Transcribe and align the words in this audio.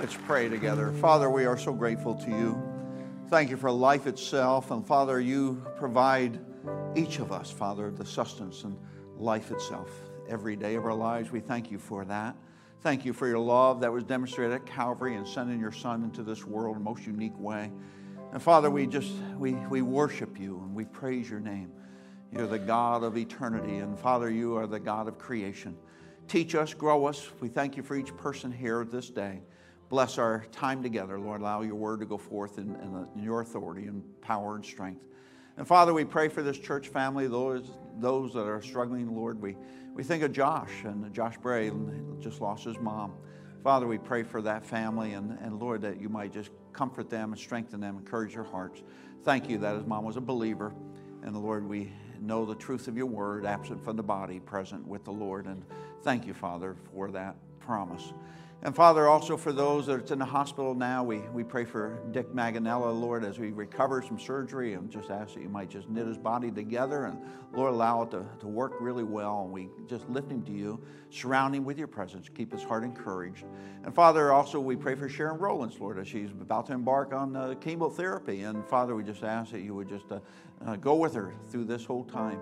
Let's 0.00 0.16
pray 0.26 0.48
together. 0.48 0.92
Father, 0.92 1.30
we 1.30 1.46
are 1.46 1.56
so 1.56 1.72
grateful 1.72 2.14
to 2.14 2.30
you. 2.30 2.62
Thank 3.28 3.48
you 3.48 3.56
for 3.56 3.70
life 3.70 4.06
itself. 4.06 4.70
And 4.70 4.86
Father, 4.86 5.20
you 5.20 5.64
provide 5.78 6.38
each 6.94 7.20
of 7.20 7.32
us, 7.32 7.50
Father, 7.50 7.90
the 7.90 8.04
sustenance 8.04 8.64
and 8.64 8.76
life 9.16 9.50
itself. 9.50 9.90
Every 10.28 10.56
day 10.56 10.74
of 10.74 10.84
our 10.84 10.94
lives, 10.94 11.30
we 11.30 11.40
thank 11.40 11.70
you 11.70 11.78
for 11.78 12.04
that. 12.04 12.36
Thank 12.82 13.06
you 13.06 13.14
for 13.14 13.26
your 13.26 13.38
love 13.38 13.80
that 13.80 13.90
was 13.90 14.04
demonstrated 14.04 14.52
at 14.52 14.66
Calvary 14.66 15.14
and 15.14 15.26
sending 15.26 15.58
your 15.58 15.72
Son 15.72 16.04
into 16.04 16.22
this 16.22 16.44
world 16.44 16.76
in 16.76 16.82
a 16.82 16.84
most 16.84 17.06
unique 17.06 17.38
way. 17.38 17.70
And 18.32 18.42
Father, 18.42 18.70
we 18.70 18.86
just 18.86 19.12
we, 19.38 19.52
we 19.52 19.80
worship 19.80 20.38
you 20.38 20.58
and 20.58 20.74
we 20.74 20.84
praise 20.84 21.30
your 21.30 21.40
name. 21.40 21.72
You're 22.30 22.48
the 22.48 22.58
God 22.58 23.04
of 23.04 23.16
eternity, 23.16 23.76
and 23.76 23.98
Father, 23.98 24.30
you 24.30 24.56
are 24.56 24.66
the 24.66 24.80
God 24.80 25.08
of 25.08 25.18
creation. 25.18 25.76
Teach 26.26 26.54
us, 26.54 26.74
grow 26.74 27.06
us. 27.06 27.30
We 27.40 27.48
thank 27.48 27.76
you 27.76 27.82
for 27.82 27.96
each 27.96 28.14
person 28.16 28.50
here 28.50 28.84
this 28.84 29.08
day. 29.08 29.40
Bless 29.88 30.18
our 30.18 30.46
time 30.50 30.82
together, 30.82 31.18
Lord. 31.20 31.40
Allow 31.40 31.62
your 31.62 31.74
word 31.74 32.00
to 32.00 32.06
go 32.06 32.16
forth 32.18 32.58
in, 32.58 32.74
in, 32.76 32.94
uh, 32.94 33.06
in, 33.14 33.22
your 33.22 33.42
authority 33.42 33.86
and 33.86 34.02
power 34.20 34.56
and 34.56 34.64
strength. 34.64 35.04
And 35.56 35.66
Father, 35.66 35.92
we 35.92 36.04
pray 36.04 36.28
for 36.28 36.42
this 36.42 36.58
church 36.58 36.88
family, 36.88 37.28
those, 37.28 37.70
those 38.00 38.32
that 38.32 38.46
are 38.46 38.62
struggling, 38.62 39.14
Lord. 39.14 39.40
We, 39.40 39.56
we 39.94 40.02
think 40.02 40.22
of 40.22 40.32
Josh 40.32 40.72
and 40.84 41.12
Josh 41.12 41.36
Bray 41.36 41.70
just 42.18 42.40
lost 42.40 42.64
his 42.64 42.78
mom. 42.78 43.12
Father, 43.62 43.86
we 43.86 43.98
pray 43.98 44.22
for 44.22 44.42
that 44.42 44.64
family 44.64 45.12
and, 45.12 45.38
and 45.40 45.60
Lord, 45.60 45.82
that 45.82 46.00
you 46.00 46.08
might 46.08 46.32
just 46.32 46.50
comfort 46.72 47.08
them 47.08 47.32
and 47.32 47.40
strengthen 47.40 47.80
them, 47.80 47.96
encourage 47.96 48.34
their 48.34 48.42
hearts. 48.42 48.82
Thank 49.22 49.48
you 49.48 49.58
that 49.58 49.76
his 49.76 49.86
mom 49.86 50.04
was 50.04 50.16
a 50.16 50.20
believer. 50.20 50.74
And 51.22 51.36
Lord, 51.36 51.66
we 51.66 51.92
know 52.20 52.44
the 52.44 52.54
truth 52.54 52.88
of 52.88 52.96
your 52.96 53.06
word, 53.06 53.46
absent 53.46 53.82
from 53.82 53.96
the 53.96 54.02
body, 54.02 54.40
present 54.40 54.86
with 54.86 55.04
the 55.04 55.12
Lord. 55.12 55.46
And 55.46 55.64
thank 56.02 56.26
you, 56.26 56.34
Father, 56.34 56.76
for 56.92 57.10
that 57.12 57.36
promise. 57.60 58.12
And 58.64 58.74
Father, 58.74 59.08
also 59.08 59.36
for 59.36 59.52
those 59.52 59.84
that 59.86 60.10
are 60.10 60.12
in 60.14 60.18
the 60.18 60.24
hospital 60.24 60.74
now, 60.74 61.04
we, 61.04 61.18
we 61.18 61.44
pray 61.44 61.66
for 61.66 61.98
Dick 62.12 62.32
Maganella, 62.32 62.98
Lord, 62.98 63.22
as 63.22 63.36
he 63.36 63.48
recovers 63.48 64.06
from 64.06 64.18
surgery 64.18 64.72
and 64.72 64.90
just 64.90 65.10
ask 65.10 65.34
that 65.34 65.42
you 65.42 65.50
might 65.50 65.68
just 65.68 65.90
knit 65.90 66.06
his 66.06 66.16
body 66.16 66.50
together 66.50 67.04
and, 67.04 67.18
Lord, 67.52 67.74
allow 67.74 68.04
it 68.04 68.10
to, 68.12 68.24
to 68.40 68.46
work 68.46 68.72
really 68.80 69.04
well. 69.04 69.42
And 69.42 69.52
we 69.52 69.68
just 69.86 70.08
lift 70.08 70.30
him 70.30 70.42
to 70.44 70.50
you, 70.50 70.82
surround 71.10 71.54
him 71.54 71.66
with 71.66 71.76
your 71.76 71.88
presence, 71.88 72.30
keep 72.34 72.52
his 72.52 72.62
heart 72.62 72.84
encouraged. 72.84 73.44
And 73.84 73.94
Father, 73.94 74.32
also 74.32 74.58
we 74.58 74.76
pray 74.76 74.94
for 74.94 75.10
Sharon 75.10 75.36
Rowlands, 75.36 75.78
Lord, 75.78 75.98
as 75.98 76.08
she's 76.08 76.30
about 76.30 76.64
to 76.68 76.72
embark 76.72 77.12
on 77.12 77.36
uh, 77.36 77.54
chemotherapy. 77.60 78.44
And 78.44 78.66
Father, 78.66 78.96
we 78.96 79.04
just 79.04 79.24
ask 79.24 79.52
that 79.52 79.60
you 79.60 79.74
would 79.74 79.90
just 79.90 80.10
uh, 80.10 80.20
uh, 80.64 80.76
go 80.76 80.94
with 80.94 81.12
her 81.12 81.34
through 81.50 81.66
this 81.66 81.84
whole 81.84 82.04
time. 82.04 82.40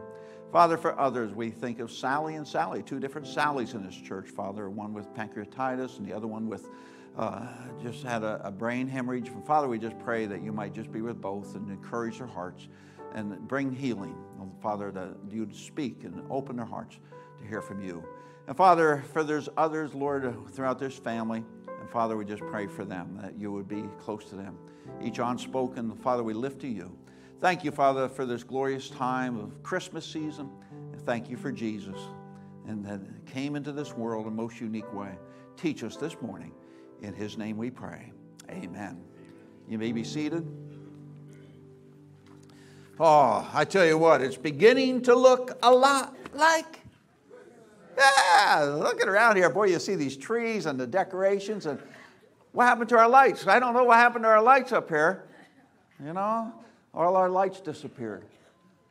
Father, 0.53 0.77
for 0.77 0.99
others, 1.01 1.33
we 1.33 1.49
think 1.49 1.81
of 1.81 1.91
Sally 1.91 2.35
and 2.35 2.47
Sally, 2.47 2.83
two 2.83 3.01
different 3.01 3.27
Sallys 3.27 3.75
in 3.75 3.83
this 3.83 3.97
church, 3.97 4.29
Father, 4.29 4.69
one 4.69 4.93
with 4.93 5.13
pancreatitis 5.15 5.97
and 5.97 6.07
the 6.07 6.13
other 6.13 6.27
one 6.27 6.47
with 6.47 6.69
uh, 7.17 7.47
just 7.83 8.03
had 8.03 8.23
a, 8.23 8.39
a, 8.45 8.51
brain 8.51 8.87
hemorrhage. 8.87 9.29
And 9.29 9.47
Father, 9.47 9.67
we 9.67 9.79
just 9.79 9.99
pray 9.99 10.27
that 10.27 10.43
you 10.43 10.53
might 10.53 10.75
just 10.75 10.93
be 10.93 11.01
with 11.01 11.21
both 11.21 11.55
and 11.57 11.71
encourage 11.71 12.19
their 12.19 12.27
hearts 12.27 12.69
and 13.15 13.49
bring 13.49 13.73
healing. 13.73 14.15
Father, 14.63 14.91
that 14.93 15.17
you 15.31 15.41
would 15.41 15.57
speak 15.57 16.05
and 16.05 16.23
open 16.31 16.57
their 16.57 16.67
hearts 16.67 16.99
to 17.39 17.47
hear 17.47 17.63
from 17.63 17.83
you. 17.83 18.05
And 18.47 18.57
Father, 18.57 19.03
for 19.13 19.25
there's 19.25 19.49
others, 19.57 19.95
Lord, 19.95 20.35
throughout 20.53 20.79
this 20.79 20.99
family, 20.99 21.45
and 21.81 21.91
Father, 21.91 22.17
we 22.17 22.25
just 22.25 22.43
pray 22.43 22.67
for 22.67 22.85
them 22.85 23.19
that 23.23 23.39
you 23.39 23.53
would 23.53 23.69
be 23.69 23.85
close 23.99 24.25
to 24.27 24.37
them. 24.37 24.59
Each 25.03 25.19
unspoken, 25.19 25.95
Father, 25.97 26.23
we 26.23 26.35
lift 26.35 26.61
to 26.61 26.69
you. 26.69 26.97
Thank 27.43 27.65
you, 27.65 27.73
Father, 27.73 28.09
for 28.09 28.25
this 28.25 28.45
glorious 28.45 28.89
time 28.89 29.37
of 29.37 29.63
Christmas 29.65 30.07
season. 30.07 30.49
Thank 31.05 31.29
you 31.29 31.37
for 31.37 31.51
Jesus 31.51 31.99
and 32.69 32.85
that 32.85 33.01
came 33.27 33.57
into 33.57 33.73
this 33.73 33.95
world 33.95 34.27
in 34.27 34.33
a 34.33 34.37
most 34.37 34.61
unique 34.61 34.95
way. 34.95 35.11
Teach 35.57 35.83
us 35.83 35.97
this 35.97 36.17
morning. 36.21 36.53
In 37.03 37.13
his 37.13 37.37
name 37.37 37.57
we 37.57 37.69
pray. 37.69 38.13
Amen. 38.49 39.03
You 39.69 39.77
may 39.77 39.91
be 39.91 40.05
seated. 40.05 40.47
Oh, 43.01 43.51
I 43.53 43.65
tell 43.65 43.85
you 43.85 43.99
what, 43.99 44.21
it's 44.21 44.37
beginning 44.37 45.03
to 45.03 45.15
look 45.17 45.59
a 45.65 45.75
lot 45.75 46.15
like. 46.35 46.81
Yeah, 47.99 48.77
looking 48.79 49.09
around 49.09 49.35
here, 49.35 49.51
boy, 49.51 49.65
you 49.65 49.81
see 49.81 49.97
these 49.97 50.17
trees 50.17 50.67
and 50.67 50.79
the 50.79 50.87
decorations, 50.87 51.67
and 51.67 51.83
what 52.53 52.67
happened 52.67 52.89
to 52.91 52.99
our 52.99 53.09
lights? 53.09 53.49
I 53.49 53.59
don't 53.59 53.75
know 53.75 53.83
what 53.83 53.99
happened 53.99 54.25
to 54.25 54.29
our 54.29 54.43
lights 54.43 54.73
up 54.73 54.89
here. 54.89 55.25
You 56.05 56.13
know, 56.13 56.53
all 56.95 57.17
our 57.17 57.29
lights 57.29 57.61
disappeared. 57.61 58.25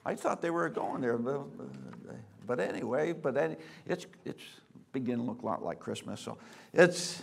I 0.06 0.16
thought 0.16 0.41
they 0.41 0.50
were 0.50 0.67
going 0.69 1.01
there, 1.01 1.17
but 1.17 2.59
anyway, 2.59 3.13
but 3.13 3.38
any, 3.38 3.56
it's 3.85 4.07
it's 4.25 4.44
beginning 4.91 5.25
to 5.25 5.31
look 5.31 5.41
a 5.44 5.45
lot 5.45 5.63
like 5.63 5.79
Christmas. 5.79 6.19
So 6.19 6.38
it's 6.73 7.22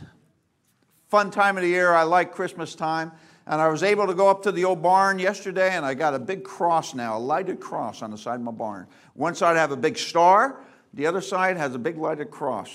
fun 1.08 1.30
time 1.30 1.56
of 1.56 1.62
the 1.62 1.68
year. 1.68 1.92
I 1.92 2.04
like 2.04 2.32
Christmas 2.32 2.74
time. 2.74 3.12
And 3.46 3.62
I 3.62 3.68
was 3.68 3.82
able 3.82 4.06
to 4.06 4.14
go 4.14 4.28
up 4.28 4.42
to 4.42 4.52
the 4.52 4.66
old 4.66 4.82
barn 4.82 5.18
yesterday, 5.18 5.70
and 5.70 5.84
I 5.84 5.94
got 5.94 6.14
a 6.14 6.18
big 6.18 6.44
cross 6.44 6.94
now, 6.94 7.16
a 7.16 7.18
lighted 7.18 7.60
cross 7.60 8.02
on 8.02 8.10
the 8.10 8.18
side 8.18 8.34
of 8.34 8.42
my 8.42 8.52
barn. 8.52 8.86
One 9.14 9.34
side 9.34 9.56
I 9.56 9.60
have 9.60 9.72
a 9.72 9.76
big 9.76 9.96
star, 9.96 10.60
the 10.92 11.06
other 11.06 11.22
side 11.22 11.56
has 11.56 11.74
a 11.74 11.78
big 11.78 11.96
lighted 11.96 12.30
cross. 12.30 12.68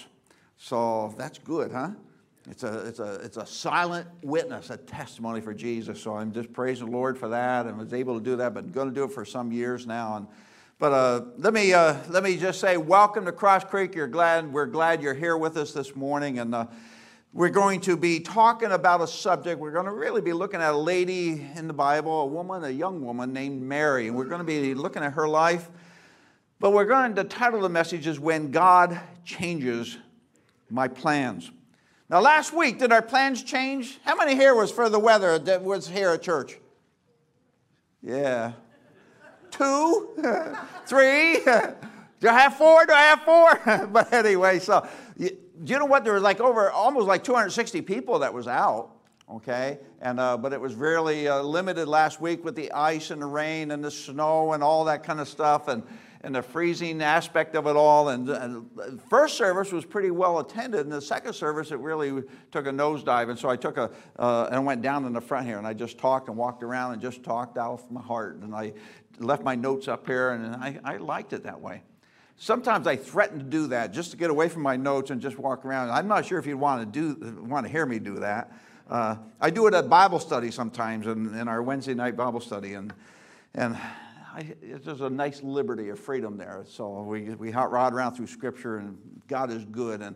So 0.58 1.14
that's 1.16 1.38
good, 1.38 1.72
huh? 1.72 1.92
It's 2.50 2.64
a, 2.64 2.88
it's, 2.88 3.00
a, 3.00 3.14
it's 3.24 3.38
a 3.38 3.46
silent 3.46 4.06
witness, 4.22 4.70
a 4.70 4.76
testimony 4.76 5.40
for 5.40 5.54
Jesus. 5.54 6.02
So 6.02 6.18
I'm 6.18 6.34
just 6.34 6.52
praising 6.52 6.88
the 6.88 6.92
Lord 6.92 7.18
for 7.18 7.30
that 7.30 7.68
and 7.68 7.78
was 7.78 7.94
able 7.94 8.18
to 8.18 8.24
do 8.24 8.36
that, 8.36 8.54
but 8.54 8.72
going 8.74 8.90
to 8.90 8.94
do 8.94 9.06
it 9.06 9.14
for 9.14 9.24
some 9.24 9.54
years 9.54 9.88
now. 9.88 10.18
And, 10.18 10.28
but 10.78 10.92
uh, 10.92 11.22
let, 11.38 11.54
me, 11.54 11.74
uh, 11.74 11.96
let 12.10 12.22
me 12.22 12.36
just 12.36 12.60
say, 12.60 12.76
welcome 12.76 13.24
to 13.26 13.32
Cross 13.32 13.66
Creek. 13.66 13.96
You're 13.96 14.08
glad, 14.08 14.52
we're 14.52 14.66
glad 14.66 15.02
you're 15.02 15.14
here 15.14 15.38
with 15.38 15.56
us 15.56 15.72
this 15.72 15.96
morning. 15.96 16.40
And 16.40 16.54
uh, 16.54 16.66
we're 17.32 17.48
going 17.48 17.80
to 17.82 17.96
be 17.96 18.20
talking 18.20 18.74
about 18.74 19.00
a 19.00 19.08
subject. 19.08 19.58
We're 19.58 19.72
going 19.72 19.86
to 19.86 19.94
really 19.94 20.22
be 20.22 20.34
looking 20.34 20.60
at 20.60 20.74
a 20.74 20.78
lady 20.78 21.48
in 21.56 21.68
the 21.68 21.74
Bible, 21.74 22.24
a 22.24 22.26
woman, 22.26 22.66
a 22.66 22.70
young 22.70 23.06
woman 23.06 23.32
named 23.32 23.62
Mary. 23.62 24.08
And 24.08 24.18
we're 24.18 24.26
going 24.26 24.40
to 24.40 24.46
be 24.46 24.74
looking 24.74 25.02
at 25.02 25.14
her 25.14 25.30
life. 25.30 25.70
But 26.60 26.74
we're 26.74 26.86
going 26.86 27.16
to 27.16 27.24
title 27.24 27.62
the 27.62 27.70
message 27.70 28.06
is 28.06 28.20
When 28.20 28.52
God 28.52 29.00
Changes 29.24 29.98
My 30.70 30.90
Plans. 30.90 31.50
Now, 32.14 32.22
last 32.22 32.54
week, 32.54 32.78
did 32.78 32.92
our 32.92 33.02
plans 33.02 33.42
change? 33.42 33.98
How 34.06 34.16
many 34.16 34.36
here 34.36 34.54
was 34.54 34.72
for 34.72 34.88
the 34.88 35.00
weather 35.00 35.40
that 35.40 35.64
was 35.64 35.88
here 35.88 36.12
at 36.12 36.22
church? 36.22 36.60
Yeah. 38.04 38.52
Two? 39.50 40.10
Three? 40.86 41.40
Do 42.20 42.30
I 42.30 42.34
have 42.34 42.56
four? 42.56 42.86
Do 42.86 42.94
I 42.94 43.02
have 43.02 43.22
four? 43.22 43.88
but 43.92 44.14
anyway, 44.14 44.60
so 44.60 44.88
do 45.18 45.28
you 45.66 45.80
know 45.80 45.86
what? 45.86 46.04
There 46.04 46.14
was 46.14 46.22
like 46.22 46.40
over 46.40 46.70
almost 46.70 47.08
like 47.08 47.24
260 47.24 47.82
people 47.82 48.20
that 48.20 48.32
was 48.32 48.48
out. 48.48 48.92
Okay, 49.28 49.80
and 50.00 50.20
uh, 50.20 50.38
but 50.38 50.54
it 50.54 50.62
was 50.62 50.76
really 50.76 51.28
uh, 51.28 51.42
limited 51.42 51.88
last 51.88 52.22
week 52.22 52.46
with 52.46 52.56
the 52.56 52.72
ice 52.74 53.10
and 53.10 53.24
the 53.24 53.26
rain 53.26 53.72
and 53.72 53.84
the 53.84 53.90
snow 53.90 54.54
and 54.54 54.62
all 54.62 54.86
that 54.86 55.04
kind 55.04 55.20
of 55.20 55.28
stuff. 55.28 55.68
And 55.68 55.82
and 56.24 56.34
the 56.34 56.42
freezing 56.42 57.02
aspect 57.02 57.54
of 57.56 57.68
it 57.68 57.76
all. 57.76 58.10
And, 58.10 58.70
first 59.10 59.38
service 59.38 59.72
was 59.72 59.86
pretty 59.86 60.10
well 60.10 60.40
attended, 60.40 60.82
and 60.82 60.92
the 60.92 61.02
second 61.02 61.34
service 61.34 61.72
it 61.72 61.80
really 61.80 62.24
took 62.52 62.66
a 62.66 62.72
nosedive. 62.72 63.30
And 63.30 63.38
so 63.38 63.50
I 63.50 63.58
took 63.58 63.78
a 63.78 63.92
uh, 64.18 64.50
and 64.52 64.66
went 64.66 64.82
down 64.82 65.06
in 65.06 65.14
the 65.14 65.22
front 65.22 65.46
here, 65.46 65.58
and 65.58 65.68
I 65.68 65.74
just 65.74 65.98
talked 65.98 66.30
and 66.30 66.38
walked 66.38 66.64
around 66.64 66.94
and 66.94 67.02
just 67.02 67.24
talked 67.24 67.58
out 67.58 67.74
of 67.74 67.92
my 67.92 68.02
heart, 68.02 68.38
and 68.38 68.56
I 68.56 68.74
left 69.20 69.44
my 69.44 69.56
notes 69.56 69.88
up 69.88 70.08
here, 70.08 70.32
and 70.32 70.56
I, 70.56 70.80
I 70.84 70.98
liked 70.98 71.34
it 71.34 71.44
that 71.44 71.60
way. 71.60 71.84
Sometimes 72.38 72.88
I 72.88 72.96
threaten 72.96 73.38
to 73.38 73.46
do 73.46 73.68
that 73.68 73.94
just 73.94 74.12
to 74.12 74.18
get 74.18 74.30
away 74.30 74.50
from 74.50 74.64
my 74.64 74.76
notes 74.76 75.12
and 75.12 75.22
just 75.22 75.38
walk 75.38 75.66
around. 75.66 75.92
I'm 75.92 76.08
not 76.08 76.26
sure 76.26 76.40
if 76.40 76.48
you'd 76.48 76.56
want 76.56 76.94
to 76.94 77.16
do 77.16 77.44
want 77.44 77.66
to 77.66 77.72
hear 77.72 77.86
me 77.86 78.00
do 78.00 78.16
that. 78.20 78.52
Uh, 78.90 79.16
I 79.40 79.50
do 79.50 79.68
it 79.68 79.74
at 79.74 79.88
Bible 79.88 80.20
study 80.20 80.52
sometimes, 80.52 81.08
in, 81.08 81.34
in 81.36 81.48
our 81.48 81.62
Wednesday 81.62 81.94
night 81.94 82.16
Bible 82.16 82.40
study, 82.40 82.74
and 82.74 82.94
and 83.54 83.78
I, 84.36 84.56
there's 84.84 85.02
a 85.02 85.12
nice 85.12 85.44
liberty 85.44 85.90
of 85.90 86.00
freedom 86.00 86.38
there. 86.38 86.64
So 86.68 87.04
we, 87.04 87.36
we 87.36 87.52
hot 87.52 87.72
rod 87.72 87.94
around 87.94 88.16
through 88.16 88.26
Scripture, 88.26 88.78
and 88.78 88.98
God 89.28 89.52
is 89.52 89.64
good. 89.66 90.02
And, 90.02 90.16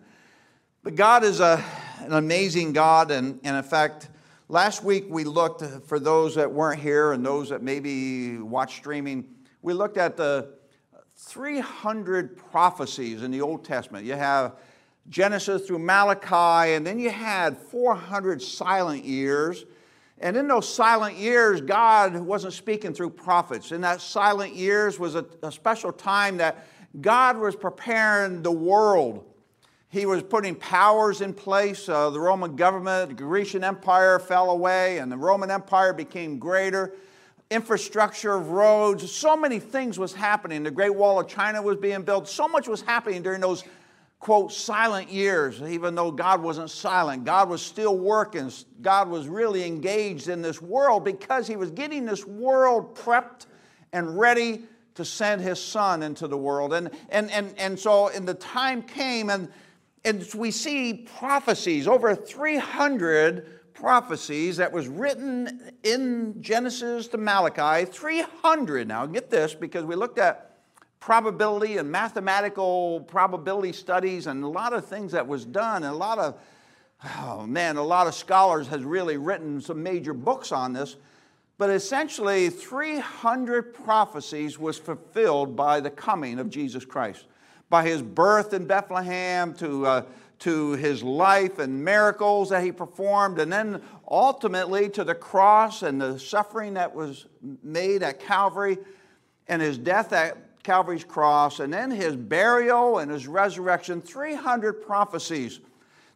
but 0.82 0.96
God 0.96 1.24
is 1.24 1.40
a, 1.40 1.64
an 2.00 2.14
amazing 2.14 2.74
God. 2.74 3.12
And, 3.12 3.40
and 3.44 3.56
in 3.56 3.62
fact, 3.62 4.10
last 4.50 4.84
week 4.84 5.06
we 5.08 5.24
looked, 5.24 5.62
uh, 5.62 5.82
for 5.82 6.00
those 6.00 6.34
that 6.34 6.52
weren't 6.52 6.82
here 6.82 7.12
and 7.12 7.24
those 7.24 7.50
that 7.50 7.62
maybe 7.62 8.40
watch 8.40 8.78
streaming, 8.78 9.24
we 9.62 9.74
looked 9.74 9.98
at 9.98 10.18
the 10.18 10.50
300 11.18 12.38
prophecies 12.38 13.22
in 13.22 13.30
the 13.30 13.42
Old 13.42 13.64
Testament. 13.64 14.04
You 14.04 14.14
have 14.14 14.56
Genesis 15.10 15.68
through 15.68 15.80
Malachi, 15.80 16.74
and 16.74 16.88
then 16.88 16.98
you 16.98 17.12
had 17.12 17.56
400 17.56 18.42
silent 18.42 19.06
years 19.06 19.66
and 20.20 20.36
in 20.36 20.48
those 20.48 20.68
silent 20.68 21.18
years, 21.18 21.62
God 21.62 22.18
wasn't 22.18 22.54
speaking 22.54 22.94
through 22.94 23.12
prophets. 23.12 23.72
In 23.72 23.82
that 23.82 24.02
silent 24.02 24.56
years 24.56 24.98
was 24.98 25.16
a, 25.16 25.26
a, 25.44 25.52
special 25.52 25.92
time 25.92 26.38
that 26.38 26.66
God 27.00 27.38
was 27.38 27.56
preparing 27.56 28.42
the 28.42 28.52
world. 28.52 29.24
He 29.90 30.08
was 30.08 30.24
putting 30.24 30.56
powers 30.56 31.22
in 31.22 31.34
place. 31.34 31.88
Uh, 31.88 32.10
the 32.10 32.20
Roman 32.20 32.56
government, 32.56 33.10
the 33.10 33.16
Grecian 33.16 33.64
Empire 33.64 34.18
fell 34.18 34.50
away, 34.50 34.98
and 34.98 35.12
the 35.12 35.18
Roman 35.18 35.52
Empire 35.52 35.94
became 35.94 36.40
greater. 36.40 36.94
Infrastructure 37.52 38.40
roads, 38.40 39.10
so 39.10 39.38
many 39.38 39.60
things 39.60 40.00
was 40.00 40.14
happening. 40.14 40.64
The 40.64 40.72
Great 40.72 40.94
Wall 40.94 41.20
of 41.20 41.28
China 41.28 41.62
was 41.62 41.78
being 41.78 42.02
built. 42.02 42.28
So 42.28 42.48
much 42.48 42.68
was 42.68 42.82
happening 42.82 43.22
during 43.22 43.40
those 43.40 43.64
quote, 44.20 44.52
silent 44.52 45.10
years, 45.10 45.62
even 45.62 45.96
though 45.96 46.12
God 46.12 46.42
wasn't 46.42 46.70
silent. 46.70 47.24
God 47.24 47.50
was 47.50 47.62
still 47.62 47.98
working. 47.98 48.52
God 48.82 49.10
was 49.10 49.28
really 49.28 49.64
engaged 49.64 50.28
in 50.28 50.42
this 50.42 50.62
world 50.62 51.06
because 51.06 51.48
He 51.48 51.56
was 51.56 51.72
getting 51.72 52.06
this 52.06 52.26
world 52.26 52.96
prepped 52.96 53.46
and 53.94 54.18
ready 54.18 54.64
to 54.96 55.06
send 55.06 55.42
His 55.42 55.64
Son 55.64 56.02
into 56.02 56.28
the 56.28 56.38
world. 56.38 56.74
And, 56.74 56.90
and, 57.10 57.30
and, 57.32 57.54
and 57.58 57.80
so, 57.80 58.10
and 58.10 58.28
the 58.28 58.34
time 58.34 58.82
came, 58.82 59.30
and, 59.30 59.50
and 60.04 60.28
we 60.34 60.50
see 60.50 61.08
prophecies, 61.20 61.88
over 61.88 62.16
300 62.16 63.74
prophecies 63.76 64.58
that 64.58 64.72
was 64.72 64.88
written 64.88 65.72
in 65.84 66.42
Genesis 66.42 67.08
to 67.10 67.18
Malachi, 67.20 67.86
300. 67.86 68.88
Now, 68.88 69.06
get 69.06 69.30
this, 69.30 69.54
because 69.54 69.86
we 69.86 69.96
looked 69.96 70.18
at 70.18 70.47
probability 71.00 71.78
and 71.78 71.92
mathematical 71.92 73.02
probability 73.02 73.74
studies 73.74 74.28
and 74.28 74.44
a 74.44 74.48
lot 74.48 74.74
of 74.74 74.86
things 74.86 75.12
that 75.12 75.28
was 75.28 75.46
done. 75.46 75.84
And 75.84 75.94
a 75.94 75.98
lot 75.98 76.20
of 76.20 76.40
oh 77.20 77.46
man 77.46 77.78
a 77.78 77.84
lot 77.84 78.08
of 78.08 78.16
scholars 78.16 78.68
has 78.68 78.84
really 78.84 79.18
written 79.18 79.62
some 79.62 79.82
major 79.84 80.14
books 80.14 80.52
on 80.52 80.74
this. 80.74 80.96
But 81.60 81.72
essentially 81.72 82.50
300 82.50 83.74
prophecies 83.74 84.60
was 84.60 84.78
fulfilled 84.78 85.56
by 85.56 85.80
the 85.80 85.90
coming 85.90 86.40
of 86.40 86.50
jesus 86.50 86.86
christ. 86.86 87.26
By 87.70 87.88
his 87.88 88.02
birth 88.02 88.54
in 88.54 88.66
bethlehem 88.66 89.54
to, 89.56 89.86
uh, 89.86 90.02
to 90.40 90.72
his 90.74 91.04
life 91.04 91.60
and 91.60 91.84
miracles 91.84 92.50
that 92.50 92.64
he 92.64 92.72
performed 92.72 93.40
and 93.40 93.52
then 93.52 93.82
ultimately 94.10 94.90
to 94.90 95.04
the 95.04 95.16
cross 95.16 95.84
and 95.84 96.02
the 96.02 96.18
suffering 96.18 96.76
that 96.76 96.96
was 96.96 97.26
made 97.64 98.04
at 98.04 98.20
calvary 98.20 98.78
and 99.48 99.62
his 99.62 99.78
death 99.78 100.14
at 100.14 100.38
Calvary's 100.68 101.06
cross, 101.06 101.62
and 101.62 101.74
then 101.74 101.90
his 101.90 102.18
burial 102.18 102.98
and 102.98 103.10
his 103.10 103.26
resurrection, 103.26 104.02
300 104.02 104.82
prophecies. 104.82 105.62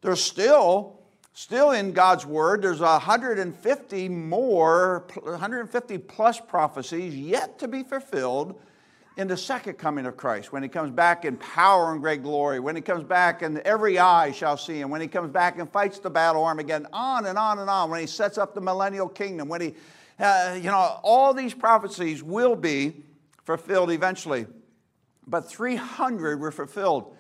There's 0.02 0.22
still, 0.22 1.00
still 1.32 1.72
in 1.72 1.94
God's 1.94 2.26
word, 2.26 2.62
there's 2.62 2.82
150 2.82 4.10
more, 4.10 5.08
150 5.24 5.98
plus 6.00 6.42
prophecies 6.42 7.16
yet 7.16 7.60
to 7.60 7.70
be 7.70 7.82
fulfilled 7.84 8.60
in 9.16 9.30
the 9.30 9.38
second 9.38 9.76
coming 9.76 10.06
of 10.06 10.18
Christ, 10.18 10.52
when 10.52 10.64
he 10.64 10.68
comes 10.68 10.92
back 10.92 11.24
in 11.24 11.38
power 11.38 11.94
and 11.94 12.02
great 12.02 12.22
glory, 12.22 12.60
when 12.60 12.76
he 12.76 12.82
comes 12.82 13.06
back 13.06 13.44
and 13.44 13.58
every 13.60 14.00
eye 14.00 14.34
shall 14.34 14.58
see 14.58 14.82
him, 14.82 14.90
when 14.90 15.00
he 15.00 15.08
comes 15.08 15.32
back 15.32 15.60
and 15.60 15.72
fights 15.72 16.00
the 16.00 16.10
battle 16.10 16.44
Armageddon, 16.44 16.88
on 16.92 17.26
and 17.26 17.38
on 17.38 17.60
and 17.60 17.70
on, 17.70 17.90
when 17.90 18.02
he 18.02 18.08
sets 18.08 18.38
up 18.38 18.54
the 18.54 18.62
millennial 18.62 19.08
kingdom, 19.08 19.48
when 19.48 19.62
he, 19.62 19.76
uh, 20.20 20.58
you 20.58 20.70
know, 20.70 21.00
all 21.04 21.34
these 21.34 21.54
prophecies 21.54 22.22
will 22.22 22.58
be 22.58 23.06
fulfilled 23.44 23.92
eventually. 23.92 24.46
But 25.28 25.50
300 25.50 26.40
were 26.40 26.52
fulfilled. 26.52 27.16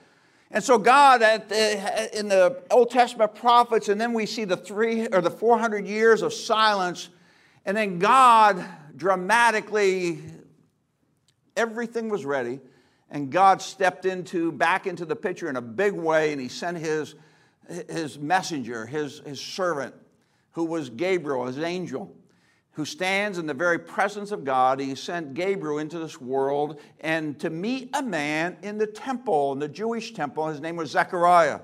And 0.54 0.64
so 0.64 0.78
God, 0.78 1.22
the, 1.22 2.10
in 2.18 2.28
the 2.28 2.62
Old 2.70 2.92
Testament 2.92 3.36
prophets, 3.36 3.88
and 3.88 4.00
then 4.00 4.14
we 4.14 4.26
see 4.26 4.44
the 4.44 4.58
three 4.58 5.08
or 5.08 5.22
the 5.22 5.32
400 5.32 5.88
years 5.88 6.22
of 6.22 6.34
silence, 6.34 7.10
and 7.66 7.78
then 7.78 8.00
God 8.00 8.64
dramatically, 8.96 10.20
everything 11.56 12.10
was 12.10 12.26
ready, 12.26 12.60
and 13.10 13.32
God 13.32 13.62
stepped 13.62 14.06
into 14.06 14.52
back 14.52 14.88
into 14.88 15.06
the 15.06 15.16
picture 15.16 15.50
in 15.50 15.56
a 15.56 15.62
big 15.62 15.94
way, 15.94 16.34
and 16.34 16.42
He 16.42 16.50
sent 16.50 16.78
His 16.78 17.16
His 17.90 18.20
messenger, 18.20 18.86
His 18.86 19.20
His 19.20 19.40
servant, 19.40 19.96
who 20.52 20.66
was 20.66 20.90
Gabriel, 20.90 21.46
His 21.46 21.60
angel, 21.60 22.14
who 22.74 22.86
stands 22.86 23.38
in 23.38 23.46
the 23.46 23.54
very 23.54 23.78
presence 23.78 24.32
of 24.32 24.46
God. 24.46 24.80
He 24.80 24.96
sent 24.96 25.34
Gabriel 25.34 25.80
into 25.80 26.00
this 26.00 26.22
world 26.22 26.80
and 27.02 27.38
to 27.40 27.50
meet 27.50 27.90
a 27.94 28.02
man 28.02 28.58
in 28.62 28.78
the 28.78 28.88
temple, 28.88 29.52
in 29.54 29.60
the 29.60 29.68
Jewish 29.68 30.14
temple. 30.14 30.48
His 30.48 30.62
name 30.62 30.78
was 30.78 30.90
Zechariah. 30.90 31.60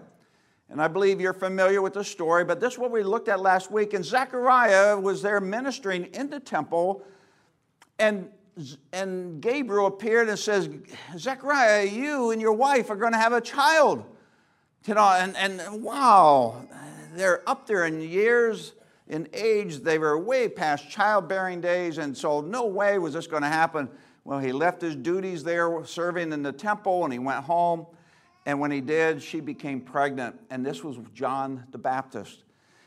And 0.69 0.81
I 0.81 0.89
believe 0.89 1.21
you're 1.21 1.33
familiar 1.33 1.81
with 1.81 1.93
the 1.93 2.03
story, 2.03 2.43
but 2.43 2.59
this 2.59 2.73
is 2.73 2.79
what 2.79 2.91
we 2.91 3.01
looked 3.03 3.29
at 3.29 3.39
last 3.39 3.71
week. 3.71 3.93
And 3.93 4.03
Zechariah 4.03 4.99
was 4.99 5.21
there 5.21 5.39
ministering 5.39 6.05
in 6.13 6.29
the 6.29 6.41
temple, 6.41 7.03
and, 7.99 8.29
and 8.91 9.41
Gabriel 9.41 9.85
appeared 9.85 10.27
and 10.27 10.37
says, 10.37 10.69
Zechariah, 11.17 11.85
you 11.85 12.31
and 12.31 12.41
your 12.41 12.51
wife 12.51 12.89
are 12.89 12.97
going 12.97 13.13
to 13.13 13.17
have 13.17 13.31
a 13.31 13.39
child. 13.39 14.03
You 14.85 14.95
know, 14.95 15.07
and, 15.07 15.37
and 15.37 15.81
wow, 15.81 16.67
they're 17.13 17.47
up 17.49 17.65
there 17.65 17.85
in 17.85 18.01
years 18.01 18.73
in 19.09 19.27
age, 19.33 19.77
they 19.77 19.97
were 19.97 20.17
way 20.17 20.49
past 20.49 20.89
childbearing 20.89 21.61
days, 21.61 21.97
and 21.97 22.15
so 22.15 22.41
no 22.41 22.65
way 22.65 22.97
was 22.97 23.13
this 23.13 23.27
going 23.27 23.43
to 23.43 23.49
happen. 23.49 23.89
Well, 24.27 24.39
he 24.39 24.51
left 24.51 24.81
his 24.81 24.95
duties 24.95 25.43
there 25.43 25.85
serving 25.85 26.33
in 26.33 26.43
the 26.43 26.51
temple 26.51 27.05
and 27.05 27.13
he 27.13 27.19
went 27.19 27.45
home. 27.45 27.85
And 28.45 28.59
when 28.59 28.71
he 28.71 28.81
did, 28.81 29.21
she 29.21 29.39
became 29.39 29.79
pregnant. 29.79 30.37
And 30.49 30.65
this 30.65 30.83
was 30.83 30.97
John 31.13 31.63
the 31.71 31.77
Baptist. 31.77 32.43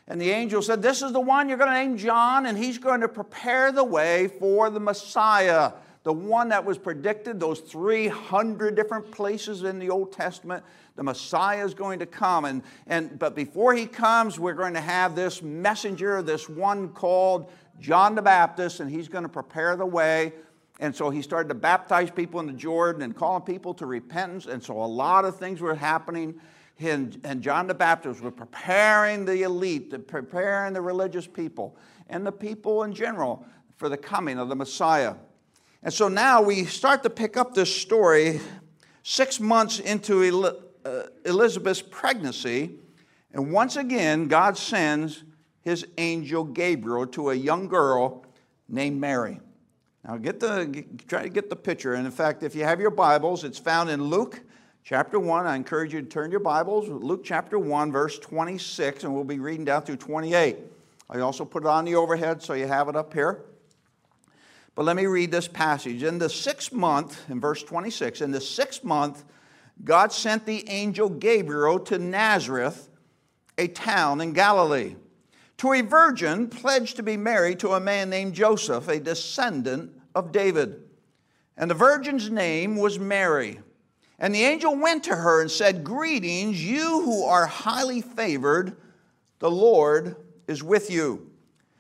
And 0.07 0.21
the 0.21 0.31
angel 0.31 0.61
said, 0.61 0.83
This 0.83 1.01
is 1.01 1.13
the 1.13 1.21
one 1.21 1.49
you're 1.49 1.57
going 1.57 1.71
to 1.71 1.75
name 1.75 1.97
John, 1.97 2.45
and 2.45 2.59
he's 2.59 2.77
going 2.77 3.01
to 3.01 3.09
prepare 3.09 3.73
the 3.73 3.85
way 3.85 4.29
for 4.39 4.69
the 4.69 4.81
Messiah, 4.81 5.73
the 6.03 6.13
one 6.13 6.49
that 6.49 6.65
was 6.65 6.79
predicted, 6.79 7.39
those 7.39 7.61
300 7.61 8.75
different 8.75 9.11
places 9.11 9.65
in 9.65 9.79
the 9.79 9.91
Old 9.91 10.13
Testament 10.13 10.65
the 10.97 11.05
Messiah 11.05 11.65
is 11.65 11.73
going 11.73 11.99
to 12.01 12.07
come. 12.07 12.45
And, 12.45 12.63
and, 12.87 13.19
but 13.19 13.35
before 13.35 13.73
he 13.75 13.87
comes, 13.87 14.39
we're 14.39 14.53
going 14.53 14.75
to 14.75 14.83
have 14.83 15.15
this 15.15 15.41
messenger, 15.41 16.21
this 16.21 16.47
one 16.47 16.91
called 16.91 17.51
John 17.79 18.15
the 18.15 18.21
Baptist, 18.21 18.81
and 18.81 18.91
he's 18.91 19.09
going 19.09 19.23
to 19.23 19.29
prepare 19.31 19.77
the 19.77 19.87
way. 19.87 20.35
And 20.79 20.95
so 20.95 21.09
he 21.09 21.23
started 21.23 21.49
to 21.49 21.55
baptize 21.55 22.11
people 22.11 22.39
in 22.41 22.47
the 22.47 22.53
Jordan 22.53 23.01
and 23.01 23.17
calling 23.17 23.43
people 23.43 23.73
to 23.75 23.87
repentance. 23.87 24.45
And 24.45 24.63
so 24.63 24.83
a 24.83 24.85
lot 24.85 25.25
of 25.25 25.39
things 25.39 25.63
were 25.63 25.75
happening. 25.75 26.39
And, 26.79 27.19
and 27.25 27.43
John 27.43 27.67
the 27.67 27.75
Baptist 27.75 28.23
was 28.23 28.35
preparing 28.35 29.25
the 29.25 29.43
elite, 29.43 30.07
preparing 30.07 30.75
the 30.75 30.81
religious 30.81 31.27
people, 31.27 31.77
and 32.09 32.27
the 32.27 32.33
people 32.33 32.83
in 32.83 32.93
general 32.93 33.47
for 33.77 33.89
the 33.89 33.97
coming 33.97 34.39
of 34.39 34.51
the 34.51 34.57
Messiah. 34.57 35.15
And 35.83 35.93
so 35.93 36.09
now 36.09 36.43
we 36.43 36.67
start 36.67 37.03
to 37.05 37.11
pick 37.11 37.37
up 37.37 37.55
this 37.55 37.75
story 37.75 38.41
six 39.03 39.41
months 39.41 39.79
into 39.79 40.45
uh, 40.85 41.03
Elizabeth's 41.25 41.83
pregnancy, 41.83 42.79
and 43.33 43.53
once 43.53 43.77
again, 43.77 44.29
God 44.29 44.57
sends 44.57 45.25
his 45.63 45.87
angel 45.99 46.45
Gabriel 46.45 47.07
to 47.09 47.31
a 47.31 47.35
young 47.35 47.69
girl 47.69 48.27
named 48.69 49.01
Mary. 49.01 49.41
Now, 50.05 50.17
get 50.17 50.41
the, 50.41 50.85
try 51.07 51.23
to 51.23 51.29
get 51.29 51.51
the 51.51 51.57
picture. 51.57 51.95
And 51.95 52.07
in 52.07 52.13
fact, 52.13 52.43
if 52.43 52.55
you 52.55 52.65
have 52.65 52.81
your 52.81 52.91
Bibles, 52.91 53.45
it's 53.45 53.59
found 53.59 53.91
in 53.91 54.03
Luke 54.03 54.41
chapter 54.83 55.21
1. 55.21 55.47
I 55.47 55.57
encourage 55.57 55.93
you 55.93 56.01
to 56.01 56.09
turn 56.09 56.31
your 56.31 56.41
Bibles, 56.41 56.89
Luke 56.89 57.23
chapter 57.23 57.59
1, 57.59 57.93
verse 57.93 58.19
26, 58.19 59.05
and 59.05 59.15
we'll 59.15 59.25
be 59.25 59.39
reading 59.39 59.65
down 59.65 59.83
through 59.83 59.97
28. 59.97 60.57
I 61.11 61.21
also 61.21 61.45
put 61.45 61.65
it 61.65 61.69
on 61.69 61.85
the 61.85 61.95
overhead 61.97 62.43
so 62.43 62.55
you 62.55 62.67
have 62.67 62.89
it 62.89 62.97
up 62.97 63.13
here. 63.13 63.45
But 64.81 64.87
let 64.87 64.97
me 64.97 65.05
read 65.05 65.31
this 65.31 65.47
passage. 65.47 66.03
In 66.03 66.17
the 66.17 66.31
sixth 66.31 66.73
month, 66.73 67.29
in 67.29 67.39
verse 67.39 67.63
26, 67.63 68.23
in 68.23 68.31
the 68.31 68.41
sixth 68.41 68.83
month 68.83 69.25
God 69.85 70.11
sent 70.11 70.47
the 70.47 70.67
angel 70.71 71.11
Gabriel 71.11 71.79
to 71.81 71.99
Nazareth, 71.99 72.89
a 73.59 73.69
town 73.69 74.23
in 74.23 74.33
Galilee, 74.33 74.97
to 75.59 75.75
a 75.75 75.83
virgin 75.83 76.49
pledged 76.49 76.97
to 76.97 77.03
be 77.03 77.19
married 77.19 77.59
to 77.59 77.75
a 77.75 77.79
man 77.79 78.09
named 78.09 78.33
Joseph, 78.33 78.89
a 78.89 78.99
descendant 78.99 79.93
of 80.15 80.33
David. 80.33 80.83
And 81.59 81.71
the 81.71 81.75
virgin's 81.75 82.31
name 82.31 82.77
was 82.77 82.99
Mary. 82.99 83.61
And 84.19 84.35
the 84.35 84.45
angel 84.45 84.75
went 84.75 85.05
to 85.05 85.15
her 85.15 85.43
and 85.43 85.51
said, 85.51 85.85
Greetings, 85.85 86.65
you 86.65 87.03
who 87.03 87.25
are 87.25 87.45
highly 87.45 88.01
favored, 88.01 88.79
the 89.41 89.51
Lord 89.51 90.17
is 90.47 90.63
with 90.63 90.91
you. 90.91 91.30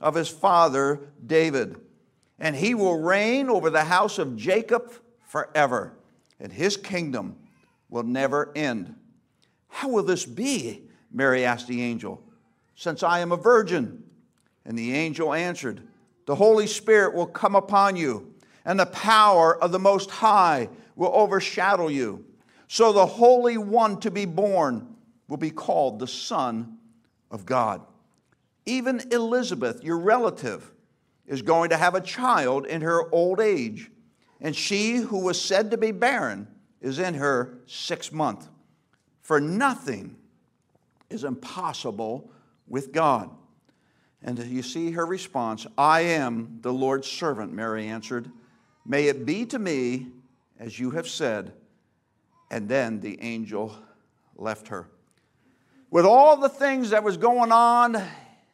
of 0.00 0.14
his 0.14 0.28
father 0.28 1.00
David. 1.24 1.76
And 2.38 2.54
he 2.54 2.74
will 2.74 3.00
reign 3.00 3.48
over 3.48 3.70
the 3.70 3.84
house 3.84 4.18
of 4.18 4.36
Jacob 4.36 4.92
forever, 5.24 5.92
and 6.38 6.52
his 6.52 6.76
kingdom 6.76 7.36
will 7.88 8.04
never 8.04 8.52
end. 8.54 8.94
How 9.68 9.88
will 9.88 10.04
this 10.04 10.24
be? 10.24 10.82
Mary 11.12 11.44
asked 11.44 11.66
the 11.68 11.82
angel, 11.82 12.22
since 12.74 13.02
I 13.02 13.20
am 13.20 13.32
a 13.32 13.36
virgin. 13.36 14.04
And 14.64 14.78
the 14.78 14.94
angel 14.94 15.32
answered, 15.32 15.82
The 16.26 16.34
Holy 16.34 16.66
Spirit 16.66 17.14
will 17.14 17.26
come 17.26 17.54
upon 17.54 17.96
you, 17.96 18.34
and 18.64 18.78
the 18.78 18.86
power 18.86 19.56
of 19.62 19.72
the 19.72 19.78
Most 19.78 20.10
High 20.10 20.68
will 20.94 21.10
overshadow 21.14 21.88
you. 21.88 22.24
So 22.68 22.92
the 22.92 23.06
Holy 23.06 23.56
One 23.56 23.98
to 24.00 24.10
be 24.10 24.26
born 24.26 24.94
will 25.26 25.38
be 25.38 25.50
called 25.50 25.98
the 25.98 26.06
Son 26.06 26.76
of 27.30 27.46
God. 27.46 27.80
Even 28.68 29.00
Elizabeth, 29.10 29.82
your 29.82 29.98
relative, 29.98 30.70
is 31.26 31.40
going 31.40 31.70
to 31.70 31.78
have 31.78 31.94
a 31.94 32.02
child 32.02 32.66
in 32.66 32.82
her 32.82 33.10
old 33.14 33.40
age, 33.40 33.90
and 34.42 34.54
she 34.54 34.96
who 34.96 35.24
was 35.24 35.40
said 35.40 35.70
to 35.70 35.78
be 35.78 35.90
barren 35.90 36.46
is 36.82 36.98
in 36.98 37.14
her 37.14 37.60
sixth 37.64 38.12
month. 38.12 38.46
For 39.22 39.40
nothing 39.40 40.16
is 41.08 41.24
impossible 41.24 42.30
with 42.66 42.92
God. 42.92 43.30
And 44.22 44.38
you 44.38 44.62
see 44.62 44.90
her 44.90 45.06
response 45.06 45.66
I 45.78 46.02
am 46.02 46.58
the 46.60 46.72
Lord's 46.72 47.10
servant, 47.10 47.54
Mary 47.54 47.86
answered. 47.86 48.30
May 48.84 49.06
it 49.06 49.24
be 49.24 49.46
to 49.46 49.58
me 49.58 50.08
as 50.60 50.78
you 50.78 50.90
have 50.90 51.08
said. 51.08 51.54
And 52.50 52.68
then 52.68 53.00
the 53.00 53.18
angel 53.22 53.74
left 54.36 54.68
her. 54.68 54.90
With 55.90 56.04
all 56.04 56.36
the 56.36 56.50
things 56.50 56.90
that 56.90 57.02
was 57.02 57.16
going 57.16 57.50
on 57.50 57.96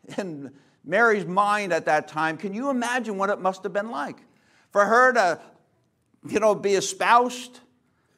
in 0.19 0.53
Mary's 0.85 1.27
mind 1.27 1.73
at 1.73 1.87
that 1.87 2.09
time, 2.09 2.37
can 2.37 2.55
you 2.55 2.71
imagine 2.71 3.17
what 3.19 3.31
it 3.31 3.41
must 3.41 3.63
have 3.63 3.73
been 3.73 3.91
like? 3.91 4.19
For 4.71 4.85
her 4.85 5.13
to, 5.13 5.41
you 6.29 6.41
know, 6.41 6.55
be 6.55 6.75
espoused 6.75 7.61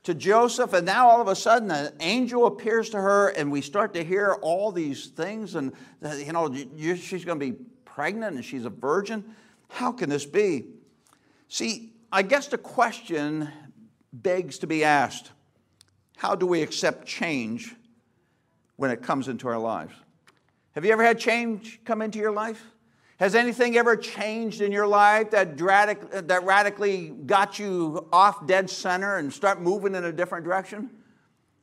to 0.05 0.15
Joseph, 0.15 0.73
and 0.73 0.87
now 0.87 1.09
all 1.09 1.21
of 1.21 1.29
a 1.29 1.35
sudden 1.35 1.71
an 1.71 1.93
angel 2.01 2.47
appears 2.47 2.91
to 2.91 2.97
her, 2.97 3.29
and 3.29 3.51
we 3.51 3.61
start 3.61 3.93
to 3.95 4.05
hear 4.05 4.35
all 4.41 4.71
these 4.71 5.07
things, 5.09 5.55
and, 5.55 5.73
uh, 6.05 6.15
you 6.15 6.33
know, 6.33 6.53
she's 6.55 7.25
going 7.25 7.39
to 7.41 7.47
be 7.53 7.57
pregnant 7.85 8.37
and 8.37 8.45
she's 8.45 8.65
a 8.65 8.71
virgin. 8.71 9.25
How 9.69 9.91
can 9.91 10.11
this 10.11 10.27
be? 10.27 10.67
See, 11.49 11.93
I 12.13 12.23
guess 12.23 12.47
the 12.47 12.59
question 12.59 13.49
begs 14.13 14.59
to 14.59 14.67
be 14.67 14.85
asked 14.85 15.33
how 16.17 16.35
do 16.35 16.47
we 16.47 16.63
accept 16.63 17.07
change 17.07 17.75
when 18.77 18.91
it 18.91 19.03
comes 19.03 19.29
into 19.29 19.49
our 19.49 19.59
lives? 19.59 19.93
Have 20.77 20.85
you 20.85 20.93
ever 20.93 21.03
had 21.03 21.19
change 21.19 21.81
come 21.87 22.03
into 22.03 22.19
your 22.19 22.33
life? 22.33 22.63
Has 23.19 23.35
anything 23.35 23.79
ever 23.79 23.97
changed 23.97 24.61
in 24.61 24.71
your 24.71 24.87
life 24.87 25.31
that, 25.31 25.57
radic- 25.57 26.15
uh, 26.15 26.21
that 26.21 26.45
radically 26.45 27.15
got 27.25 27.59
you 27.59 28.07
off 28.13 28.47
dead 28.47 28.69
center 28.69 29.17
and 29.17 29.33
start 29.33 29.63
moving 29.63 29.95
in 29.95 30.05
a 30.05 30.13
different 30.13 30.45
direction? 30.45 30.91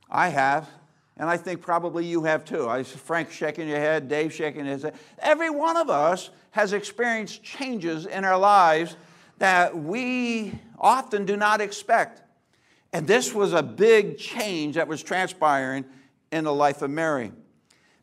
I 0.10 0.30
have, 0.30 0.68
and 1.16 1.30
I 1.30 1.38
think 1.38 1.62
probably 1.62 2.08
you 2.08 2.24
have 2.24 2.44
too. 2.44 2.68
I 2.68 2.82
Frank 2.82 3.30
shaking 3.30 3.70
your 3.70 3.78
head, 3.78 4.08
Dave 4.08 4.34
shaking 4.34 4.66
his 4.66 4.82
head. 4.82 4.96
Every 5.20 5.52
one 5.52 5.78
of 5.78 5.92
us 5.92 6.32
has 6.50 6.74
experienced 6.74 7.44
changes 7.44 8.08
in 8.08 8.26
our 8.26 8.40
lives 8.40 8.96
that 9.38 9.78
we 9.78 10.60
often 10.80 11.24
do 11.26 11.38
not 11.38 11.62
expect. 11.62 12.24
And 12.92 13.06
this 13.06 13.32
was 13.32 13.54
a 13.54 13.62
big 13.62 14.18
change 14.18 14.74
that 14.74 14.88
was 14.88 15.04
transpiring 15.04 15.86
in 16.32 16.46
the 16.46 16.54
life 16.54 16.82
of 16.82 16.90
Mary. 16.90 17.32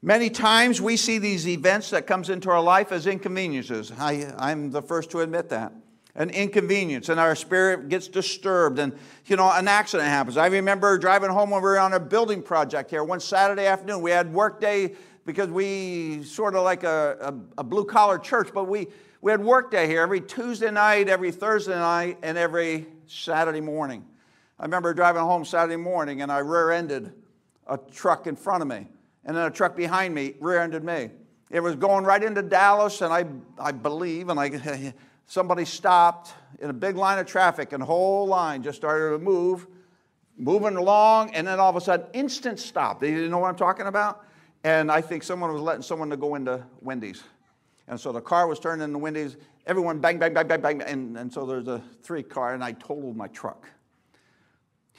Many 0.02 0.30
times 0.30 0.80
we 0.80 0.96
see 0.96 1.18
these 1.18 1.46
events 1.46 1.90
that 1.90 2.06
comes 2.06 2.30
into 2.30 2.48
our 2.50 2.62
life 2.62 2.90
as 2.90 3.06
inconveniences. 3.06 3.92
I, 3.98 4.32
I'm 4.38 4.70
the 4.70 4.80
first 4.80 5.10
to 5.10 5.20
admit 5.20 5.50
that. 5.50 5.72
An 6.14 6.30
inconvenience, 6.30 7.08
and 7.08 7.20
our 7.20 7.36
spirit 7.36 7.88
gets 7.88 8.08
disturbed, 8.08 8.78
and 8.78 8.92
you 9.26 9.36
know, 9.36 9.50
an 9.52 9.68
accident 9.68 10.08
happens. 10.08 10.36
I 10.36 10.46
remember 10.46 10.98
driving 10.98 11.30
home 11.30 11.50
when 11.50 11.62
we 11.62 11.68
were 11.68 11.78
on 11.78 11.92
a 11.92 12.00
building 12.00 12.42
project 12.42 12.90
here 12.90 13.04
one 13.04 13.20
Saturday 13.20 13.66
afternoon. 13.66 14.02
We 14.02 14.10
had 14.10 14.32
work 14.32 14.60
day 14.60 14.96
because 15.24 15.48
we 15.50 16.24
sort 16.24 16.56
of 16.56 16.64
like 16.64 16.82
a, 16.82 17.16
a, 17.20 17.60
a 17.60 17.64
blue 17.64 17.84
collar 17.84 18.18
church, 18.18 18.48
but 18.52 18.64
we, 18.64 18.88
we 19.20 19.30
had 19.30 19.40
work 19.40 19.70
day 19.70 19.86
here 19.86 20.02
every 20.02 20.20
Tuesday 20.20 20.70
night, 20.70 21.08
every 21.08 21.30
Thursday 21.30 21.76
night, 21.76 22.18
and 22.22 22.36
every 22.36 22.86
Saturday 23.06 23.60
morning. 23.60 24.04
I 24.58 24.64
remember 24.64 24.92
driving 24.94 25.22
home 25.22 25.44
Saturday 25.44 25.76
morning 25.76 26.22
and 26.22 26.32
I 26.32 26.38
rear 26.38 26.72
ended 26.72 27.12
a 27.66 27.78
truck 27.78 28.26
in 28.26 28.34
front 28.34 28.62
of 28.62 28.68
me, 28.68 28.88
and 29.24 29.36
then 29.36 29.46
a 29.46 29.50
truck 29.50 29.76
behind 29.76 30.14
me 30.14 30.34
rear 30.40 30.60
ended 30.60 30.84
me. 30.84 31.10
It 31.50 31.60
was 31.60 31.74
going 31.76 32.04
right 32.04 32.22
into 32.22 32.42
Dallas, 32.42 33.00
and 33.00 33.12
I, 33.12 33.24
I 33.58 33.72
believe, 33.72 34.28
and 34.28 34.38
I, 34.38 34.94
somebody 35.26 35.64
stopped 35.64 36.32
in 36.60 36.70
a 36.70 36.72
big 36.72 36.96
line 36.96 37.18
of 37.18 37.26
traffic, 37.26 37.72
and 37.72 37.82
the 37.82 37.86
whole 37.86 38.26
line 38.26 38.62
just 38.62 38.76
started 38.76 39.10
to 39.10 39.18
move, 39.18 39.66
moving 40.36 40.76
along, 40.76 41.34
and 41.34 41.46
then 41.46 41.58
all 41.58 41.70
of 41.70 41.76
a 41.76 41.80
sudden, 41.80 42.06
instant 42.12 42.60
stop. 42.60 43.02
You 43.02 43.28
know 43.28 43.38
what 43.38 43.48
I'm 43.48 43.56
talking 43.56 43.86
about? 43.86 44.24
And 44.62 44.92
I 44.92 45.00
think 45.00 45.22
someone 45.22 45.52
was 45.52 45.62
letting 45.62 45.82
someone 45.82 46.10
to 46.10 46.16
go 46.16 46.34
into 46.34 46.64
Wendy's. 46.80 47.22
And 47.88 47.98
so 47.98 48.12
the 48.12 48.20
car 48.20 48.46
was 48.46 48.60
turning 48.60 48.84
into 48.84 48.98
Wendy's. 48.98 49.36
Everyone 49.66 49.98
bang, 49.98 50.18
bang, 50.18 50.32
bang, 50.32 50.46
bang, 50.46 50.60
bang. 50.60 50.82
And, 50.82 51.16
and 51.16 51.32
so 51.32 51.46
there's 51.46 51.66
a 51.66 51.82
three 52.02 52.22
car, 52.22 52.54
and 52.54 52.62
I 52.62 52.72
totaled 52.72 53.16
my 53.16 53.26
truck 53.28 53.66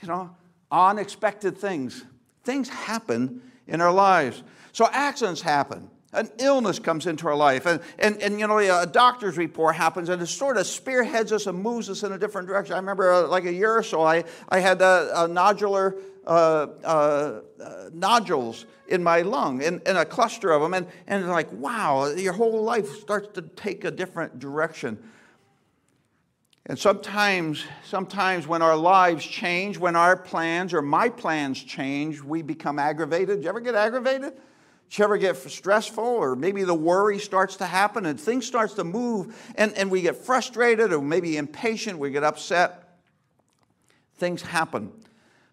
you 0.02 0.08
know, 0.08 0.34
unexpected 0.70 1.56
things. 1.56 2.04
Things 2.44 2.68
happen 2.68 3.40
in 3.66 3.80
our 3.80 3.92
lives. 3.92 4.42
So 4.72 4.88
accidents 4.90 5.42
happen. 5.42 5.90
An 6.14 6.30
illness 6.38 6.78
comes 6.78 7.06
into 7.06 7.26
our 7.26 7.34
life, 7.34 7.64
and, 7.64 7.80
and, 7.98 8.20
and 8.20 8.38
you 8.38 8.46
know, 8.46 8.58
a 8.58 8.86
doctor's 8.86 9.38
report 9.38 9.76
happens, 9.76 10.10
and 10.10 10.20
it 10.20 10.26
sort 10.26 10.58
of 10.58 10.66
spearheads 10.66 11.32
us 11.32 11.46
and 11.46 11.58
moves 11.58 11.88
us 11.88 12.02
in 12.02 12.12
a 12.12 12.18
different 12.18 12.46
direction. 12.46 12.74
I 12.74 12.78
remember, 12.78 13.10
uh, 13.10 13.28
like 13.28 13.46
a 13.46 13.52
year 13.52 13.74
or 13.74 13.82
so, 13.82 14.02
I, 14.02 14.24
I 14.50 14.60
had 14.60 14.82
a, 14.82 15.24
a 15.24 15.28
nodular 15.28 15.98
uh, 16.26 16.66
uh, 16.84 17.40
uh 17.60 17.90
nodules 17.92 18.66
in 18.88 19.02
my 19.02 19.22
lung, 19.22 19.62
in, 19.62 19.80
in 19.86 19.96
a 19.96 20.04
cluster 20.04 20.50
of 20.50 20.60
them, 20.60 20.74
and, 20.74 20.86
and 21.06 21.26
like, 21.28 21.50
wow, 21.52 22.06
your 22.08 22.34
whole 22.34 22.62
life 22.62 22.88
starts 23.00 23.28
to 23.32 23.42
take 23.42 23.84
a 23.84 23.90
different 23.90 24.38
direction. 24.38 24.98
And 26.66 26.78
sometimes, 26.78 27.64
sometimes 27.84 28.46
when 28.46 28.62
our 28.62 28.76
lives 28.76 29.24
change, 29.24 29.78
when 29.78 29.96
our 29.96 30.16
plans 30.16 30.72
or 30.72 30.80
my 30.80 31.08
plans 31.08 31.62
change, 31.62 32.20
we 32.20 32.42
become 32.42 32.78
aggravated. 32.78 33.38
Did 33.38 33.44
you 33.44 33.48
ever 33.48 33.60
get 33.60 33.74
aggravated? 33.74 34.34
Did 34.88 34.98
you 34.98 35.04
ever 35.04 35.16
get 35.16 35.36
stressful 35.36 36.04
or 36.04 36.36
maybe 36.36 36.62
the 36.62 36.74
worry 36.74 37.18
starts 37.18 37.56
to 37.56 37.66
happen 37.66 38.06
and 38.06 38.20
things 38.20 38.46
starts 38.46 38.74
to 38.74 38.84
move 38.84 39.34
and, 39.56 39.72
and 39.76 39.90
we 39.90 40.02
get 40.02 40.16
frustrated 40.16 40.92
or 40.92 41.00
maybe 41.00 41.36
impatient, 41.36 41.98
we 41.98 42.10
get 42.10 42.22
upset. 42.22 42.98
Things 44.16 44.42
happen. 44.42 44.92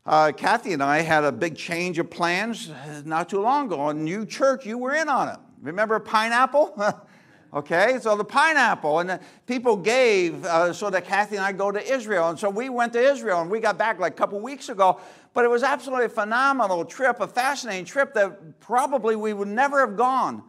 Uh, 0.06 0.32
Kathy 0.32 0.74
and 0.74 0.84
I 0.84 1.00
had 1.00 1.24
a 1.24 1.32
big 1.32 1.56
change 1.56 1.98
of 1.98 2.10
plans 2.12 2.70
not 3.04 3.30
too 3.30 3.42
long 3.42 3.66
ago. 3.66 3.89
A 3.89 3.94
new 3.94 4.25
church, 4.28 4.66
you 4.66 4.78
were 4.78 4.94
in 4.94 5.10
on 5.10 5.30
it. 5.30 5.38
Remember 5.62 6.00
pineapple? 6.00 6.75
Okay, 7.51 7.98
so 8.00 8.15
the 8.15 8.24
pineapple, 8.24 9.00
and 9.00 9.10
the 9.10 9.20
people 9.48 9.75
gave 9.75 10.46
uh, 10.46 10.72
so 10.72 10.91
that 10.91 11.06
Kathy 11.06 11.36
and 11.36 11.44
I 11.44 11.51
go 11.51 11.72
to 11.72 11.82
Israel. 11.82 12.29
And 12.29 12.38
so 12.38 12.48
we 12.48 12.70
went 12.70 12.94
to 12.94 13.00
Israel 13.00 13.41
and 13.41 13.50
we 13.50 13.60
got 13.60 13.75
back 13.75 14.00
like 14.00 14.13
a 14.13 14.15
couple 14.15 14.39
weeks 14.39 14.70
ago. 14.70 15.00
But 15.34 15.46
it 15.46 15.48
was 15.48 15.63
absolutely 15.63 16.06
a 16.06 16.10
phenomenal 16.10 16.86
trip, 16.86 17.20
a 17.20 17.27
fascinating 17.27 17.86
trip 17.86 18.13
that 18.13 18.60
probably 18.60 19.15
we 19.15 19.34
would 19.34 19.48
never 19.48 19.79
have 19.79 19.98
gone. 19.98 20.44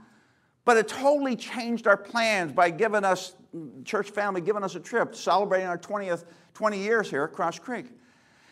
But 0.67 0.77
it 0.77 0.89
totally 0.89 1.37
changed 1.37 1.87
our 1.87 1.97
plans 1.97 2.53
by 2.53 2.69
giving 2.69 3.05
us, 3.05 3.35
church 3.85 4.11
family, 4.11 4.43
giving 4.43 4.63
us 4.63 4.75
a 4.75 4.81
trip, 4.81 5.15
celebrating 5.15 5.69
our 5.69 5.79
20th, 5.79 6.25
20 6.53 6.79
years 6.79 7.09
here 7.09 7.25
at 7.25 7.33
Cross 7.33 7.61
Creek. 7.61 7.87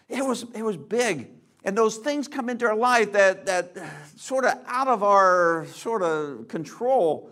It 0.09 0.25
was, 0.25 0.47
it 0.55 0.63
was 0.63 0.79
big. 0.79 1.29
And 1.65 1.77
those 1.77 1.99
things 1.99 2.29
come 2.29 2.49
into 2.49 2.67
our 2.67 2.77
life 2.77 3.13
that, 3.13 3.45
that 3.45 3.77
sort 4.17 4.47
of 4.47 4.55
out 4.67 4.89
of 4.89 5.03
our 5.03 5.67
sort 5.67 6.03
of 6.03 6.49
control 6.49 7.31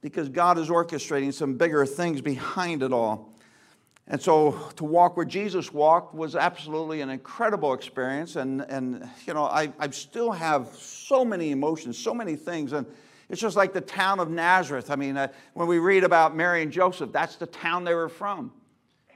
because 0.00 0.28
God 0.28 0.58
is 0.58 0.68
orchestrating 0.68 1.32
some 1.32 1.54
bigger 1.54 1.84
things 1.86 2.20
behind 2.20 2.82
it 2.82 2.92
all. 2.92 3.32
And 4.08 4.22
so 4.22 4.52
to 4.76 4.84
walk 4.84 5.16
where 5.16 5.26
Jesus 5.26 5.72
walked 5.72 6.14
was 6.14 6.36
absolutely 6.36 7.00
an 7.00 7.10
incredible 7.10 7.72
experience. 7.74 8.36
And, 8.36 8.60
and 8.62 9.08
you 9.26 9.34
know, 9.34 9.44
I, 9.44 9.72
I 9.78 9.90
still 9.90 10.30
have 10.30 10.68
so 10.76 11.24
many 11.24 11.50
emotions, 11.50 11.98
so 11.98 12.14
many 12.14 12.36
things. 12.36 12.72
And 12.72 12.86
it's 13.28 13.40
just 13.40 13.56
like 13.56 13.72
the 13.72 13.80
town 13.80 14.20
of 14.20 14.30
Nazareth. 14.30 14.90
I 14.90 14.96
mean, 14.96 15.16
uh, 15.16 15.28
when 15.54 15.66
we 15.66 15.80
read 15.80 16.04
about 16.04 16.36
Mary 16.36 16.62
and 16.62 16.70
Joseph, 16.70 17.10
that's 17.10 17.36
the 17.36 17.46
town 17.46 17.82
they 17.82 17.94
were 17.94 18.08
from. 18.08 18.52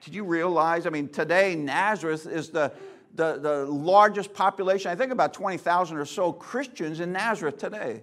Did 0.03 0.15
you 0.15 0.25
realize? 0.25 0.87
I 0.87 0.91
mean, 0.91 1.09
today 1.09 1.55
Nazareth 1.55 2.27
is 2.27 2.51
the, 2.51 2.73
the, 3.15 3.39
the 3.39 3.67
largest 3.67 4.35
population. 4.35 4.91
I 4.91 4.97
think 4.97 5.13
about 5.13 5.35
20,000 5.35 5.97
or 5.97 6.05
so 6.05 6.33
Christians 6.33 6.99
in 6.99 7.13
Nazareth 7.13 7.59
today. 7.59 8.03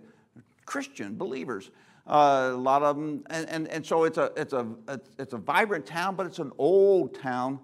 Christian 0.66 1.18
believers. 1.18 1.70
Uh, 2.08 2.52
a 2.54 2.58
lot 2.58 2.84
of 2.84 2.96
them, 2.96 3.24
and, 3.30 3.50
and, 3.50 3.68
and 3.68 3.86
so 3.86 4.06
it's 4.06 4.18
a, 4.18 4.32
it's, 4.38 4.54
a, 4.54 4.66
it's 5.20 5.34
a 5.34 5.38
vibrant 5.38 5.86
town, 5.86 6.16
but 6.16 6.26
it's 6.26 6.40
an 6.40 6.54
old 6.58 7.14
town. 7.20 7.60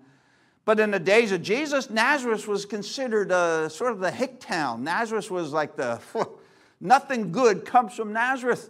But 0.65 0.79
in 0.81 0.91
the 0.91 0.99
days 0.99 1.31
of 1.31 1.41
Jesus, 1.41 1.89
Nazareth 1.89 2.47
was 2.47 2.65
considered 2.65 3.31
a, 3.31 3.69
sort 3.69 3.93
of 3.93 3.99
the 3.99 4.11
hick 4.11 4.41
town. 4.41 4.83
Nazareth 4.83 5.31
was 5.31 5.53
like 5.53 5.77
the, 5.77 6.01
nothing 6.81 7.31
good 7.31 7.63
comes 7.63 7.95
from 7.95 8.11
Nazareth. 8.11 8.69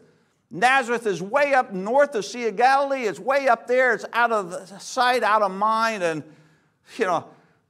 Nazareth 0.51 1.07
is 1.07 1.23
way 1.23 1.55
up 1.55 1.73
north 1.73 2.13
of 2.13 2.23
Sea 2.23 2.47
of 2.47 2.55
Galilee. 2.55 3.03
It's 3.03 3.19
way 3.19 3.47
up 3.47 3.65
there. 3.65 3.93
It's 3.95 4.05
out 4.13 4.31
of 4.31 4.79
sight, 4.79 5.23
out 5.23 5.41
of 5.41 5.51
mind. 5.51 6.03
And, 6.03 6.23
you 6.97 7.05
know, 7.05 7.25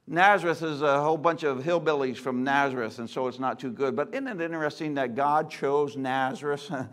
Nazareth 0.06 0.62
is 0.62 0.82
a 0.82 1.00
whole 1.00 1.16
bunch 1.16 1.42
of 1.42 1.62
hillbillies 1.62 2.18
from 2.18 2.44
Nazareth, 2.44 2.98
and 2.98 3.08
so 3.08 3.26
it's 3.28 3.38
not 3.38 3.58
too 3.58 3.70
good. 3.70 3.96
But 3.96 4.08
isn't 4.12 4.28
it 4.28 4.40
interesting 4.42 4.94
that 4.94 5.14
God 5.14 5.50
chose 5.50 5.96
Nazareth? 5.96 6.70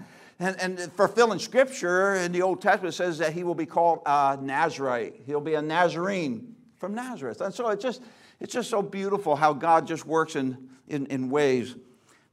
And, 0.42 0.60
and 0.60 0.92
fulfilling 0.94 1.38
scripture 1.40 2.16
in 2.16 2.32
the 2.32 2.42
Old 2.42 2.62
Testament 2.62 2.96
says 2.96 3.20
that 3.20 3.32
he 3.32 3.44
will 3.44 3.56
be 3.56 3.68
called 3.68 4.00
a 4.08 4.38
Nazarite. 4.42 5.22
He'll 5.28 5.40
be 5.40 5.54
a 5.54 5.62
Nazarene 5.62 6.56
from 6.80 6.96
Nazareth. 6.96 7.42
And 7.42 7.54
so 7.54 7.70
it's 7.70 7.84
just, 7.84 8.02
it's 8.40 8.52
just 8.52 8.70
so 8.70 8.82
beautiful 8.82 9.36
how 9.36 9.54
God 9.54 9.86
just 9.86 10.06
works 10.06 10.36
in, 10.36 10.58
in, 10.88 11.06
in 11.06 11.30
ways. 11.30 11.76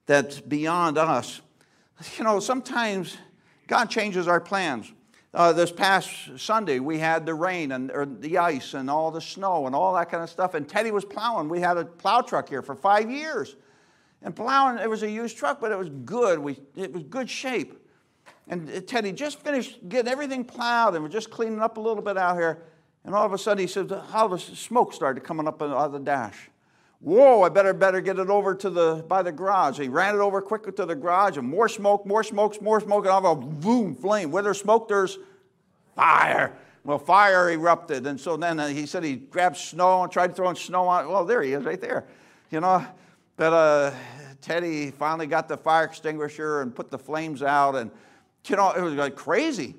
that's 0.08 0.40
beyond 0.40 0.98
us. 0.98 1.40
You 2.16 2.24
know, 2.24 2.40
sometimes 2.40 3.16
God 3.68 3.90
changes 3.90 4.26
our 4.26 4.40
plans. 4.40 4.92
Uh, 5.34 5.52
this 5.52 5.70
past 5.70 6.10
Sunday, 6.38 6.80
we 6.80 6.98
had 6.98 7.26
the 7.26 7.34
rain 7.34 7.72
and 7.72 7.90
or 7.90 8.06
the 8.06 8.38
ice 8.38 8.72
and 8.72 8.88
all 8.88 9.10
the 9.10 9.20
snow 9.20 9.66
and 9.66 9.74
all 9.76 9.92
that 9.94 10.10
kind 10.10 10.22
of 10.22 10.30
stuff. 10.30 10.54
And 10.54 10.66
Teddy 10.66 10.90
was 10.90 11.04
plowing. 11.04 11.48
We 11.48 11.60
had 11.60 11.76
a 11.76 11.84
plow 11.84 12.22
truck 12.22 12.48
here 12.48 12.62
for 12.62 12.74
five 12.74 13.10
years. 13.10 13.54
And 14.22 14.34
plowing, 14.34 14.78
it 14.78 14.88
was 14.88 15.02
a 15.02 15.10
used 15.10 15.36
truck, 15.36 15.60
but 15.60 15.70
it 15.70 15.78
was 15.78 15.90
good. 15.90 16.38
We, 16.38 16.58
it 16.74 16.92
was 16.92 17.02
good 17.04 17.28
shape. 17.28 17.77
And 18.48 18.86
Teddy 18.86 19.12
just 19.12 19.40
finished 19.40 19.88
getting 19.88 20.10
everything 20.10 20.44
plowed 20.44 20.94
and 20.94 21.02
we're 21.02 21.10
just 21.10 21.30
cleaning 21.30 21.60
up 21.60 21.76
a 21.76 21.80
little 21.80 22.02
bit 22.02 22.16
out 22.16 22.36
here. 22.36 22.62
And 23.04 23.14
all 23.14 23.24
of 23.24 23.32
a 23.32 23.38
sudden, 23.38 23.60
he 23.60 23.66
said, 23.66 23.92
all 23.92 24.26
of 24.26 24.32
a 24.32 24.38
smoke 24.38 24.92
started 24.92 25.22
coming 25.22 25.46
up 25.46 25.62
out 25.62 25.70
of 25.70 25.92
the 25.92 25.98
dash. 25.98 26.50
Whoa, 27.00 27.42
I 27.42 27.48
better 27.48 27.72
better 27.72 28.00
get 28.00 28.18
it 28.18 28.28
over 28.28 28.56
to 28.56 28.70
the 28.70 29.04
by 29.06 29.22
the 29.22 29.30
garage. 29.30 29.78
He 29.78 29.88
ran 29.88 30.16
it 30.16 30.18
over 30.18 30.42
quickly 30.42 30.72
to 30.72 30.84
the 30.84 30.96
garage, 30.96 31.36
and 31.36 31.48
more 31.48 31.68
smoke, 31.68 32.04
more 32.04 32.24
smoke, 32.24 32.60
more 32.60 32.80
smoke, 32.80 33.04
and 33.04 33.12
all 33.12 33.24
of 33.24 33.38
a 33.38 33.40
boom, 33.40 33.94
flame. 33.94 34.32
Where 34.32 34.42
there's 34.42 34.60
smoke, 34.60 34.88
there's 34.88 35.16
fire. 35.94 36.52
Well, 36.82 36.98
fire 36.98 37.50
erupted, 37.50 38.04
and 38.08 38.20
so 38.20 38.36
then 38.36 38.58
uh, 38.58 38.66
he 38.68 38.84
said 38.84 39.04
he 39.04 39.14
grabbed 39.14 39.58
snow 39.58 40.02
and 40.02 40.10
tried 40.10 40.34
throwing 40.34 40.56
snow 40.56 40.88
on. 40.88 41.08
Well, 41.08 41.24
there 41.24 41.40
he 41.42 41.52
is, 41.52 41.64
right 41.64 41.80
there. 41.80 42.04
You 42.50 42.60
know, 42.60 42.84
but 43.36 43.52
uh, 43.52 43.94
Teddy 44.40 44.90
finally 44.90 45.28
got 45.28 45.46
the 45.46 45.56
fire 45.56 45.84
extinguisher 45.84 46.62
and 46.62 46.74
put 46.74 46.90
the 46.90 46.98
flames 46.98 47.44
out, 47.44 47.76
and 47.76 47.92
you 48.50 48.56
know 48.56 48.72
it 48.72 48.80
was 48.80 48.94
like 48.94 49.16
crazy. 49.16 49.74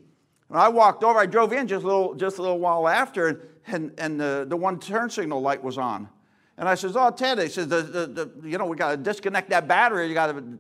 And 0.50 0.58
I 0.58 0.68
walked 0.68 1.04
over, 1.04 1.20
I 1.20 1.28
drove 1.28 1.54
in 1.54 1.68
just 1.68 1.84
a 1.84 1.88
little, 1.88 2.16
just 2.16 2.40
a 2.40 2.42
little 2.42 2.60
while 2.60 2.88
after, 2.88 3.28
and, 3.28 3.40
and, 3.68 3.94
and 4.00 4.20
the, 4.20 4.46
the 4.50 4.58
one 4.58 4.80
turn 4.80 5.10
signal 5.10 5.42
light 5.42 5.64
was 5.64 5.78
on. 5.78 6.10
And 6.58 6.68
I 6.68 6.76
says, 6.76 6.98
oh, 6.98 7.12
Ted, 7.12 7.40
he 7.40 7.48
says, 7.48 7.68
the, 7.68 7.82
the, 7.82 8.08
the, 8.08 8.50
you 8.50 8.58
know, 8.58 8.66
we 8.66 8.76
got 8.76 8.92
to 8.92 8.98
disconnect 8.98 9.50
that 9.52 9.68
battery. 9.68 10.08
You 10.08 10.14
got 10.14 10.28
to, 10.28 10.60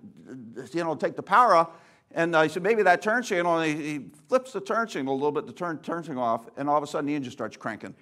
you 0.71 0.83
know, 0.83 0.95
take 0.95 1.15
the 1.15 1.23
power 1.23 1.55
off. 1.55 1.71
And 2.11 2.35
I 2.35 2.47
said, 2.47 2.63
maybe 2.63 2.83
that 2.83 3.01
turn 3.01 3.23
signal. 3.23 3.59
And 3.59 3.79
he, 3.79 3.85
he, 3.85 4.05
flips 4.29 4.53
the 4.53 4.61
turn 4.61 4.87
signal 4.87 5.13
a 5.13 5.17
little 5.17 5.31
bit, 5.31 5.47
the 5.47 5.53
turn, 5.53 5.79
turn 5.79 6.03
signal 6.03 6.23
off. 6.23 6.47
And 6.55 6.69
all 6.69 6.77
of 6.77 6.83
a 6.83 6.87
sudden, 6.87 7.07
the 7.07 7.15
engine 7.15 7.31
starts 7.31 7.57
cranking. 7.57 7.95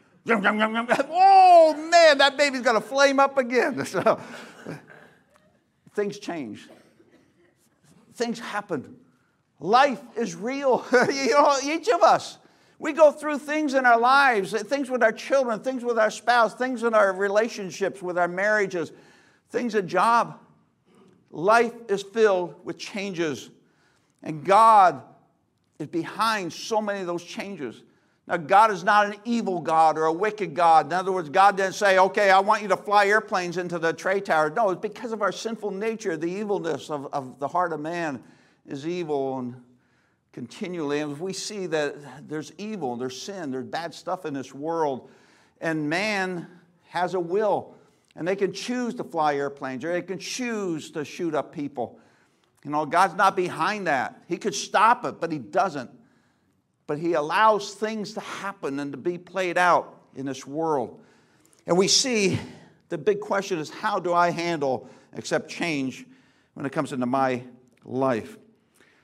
oh, 1.10 1.90
man, 1.90 2.18
that 2.18 2.38
baby's 2.38 2.62
going 2.62 2.80
to 2.80 2.86
flame 2.86 3.20
up 3.20 3.38
again. 3.38 3.84
Things 5.96 6.20
change. 6.20 6.68
Things 8.14 8.40
happen. 8.40 8.98
Life 9.60 10.02
is 10.16 10.36
real. 10.36 10.86
you 11.12 11.32
know, 11.32 11.58
each 11.64 11.88
of 11.90 12.02
us. 12.02 12.38
We 12.80 12.94
go 12.94 13.12
through 13.12 13.40
things 13.40 13.74
in 13.74 13.88
our 13.88 14.00
lives, 14.00 14.52
things 14.64 14.90
with 14.90 15.02
our 15.02 15.12
children, 15.12 15.62
things 15.62 15.84
with 15.84 15.98
our 15.98 16.12
spouse, 16.12 16.54
things 16.54 16.84
in 16.84 16.94
our 16.94 17.12
relationships, 17.12 18.04
with 18.04 18.20
our 18.20 18.28
marriages, 18.28 18.92
things 19.50 19.74
at 19.74 19.88
job. 19.88 20.40
Life 21.32 21.74
is 21.90 22.04
filled 22.04 22.56
with 22.64 22.78
changes, 22.78 23.50
and 24.22 24.46
God 24.46 25.02
is 25.80 25.88
behind 25.88 26.54
so 26.54 26.80
many 26.80 27.02
of 27.02 27.08
those 27.08 27.24
changes. 27.24 27.82
Now, 28.28 28.38
God 28.38 28.72
is 28.72 28.84
not 28.84 29.08
an 29.08 29.16
evil 29.26 29.60
God 29.60 29.98
or 29.98 30.06
a 30.06 30.14
wicked 30.14 30.54
God. 30.54 30.88
In 30.88 30.94
other 30.94 31.12
words, 31.12 31.30
God 31.30 31.58
didn't 31.58 31.76
say, 31.76 31.98
okay, 31.98 32.30
I 32.30 32.40
want 32.42 32.62
you 32.62 32.68
to 32.68 32.78
fly 32.78 33.08
airplanes 33.08 33.58
into 33.58 33.80
the 33.80 33.94
trade 33.94 34.26
tower. 34.26 34.50
No, 34.50 34.70
it's 34.70 34.82
because 34.82 35.14
of 35.14 35.22
our 35.22 35.32
sinful 35.32 35.72
nature, 35.72 36.16
the 36.16 36.30
evilness 36.30 36.90
of, 36.90 37.08
of 37.14 37.40
the 37.40 37.48
heart 37.48 37.74
of 37.74 37.80
man 37.80 38.22
is 38.68 38.88
evil. 38.88 39.40
And 39.40 39.56
continually. 40.38 41.00
And 41.00 41.20
we 41.20 41.34
see 41.34 41.66
that 41.66 42.30
there's 42.30 42.52
evil, 42.60 42.96
there's 42.96 43.20
sin, 43.20 43.50
there's 43.50 43.66
bad 43.66 43.92
stuff 43.92 44.24
in 44.24 44.36
this 44.36 44.54
world, 44.54 45.10
and 45.60 45.90
man 45.90 46.46
has 46.90 47.16
a 47.16 47.20
will. 47.20 47.74
And 48.16 48.28
they 48.28 48.36
can 48.36 48.54
choose 48.54 48.94
to 48.96 49.04
fly 49.04 49.36
airplanes 49.36 49.84
or 49.84 49.92
they 49.92 50.04
can 50.04 50.20
choose 50.20 50.92
to 50.92 51.04
shoot 51.04 51.34
up 51.34 51.52
people. 51.52 51.98
You 52.64 52.70
know, 52.70 52.86
God's 52.86 53.16
not 53.16 53.36
behind 53.36 53.88
that. 53.88 54.22
He 54.28 54.38
could 54.38 54.54
stop 54.54 55.06
it, 55.06 55.20
but 55.20 55.32
He 55.32 55.40
doesn't. 55.40 55.90
But 56.86 57.00
He 57.00 57.14
allows 57.14 57.74
things 57.74 58.14
to 58.14 58.20
happen 58.20 58.80
and 58.80 58.92
to 58.92 58.98
be 58.98 59.18
played 59.18 59.58
out 59.58 60.04
in 60.16 60.28
this 60.28 60.46
world. 60.46 61.02
And 61.66 61.76
we 61.76 61.88
see 61.88 62.40
the 62.90 63.00
big 63.00 63.22
question 63.22 63.58
is 63.58 63.72
how 63.72 64.00
do 64.00 64.14
I 64.14 64.30
handle 64.30 64.88
accept 65.14 65.50
change 65.50 66.06
when 66.54 66.64
it 66.68 66.72
comes 66.72 66.94
into 66.94 67.08
my 67.08 67.42
life? 67.84 68.38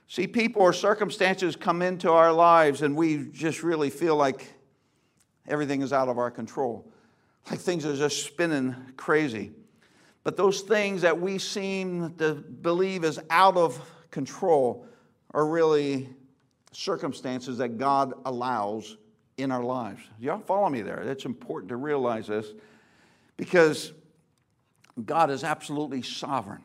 See, 0.08 0.26
people 0.26 0.62
or 0.62 0.72
circumstances 0.72 1.56
come 1.56 1.82
into 1.82 2.10
our 2.10 2.32
lives 2.32 2.82
and 2.82 2.96
we 2.96 3.28
just 3.32 3.62
really 3.62 3.90
feel 3.90 4.16
like 4.16 4.54
everything 5.48 5.82
is 5.82 5.92
out 5.92 6.08
of 6.08 6.18
our 6.18 6.30
control, 6.30 6.90
like 7.50 7.60
things 7.60 7.84
are 7.86 7.96
just 7.96 8.24
spinning 8.24 8.74
crazy. 8.96 9.52
But 10.22 10.36
those 10.36 10.62
things 10.62 11.02
that 11.02 11.20
we 11.20 11.38
seem 11.38 12.14
to 12.14 12.34
believe 12.34 13.04
is 13.04 13.20
out 13.30 13.56
of 13.56 13.80
control 14.10 14.86
are 15.32 15.46
really 15.46 16.08
circumstances 16.72 17.58
that 17.58 17.78
God 17.78 18.14
allows 18.24 18.96
in 19.36 19.50
our 19.50 19.62
lives. 19.62 20.00
Y'all 20.18 20.38
follow 20.38 20.68
me 20.68 20.82
there? 20.82 21.00
It's 21.02 21.24
important 21.24 21.68
to 21.70 21.76
realize 21.76 22.28
this 22.28 22.46
because 23.36 23.92
God 25.04 25.30
is 25.30 25.44
absolutely 25.44 26.02
sovereign. 26.02 26.62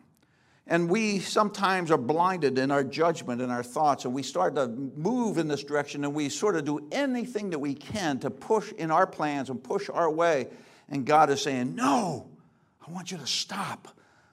And 0.69 0.87
we 0.87 1.17
sometimes 1.17 1.89
are 1.89 1.97
blinded 1.97 2.59
in 2.59 2.69
our 2.69 2.83
judgment 2.83 3.41
and 3.41 3.51
our 3.51 3.63
thoughts, 3.63 4.05
and 4.05 4.13
we 4.13 4.21
start 4.21 4.53
to 4.53 4.67
move 4.67 5.39
in 5.39 5.47
this 5.47 5.63
direction, 5.63 6.05
and 6.05 6.13
we 6.13 6.29
sort 6.29 6.55
of 6.55 6.63
do 6.63 6.87
anything 6.91 7.49
that 7.49 7.57
we 7.57 7.73
can 7.73 8.19
to 8.19 8.29
push 8.29 8.71
in 8.73 8.91
our 8.91 9.07
plans 9.07 9.49
and 9.49 9.63
push 9.63 9.89
our 9.89 10.11
way. 10.11 10.47
And 10.87 11.05
God 11.05 11.31
is 11.31 11.41
saying, 11.41 11.73
No, 11.73 12.29
I 12.87 12.91
want 12.91 13.11
you 13.11 13.17
to 13.17 13.25
stop. 13.25 13.87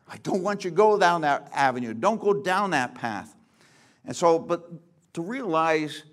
I 0.09 0.19
don't 0.19 0.43
want 0.43 0.63
you 0.65 0.71
to 0.71 0.77
go 0.77 0.99
down 0.99 1.23
that 1.23 1.49
avenue. 1.55 1.95
Don't 1.95 2.21
go 2.21 2.35
down 2.35 2.71
that 2.71 2.95
path. 2.95 3.35
And 4.05 4.15
so, 4.15 4.39
but 4.39 4.71
to 5.15 5.23
realize 5.23 6.05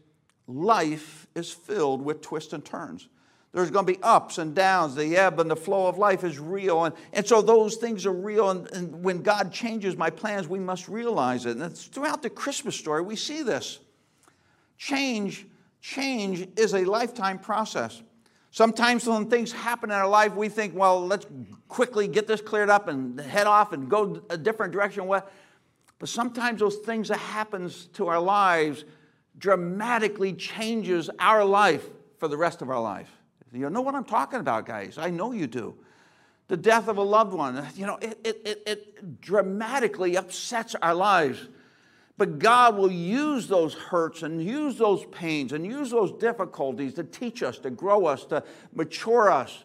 life 0.48 1.28
is 1.36 1.52
filled 1.52 2.02
with 2.02 2.22
twists 2.22 2.54
and 2.54 2.64
turns. 2.64 3.10
There's 3.54 3.70
going 3.70 3.86
to 3.86 3.94
be 3.94 4.00
ups 4.02 4.40
and 4.40 4.56
downs. 4.56 4.96
The 4.96 5.16
ebb 5.16 5.40
and 5.40 5.50
the 5.50 5.56
flow 5.56 5.86
of 5.86 6.00
life 6.00 6.24
is 6.24 6.40
real. 6.40 6.86
And, 6.86 6.96
and 7.14 7.26
so 7.26 7.42
those 7.42 7.76
things 7.76 8.08
are 8.08 8.14
real. 8.14 8.50
And, 8.50 8.68
and 8.74 9.04
when 9.04 9.22
God 9.22 9.52
changes 9.54 9.96
my 9.96 10.10
plans, 10.10 10.48
we 10.48 10.58
must 10.58 10.88
realize 10.88 11.46
it. 11.46 11.58
And 11.58 11.78
throughout 11.78 12.24
the 12.24 12.32
Christmas 12.32 12.76
story, 12.76 13.04
we 13.04 13.16
see 13.16 13.44
this. 13.44 13.80
Change, 14.78 15.46
change 15.82 16.48
is 16.58 16.74
a 16.74 16.84
lifetime 16.84 17.38
process. 17.38 18.02
Sometimes 18.50 19.08
when 19.08 19.30
things 19.30 19.52
happen 19.52 19.92
in 19.92 19.96
our 19.96 20.08
life, 20.08 20.36
we 20.36 20.50
think, 20.50 20.76
well, 20.76 21.06
let's 21.06 21.28
quickly 21.68 22.08
get 22.08 22.26
this 22.28 22.42
cleared 22.42 22.72
up 22.72 22.88
and 22.88 23.20
head 23.20 23.46
off 23.46 23.72
and 23.72 23.88
go 23.88 24.22
a 24.32 24.38
different 24.38 24.74
direction. 24.74 25.08
But 25.08 26.10
sometimes 26.10 26.60
those 26.60 26.78
things 26.78 27.08
that 27.10 27.20
happens 27.20 27.86
to 27.94 28.08
our 28.08 28.20
lives 28.20 28.84
dramatically 29.38 30.34
changes 30.34 31.10
our 31.20 31.46
life 31.46 31.88
for 32.18 32.28
the 32.28 32.38
rest 32.38 32.64
of 32.64 32.70
our 32.70 32.82
life. 32.82 33.12
You 33.54 33.70
know 33.70 33.82
what 33.82 33.96
I'm 33.96 34.04
talking 34.04 34.40
about, 34.40 34.66
guys. 34.66 34.98
I 34.98 35.10
know 35.10 35.32
you 35.32 35.48
do. 35.48 35.76
The 36.48 36.58
death 36.58 36.88
of 36.88 36.98
a 36.98 37.04
loved 37.04 37.34
one, 37.34 37.66
you 37.76 37.86
know, 37.86 37.98
it, 38.02 38.20
it, 38.24 38.42
it, 38.44 38.64
it 38.66 39.22
dramatically 39.22 40.18
upsets 40.18 40.76
our 40.82 40.94
lives. 40.94 41.48
But 42.18 42.38
God 42.40 42.78
will 42.78 42.92
use 42.92 43.48
those 43.48 43.74
hurts 43.74 44.24
and 44.24 44.44
use 44.44 44.78
those 44.78 45.06
pains 45.06 45.52
and 45.52 45.66
use 45.66 45.90
those 45.90 46.12
difficulties 46.12 46.94
to 46.96 47.04
teach 47.04 47.42
us, 47.42 47.58
to 47.60 47.70
grow 47.70 48.06
us, 48.06 48.26
to 48.26 48.44
mature 48.74 49.32
us, 49.32 49.64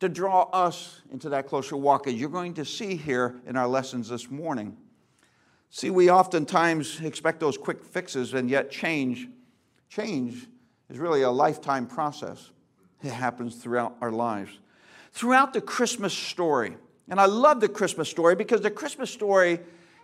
to 0.00 0.08
draw 0.08 0.42
us 0.52 1.00
into 1.10 1.28
that 1.30 1.46
closer 1.46 1.76
walk, 1.76 2.06
as 2.06 2.14
you're 2.14 2.28
going 2.28 2.54
to 2.54 2.64
see 2.64 2.96
here 2.96 3.36
in 3.46 3.56
our 3.56 3.68
lessons 3.68 4.08
this 4.08 4.30
morning. 4.30 4.76
See, 5.70 5.90
we 5.90 6.10
oftentimes 6.10 7.00
expect 7.00 7.40
those 7.40 7.56
quick 7.56 7.82
fixes, 7.82 8.34
and 8.34 8.50
yet 8.50 8.70
change, 8.70 9.28
change 9.88 10.46
is 10.90 10.98
really 10.98 11.22
a 11.22 11.30
lifetime 11.30 11.86
process. 11.86 12.50
It 13.06 13.12
happens 13.12 13.54
throughout 13.56 13.96
our 14.00 14.10
lives. 14.10 14.58
Throughout 15.12 15.52
the 15.52 15.60
Christmas 15.60 16.12
story, 16.12 16.76
and 17.08 17.20
I 17.20 17.26
love 17.26 17.60
the 17.60 17.68
Christmas 17.68 18.08
story 18.08 18.34
because 18.34 18.60
the 18.60 18.70
Christmas 18.70 19.10
story 19.10 19.60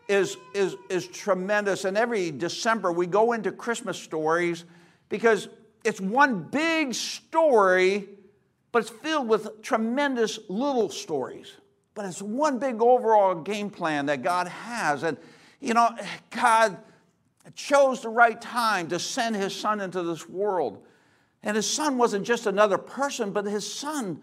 is, 0.09 0.37
is, 0.55 0.77
is 0.88 1.09
tremendous. 1.09 1.85
And 1.85 1.99
every 1.99 2.31
December 2.31 2.93
we 2.93 3.07
go 3.07 3.33
into 3.33 3.51
Christmas 3.51 3.99
stories 3.99 4.65
because 5.09 5.49
it's 5.85 6.01
one 6.01 6.45
big 6.45 6.95
story, 6.95 8.09
but 8.71 8.83
it's 8.83 8.91
filled 8.91 9.29
with 9.29 9.62
tremendous 9.62 10.38
little 10.49 10.88
stories. 10.88 11.53
But 11.95 12.05
it's 12.05 12.23
one 12.23 12.59
big 12.59 12.81
overall 12.81 13.35
game 13.35 13.69
plan 13.69 14.07
that 14.07 14.23
God 14.23 14.47
has. 14.47 15.03
And, 15.03 15.19
you 15.61 15.75
know, 15.75 15.91
God 16.31 16.79
chose 17.55 18.01
the 18.01 18.09
right 18.09 18.41
time 18.41 18.88
to 18.88 18.99
send 18.99 19.35
his 19.35 19.55
son 19.55 19.81
into 19.81 20.03
this 20.05 20.29
world. 20.29 20.85
And 21.43 21.57
his 21.57 21.69
son 21.69 21.99
wasn't 21.99 22.27
just 22.27 22.47
another 22.47 22.79
person, 22.79 23.33
but 23.33 23.45
his 23.47 23.71
son 23.73 24.21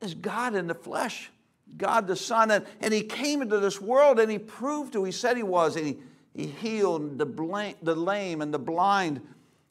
is 0.00 0.14
God 0.14 0.54
in 0.54 0.66
the 0.66 0.74
flesh, 0.74 1.30
God 1.76 2.06
the 2.06 2.16
Son. 2.16 2.50
And, 2.50 2.66
and 2.80 2.92
he 2.92 3.02
came 3.02 3.42
into 3.42 3.58
this 3.58 3.80
world 3.80 4.18
and 4.18 4.30
he 4.30 4.38
proved 4.38 4.94
who 4.94 5.04
he 5.04 5.12
said 5.12 5.36
he 5.36 5.42
was. 5.42 5.76
And 5.76 5.86
he, 5.86 5.98
he 6.34 6.46
healed 6.46 7.18
the, 7.18 7.74
the 7.82 7.94
lame 7.94 8.40
and 8.42 8.52
the 8.52 8.58
blind, 8.58 9.20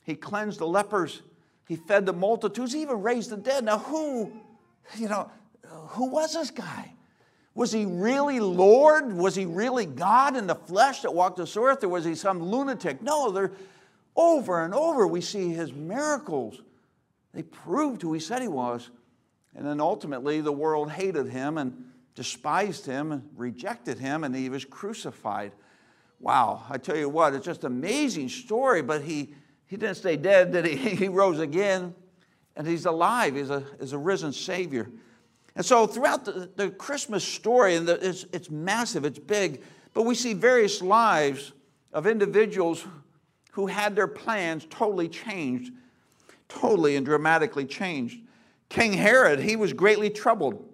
he 0.03 0.15
cleansed 0.15 0.59
the 0.59 0.67
lepers, 0.67 1.21
he 1.67 1.75
fed 1.75 2.05
the 2.05 2.13
multitudes, 2.13 2.73
he 2.73 2.81
even 2.81 3.01
raised 3.01 3.29
the 3.29 3.37
dead. 3.37 3.63
Now, 3.63 3.77
who, 3.77 4.31
you 4.97 5.07
know, 5.07 5.29
who 5.89 6.09
was 6.09 6.33
this 6.33 6.51
guy? 6.51 6.93
Was 7.55 7.71
he 7.71 7.85
really 7.85 8.39
Lord? 8.39 9.11
Was 9.13 9.35
he 9.35 9.45
really 9.45 9.85
God 9.85 10.35
in 10.35 10.47
the 10.47 10.55
flesh 10.55 11.01
that 11.01 11.13
walked 11.13 11.37
this 11.37 11.57
earth, 11.57 11.83
or 11.83 11.89
was 11.89 12.05
he 12.05 12.15
some 12.15 12.41
lunatic? 12.41 13.01
No, 13.01 13.31
they're 13.31 13.51
over 14.19 14.63
and 14.63 14.73
over 14.73 15.07
we 15.07 15.21
see 15.21 15.49
his 15.49 15.71
miracles. 15.71 16.61
They 17.33 17.43
proved 17.43 18.01
who 18.01 18.13
he 18.13 18.19
said 18.19 18.41
he 18.41 18.47
was. 18.49 18.89
And 19.55 19.65
then 19.65 19.79
ultimately, 19.79 20.41
the 20.41 20.51
world 20.51 20.91
hated 20.91 21.27
him 21.27 21.57
and 21.57 21.85
despised 22.15 22.85
him 22.85 23.11
and 23.11 23.23
rejected 23.35 23.97
him, 23.97 24.23
and 24.23 24.35
he 24.35 24.49
was 24.49 24.65
crucified. 24.65 25.53
Wow, 26.19 26.63
I 26.69 26.77
tell 26.77 26.97
you 26.97 27.07
what, 27.07 27.33
it's 27.33 27.45
just 27.45 27.63
an 27.63 27.71
amazing 27.71 28.29
story, 28.29 28.81
but 28.81 29.01
he, 29.01 29.33
he 29.67 29.77
didn't 29.77 29.95
stay 29.95 30.17
dead, 30.17 30.51
did 30.51 30.65
he? 30.65 30.75
He 30.95 31.07
rose 31.07 31.39
again, 31.39 31.95
and 32.55 32.67
he's 32.67 32.85
alive. 32.85 33.35
He's 33.35 33.49
a, 33.49 33.63
he's 33.79 33.93
a 33.93 33.97
risen 33.97 34.33
Savior. 34.33 34.89
And 35.55 35.65
so 35.65 35.87
throughout 35.87 36.25
the, 36.25 36.49
the 36.55 36.69
Christmas 36.69 37.23
story, 37.23 37.75
and 37.75 37.87
the, 37.87 38.05
it's, 38.05 38.25
it's 38.33 38.49
massive, 38.49 39.05
it's 39.05 39.19
big, 39.19 39.63
but 39.93 40.03
we 40.03 40.13
see 40.13 40.33
various 40.33 40.81
lives 40.81 41.53
of 41.93 42.05
individuals 42.05 42.85
who 43.59 43.67
had 43.67 43.93
their 43.93 44.07
plans 44.07 44.65
totally 44.69 45.09
changed, 45.09 45.73
totally 46.47 46.95
and 46.95 47.05
dramatically 47.05 47.65
changed. 47.65 48.21
King 48.69 48.93
Herod, 48.93 49.41
he 49.41 49.57
was 49.57 49.73
greatly 49.73 50.09
troubled 50.09 50.65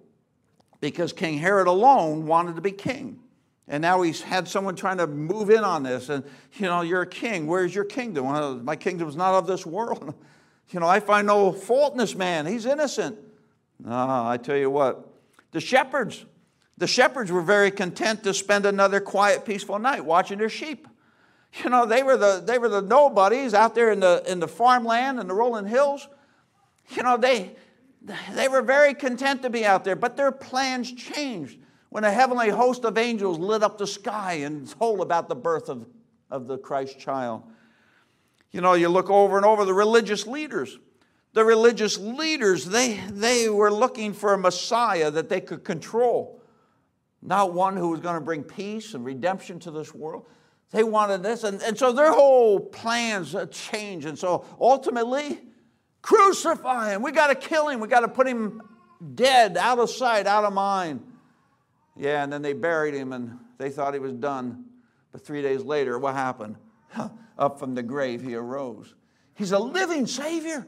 because 0.82 1.12
King 1.12 1.39
Herod 1.39 1.65
alone 1.65 2.28
wanted 2.28 2.56
to 2.58 2.62
be 2.62 2.71
king. 2.71 3.19
And 3.67 3.82
now 3.82 4.04
he's 4.04 4.21
had 4.21 4.48
someone 4.48 4.76
trying 4.76 5.00
to 5.00 5.08
move 5.08 5.50
in 5.50 5.63
on 5.63 5.82
this. 5.82 6.10
And, 6.10 6.24
you 6.54 6.67
know, 6.67 6.82
you're 6.82 7.02
a 7.02 7.08
king. 7.08 7.48
Where's 7.48 7.74
your 7.74 7.86
kingdom? 7.86 8.26
Well, 8.26 8.58
my 8.58 8.76
kingdom's 8.76 9.15
not 9.15 9.34
of 9.34 9.48
this 9.48 9.65
world. 9.65 10.13
You 10.71 10.80
know, 10.80 10.88
I 10.88 11.00
find 11.00 11.28
no 11.28 11.52
fault 11.52 11.91
in 11.91 12.00
this 12.00 12.15
man. 12.15 12.48
He's 12.48 12.65
innocent. 12.65 13.19
No, 13.80 13.93
I 13.93 14.38
tell 14.41 14.58
you 14.58 14.71
what, 14.71 15.08
the 15.52 15.62
shepherds, 15.62 16.26
the 16.76 16.88
shepherds 16.88 17.32
were 17.32 17.43
very 17.43 17.69
content 17.69 18.24
to 18.24 18.34
spend 18.34 18.65
another 18.65 19.00
quiet, 19.00 19.45
peaceful 19.45 19.78
night 19.78 20.04
watching 20.04 20.39
their 20.39 20.50
sheep. 20.50 20.88
You 21.63 21.70
know, 21.70 21.86
they 21.86 22.04
were 22.04 22.18
the, 22.18 22.44
they 22.46 22.58
were 22.58 22.70
the 22.70 22.82
nobodies 22.82 23.54
out 23.54 23.76
there 23.76 23.91
in 23.91 24.00
the, 24.02 24.24
in 24.28 24.39
the 24.39 24.48
farmland 24.48 25.20
and 25.20 25.30
the 25.30 25.34
rolling 25.34 25.65
hills. 25.65 26.08
You 26.89 27.04
know, 27.04 27.18
they, 27.18 27.56
they 28.34 28.48
were 28.48 28.62
very 28.62 28.94
content 28.94 29.41
to 29.44 29.50
be 29.50 29.65
out 29.65 29.84
there, 29.84 29.96
but 29.96 30.18
their 30.18 30.32
plans 30.32 30.91
changed 30.91 31.60
when 31.89 32.04
a 32.04 32.12
heavenly 32.12 32.50
host 32.50 32.84
of 32.84 32.98
angels 32.98 33.39
lit 33.39 33.63
up 33.63 33.78
the 33.78 33.88
sky 33.88 34.34
and 34.34 34.70
told 34.70 35.00
about 35.00 35.30
the 35.30 35.36
birth 35.36 35.70
of, 35.70 35.88
of 36.30 36.48
the 36.48 36.58
Christ 36.58 37.00
child. 37.00 37.44
You 38.52 38.62
know, 38.62 38.74
you 38.74 38.89
look 38.89 39.10
over 39.10 39.38
and 39.38 39.46
over 39.46 39.63
the 39.63 39.74
religious 39.74 40.28
leaders. 40.28 40.78
The 41.34 41.44
religious 41.44 41.98
leaders, 41.98 42.65
they, 42.65 43.00
they 43.10 43.50
were 43.50 43.72
looking 43.72 44.13
for 44.13 44.34
a 44.34 44.38
Messiah 44.38 45.12
that 45.12 45.30
they 45.30 45.41
could 45.41 45.63
control, 45.63 46.41
not 47.22 47.54
one 47.54 47.76
who 47.76 47.89
was 47.89 48.00
going 48.00 48.15
to 48.15 48.22
bring 48.22 48.44
peace 48.44 48.94
and 48.94 49.04
redemption 49.04 49.60
to 49.62 49.72
this 49.72 49.94
world. 49.94 50.26
They 50.71 50.84
wanted 50.84 51.23
this. 51.23 51.43
And, 51.43 51.62
and 51.62 51.78
so 51.78 51.91
their 51.91 52.12
whole 52.12 52.60
plans 52.60 53.36
changed. 53.51 54.08
And 54.08 54.17
so 54.17 54.45
ultimately, 54.60 55.39
crucify 56.01 56.93
him. 56.93 57.01
We 57.01 57.12
got 57.12 57.28
to 57.28 57.36
kill 57.36 57.69
him. 57.69 57.80
We 57.80 57.88
got 57.88 58.01
to 58.01 58.08
put 58.08 58.28
him 58.28 58.62
dead, 59.13 59.58
out 59.58 59.80
of 59.80 59.89
sight, 59.89 60.28
out 60.28 60.43
of 60.43 60.54
mind. 60.54 61.01
Yeah, 61.95 62.23
and 62.23 62.32
then 62.32 62.41
they 62.41 62.54
buried 62.54 62.93
him 62.93 63.13
and 63.13 63.39
they 63.58 63.69
thought 63.69 63.93
he 63.93 63.99
was 63.99 64.13
done. 64.13 64.65
But 65.12 65.25
three 65.25 65.41
days 65.41 65.63
later, 65.63 65.97
what 65.97 66.13
happened? 66.13 66.58
Up 67.38 67.60
from 67.60 67.75
the 67.75 67.84
grave, 67.84 68.21
he 68.21 68.36
arose. 68.36 68.93
He's 69.34 69.51
a 69.51 69.60
living 69.60 70.08
Savior. 70.08 70.65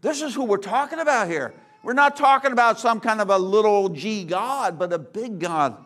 This 0.00 0.22
is 0.22 0.34
who 0.34 0.44
we're 0.44 0.58
talking 0.58 0.98
about 0.98 1.28
here. 1.28 1.54
We're 1.82 1.92
not 1.92 2.16
talking 2.16 2.52
about 2.52 2.80
some 2.80 3.00
kind 3.00 3.20
of 3.20 3.30
a 3.30 3.38
little 3.38 3.88
g 3.88 4.24
God, 4.24 4.78
but 4.78 4.92
a 4.92 4.98
big 4.98 5.38
God. 5.38 5.82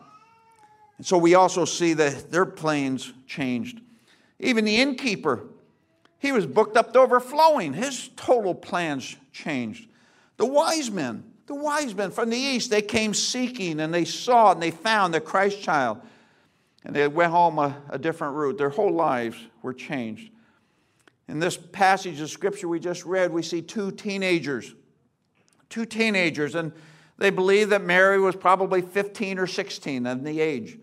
And 1.01 1.07
so 1.07 1.17
we 1.17 1.35
also 1.35 1.65
see 1.65 1.95
that 1.95 2.31
their 2.31 2.45
plans 2.45 3.15
changed. 3.27 3.81
Even 4.39 4.67
the 4.67 4.77
innkeeper, 4.77 5.47
he 6.19 6.31
was 6.31 6.45
booked 6.45 6.77
up 6.77 6.93
to 6.93 6.99
overflowing. 6.99 7.73
His 7.73 8.11
total 8.17 8.55
plans 8.55 9.17
changed. 9.33 9.89
The 10.37 10.45
wise 10.45 10.91
men, 10.91 11.25
the 11.47 11.55
wise 11.55 11.95
men 11.95 12.11
from 12.11 12.29
the 12.29 12.37
east, 12.37 12.69
they 12.69 12.83
came 12.83 13.15
seeking 13.15 13.81
and 13.81 13.95
they 13.95 14.05
saw 14.05 14.53
and 14.53 14.61
they 14.61 14.71
found 14.71 15.15
the 15.15 15.23
Christ 15.23 15.63
child. 15.63 16.03
And 16.85 16.95
they 16.95 17.09
went 17.09 17.33
home 17.33 17.59
a, 17.59 17.79
a 17.89 17.99
different 17.99 18.35
route. 18.35 18.59
Their 18.59 18.69
whole 18.69 18.93
lives 18.93 19.39
were 19.63 19.73
changed. 19.73 20.31
In 21.29 21.39
this 21.39 21.57
passage 21.57 22.21
of 22.21 22.29
scripture 22.29 22.69
we 22.69 22.79
just 22.79 23.07
read, 23.07 23.33
we 23.33 23.43
see 23.43 23.63
two 23.63 23.91
teenagers. 23.91 24.75
Two 25.71 25.87
teenagers, 25.87 26.55
and 26.57 26.73
they 27.17 27.31
believe 27.31 27.71
that 27.71 27.85
Mary 27.85 28.21
was 28.21 28.37
probably 28.37 28.83
15 28.83 29.39
or 29.39 29.47
16 29.47 30.05
in 30.05 30.25
the 30.25 30.41
age 30.41 30.77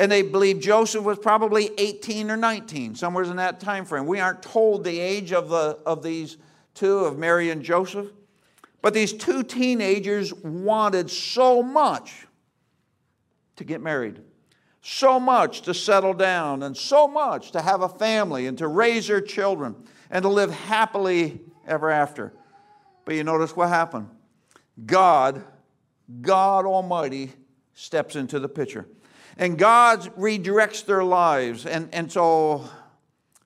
and 0.00 0.10
they 0.10 0.22
believe 0.22 0.60
Joseph 0.60 1.04
was 1.04 1.18
probably 1.18 1.72
18 1.76 2.30
or 2.30 2.36
19, 2.38 2.94
somewhere 2.94 3.24
in 3.24 3.36
that 3.36 3.60
time 3.60 3.84
frame. 3.84 4.06
We 4.06 4.18
aren't 4.18 4.42
told 4.42 4.82
the 4.82 4.98
age 4.98 5.30
of, 5.30 5.50
the, 5.50 5.78
of 5.84 6.02
these 6.02 6.38
two, 6.72 7.00
of 7.00 7.18
Mary 7.18 7.50
and 7.50 7.62
Joseph. 7.62 8.08
But 8.80 8.94
these 8.94 9.12
two 9.12 9.42
teenagers 9.42 10.32
wanted 10.32 11.10
so 11.10 11.62
much 11.62 12.26
to 13.56 13.64
get 13.64 13.82
married, 13.82 14.22
so 14.80 15.20
much 15.20 15.60
to 15.62 15.74
settle 15.74 16.14
down, 16.14 16.62
and 16.62 16.74
so 16.74 17.06
much 17.06 17.52
to 17.52 17.60
have 17.60 17.82
a 17.82 17.88
family 17.90 18.46
and 18.46 18.56
to 18.56 18.68
raise 18.68 19.08
their 19.08 19.20
children 19.20 19.76
and 20.10 20.22
to 20.22 20.30
live 20.30 20.50
happily 20.50 21.42
ever 21.66 21.90
after. 21.90 22.32
But 23.04 23.16
you 23.16 23.24
notice 23.24 23.54
what 23.54 23.68
happened? 23.68 24.08
God, 24.86 25.44
God 26.22 26.64
Almighty, 26.64 27.34
steps 27.74 28.16
into 28.16 28.40
the 28.40 28.48
picture. 28.48 28.86
And 29.40 29.56
God 29.56 30.14
redirects 30.18 30.84
their 30.84 31.02
lives. 31.02 31.64
And, 31.64 31.88
and 31.94 32.12
so 32.12 32.68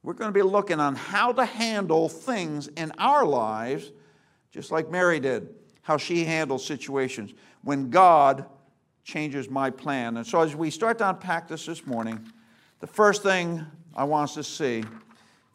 we're 0.02 0.14
going 0.14 0.28
to 0.28 0.34
be 0.34 0.42
looking 0.42 0.80
on 0.80 0.96
how 0.96 1.32
to 1.32 1.44
handle 1.44 2.08
things 2.08 2.66
in 2.66 2.90
our 2.98 3.24
lives, 3.24 3.92
just 4.50 4.72
like 4.72 4.90
Mary 4.90 5.20
did, 5.20 5.54
how 5.82 5.96
she 5.96 6.24
handles 6.24 6.66
situations 6.66 7.32
when 7.62 7.90
God 7.90 8.44
changes 9.04 9.48
my 9.48 9.70
plan. 9.70 10.16
And 10.16 10.26
so 10.26 10.40
as 10.40 10.56
we 10.56 10.68
start 10.68 10.98
to 10.98 11.10
unpack 11.10 11.46
this 11.46 11.66
this 11.66 11.86
morning, 11.86 12.18
the 12.80 12.88
first 12.88 13.22
thing 13.22 13.64
I 13.94 14.02
want 14.02 14.30
us 14.30 14.34
to 14.34 14.42
see 14.42 14.82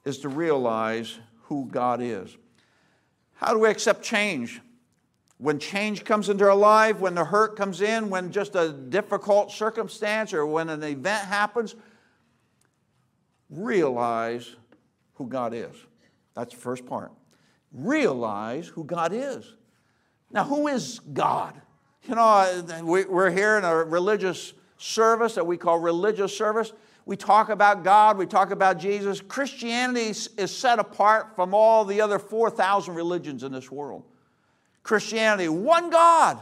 is 0.06 0.20
to 0.20 0.30
realize 0.30 1.20
who 1.44 1.68
God 1.70 2.02
is. 2.02 2.38
How 3.34 3.52
do 3.52 3.60
we 3.60 3.70
accept 3.70 4.04
change? 4.04 4.62
When 5.40 5.58
change 5.58 6.04
comes 6.04 6.28
into 6.28 6.44
our 6.44 6.56
life, 6.56 7.00
when 7.00 7.16
the 7.16 7.24
hurt 7.24 7.56
comes 7.56 7.80
in, 7.80 8.10
when 8.10 8.30
just 8.30 8.56
a 8.56 8.74
difficult 8.74 9.52
circumstance 9.52 10.34
or 10.34 10.46
when 10.46 10.70
an 10.70 10.84
event 10.84 11.26
happens, 11.26 11.76
realize 13.50 14.56
who 15.14 15.26
God 15.28 15.54
is. 15.54 15.74
That's 16.36 16.54
the 16.54 16.60
first 16.60 16.86
part. 16.86 17.14
Realize 17.72 18.68
who 18.68 18.84
God 18.84 19.14
is. 19.14 19.56
Now, 20.30 20.44
who 20.44 20.68
is 20.68 21.00
God? 21.14 21.60
You 22.06 22.16
know, 22.16 22.66
we're 22.84 23.32
here 23.32 23.58
in 23.58 23.64
a 23.64 23.76
religious 23.76 24.54
service 24.78 25.36
that 25.36 25.48
we 25.48 25.56
call 25.56 25.80
religious 25.80 26.36
service. 26.36 26.74
We 27.06 27.16
talk 27.16 27.50
about 27.50 27.84
God, 27.86 28.18
we 28.18 28.26
talk 28.26 28.52
about 28.52 28.78
Jesus. 28.78 29.22
Christianity 29.22 30.10
is 30.10 30.56
set 30.56 30.80
apart 30.80 31.34
from 31.36 31.54
all 31.54 31.86
the 31.86 32.02
other 32.02 32.20
4,000 32.20 32.94
religions 32.94 33.44
in 33.44 33.54
this 33.54 33.72
world. 33.72 34.04
Christianity, 34.90 35.48
one 35.48 35.92
God, 35.92 36.40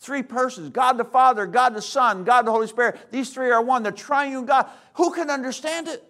three 0.00 0.22
persons 0.22 0.70
God 0.70 0.96
the 0.96 1.04
Father, 1.04 1.46
God 1.46 1.74
the 1.74 1.82
Son, 1.82 2.24
God 2.24 2.46
the 2.46 2.50
Holy 2.50 2.66
Spirit. 2.66 3.12
These 3.12 3.28
three 3.28 3.50
are 3.50 3.60
one, 3.60 3.82
the 3.82 3.92
triune 3.92 4.46
God. 4.46 4.70
Who 4.94 5.12
can 5.12 5.28
understand 5.28 5.86
it? 5.86 6.02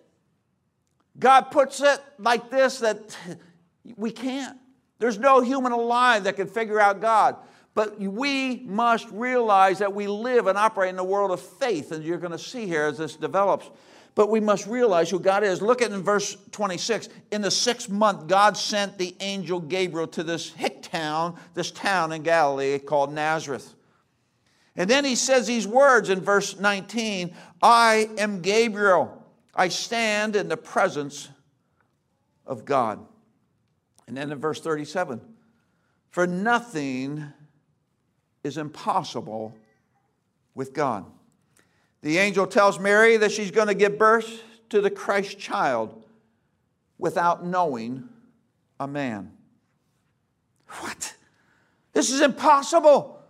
God 1.19 1.51
puts 1.51 1.81
it 1.81 2.01
like 2.17 2.49
this 2.49 2.79
that 2.79 3.17
we 3.97 4.13
can't. 4.13 4.57
There's 5.01 5.19
no 5.19 5.41
human 5.41 5.73
alive 5.73 6.25
that 6.25 6.37
can 6.37 6.47
figure 6.47 6.81
out 6.81 7.01
God. 7.01 7.35
But 7.75 7.99
we 7.99 8.63
must 8.65 9.09
realize 9.11 9.81
that 9.81 9.93
we 9.93 10.07
live 10.07 10.47
and 10.47 10.57
operate 10.57 10.91
in 10.91 10.97
the 10.97 11.03
world 11.03 11.33
of 11.33 11.41
faith, 11.41 11.91
and 11.91 12.05
you're 12.05 12.19
going 12.19 12.31
to 12.31 12.39
see 12.39 12.67
here 12.67 12.85
as 12.85 12.99
this 12.99 13.17
develops. 13.17 13.69
But 14.19 14.31
we 14.31 14.41
must 14.41 14.67
realize 14.67 15.09
who 15.09 15.21
God 15.21 15.45
is. 15.45 15.63
Look 15.63 15.81
at 15.81 15.93
in 15.93 16.03
verse 16.03 16.37
26. 16.51 17.09
In 17.31 17.41
the 17.41 17.53
sixth 17.53 17.89
month, 17.89 18.27
God 18.27 18.57
sent 18.57 18.99
the 18.99 19.15
angel 19.21 19.61
Gabriel 19.61 20.09
to 20.09 20.25
this 20.25 20.51
hick 20.51 20.83
town, 20.83 21.39
this 21.55 21.71
town 21.71 22.11
in 22.11 22.25
Galilee 22.25 22.81
called 22.81 23.13
Nazareth. 23.13 23.77
And 24.75 24.91
then 24.91 25.05
he 25.05 25.15
says 25.15 25.47
these 25.47 25.69
words 25.69 26.11
in 26.11 26.21
verse 26.21 26.59
19 26.59 27.33
I 27.63 28.11
am 28.19 28.41
Gabriel. 28.41 29.25
I 29.55 29.69
stand 29.69 30.35
in 30.35 30.49
the 30.49 30.57
presence 30.57 31.29
of 32.45 32.65
God. 32.65 32.99
And 34.09 34.17
then 34.17 34.33
in 34.33 34.39
verse 34.41 34.61
37 34.61 35.21
For 36.11 36.27
nothing 36.27 37.25
is 38.43 38.59
impossible 38.59 39.55
with 40.57 40.73
God. 40.73 41.05
The 42.03 42.19
angel 42.19 42.47
tells 42.47 42.79
Mary 42.79 43.17
that 43.17 43.33
she's 43.33 43.51
going 43.51 43.69
to 43.69 43.75
give 43.75 43.99
birth 43.99 44.43
to 44.71 44.81
the 44.81 44.91
Christ 44.91 45.39
child 45.39 46.03
without 46.99 47.45
knowing 47.45 48.09
a 48.79 48.87
man. 48.87 49.33
What? 50.81 51.15
This 51.93 52.11
is 52.11 52.21
impossible. 52.21 53.21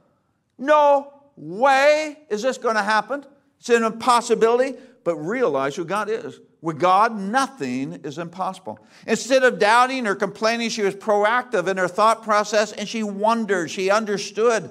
No 0.58 1.12
way 1.36 2.18
is 2.28 2.42
this 2.42 2.58
going 2.58 2.74
to 2.74 2.82
happen. 2.82 3.24
It's 3.58 3.68
an 3.70 3.84
impossibility, 3.84 4.76
but 5.04 5.16
realize 5.16 5.76
who 5.76 5.84
God 5.84 6.10
is. 6.10 6.40
With 6.60 6.80
God, 6.80 7.16
nothing 7.16 8.00
is 8.02 8.18
impossible. 8.18 8.80
Instead 9.06 9.44
of 9.44 9.60
doubting 9.60 10.06
or 10.08 10.16
complaining, 10.16 10.70
she 10.70 10.82
was 10.82 10.94
proactive 10.94 11.68
in 11.68 11.76
her 11.76 11.86
thought 11.86 12.24
process 12.24 12.72
and 12.72 12.88
she 12.88 13.04
wondered, 13.04 13.70
she 13.70 13.90
understood. 13.90 14.70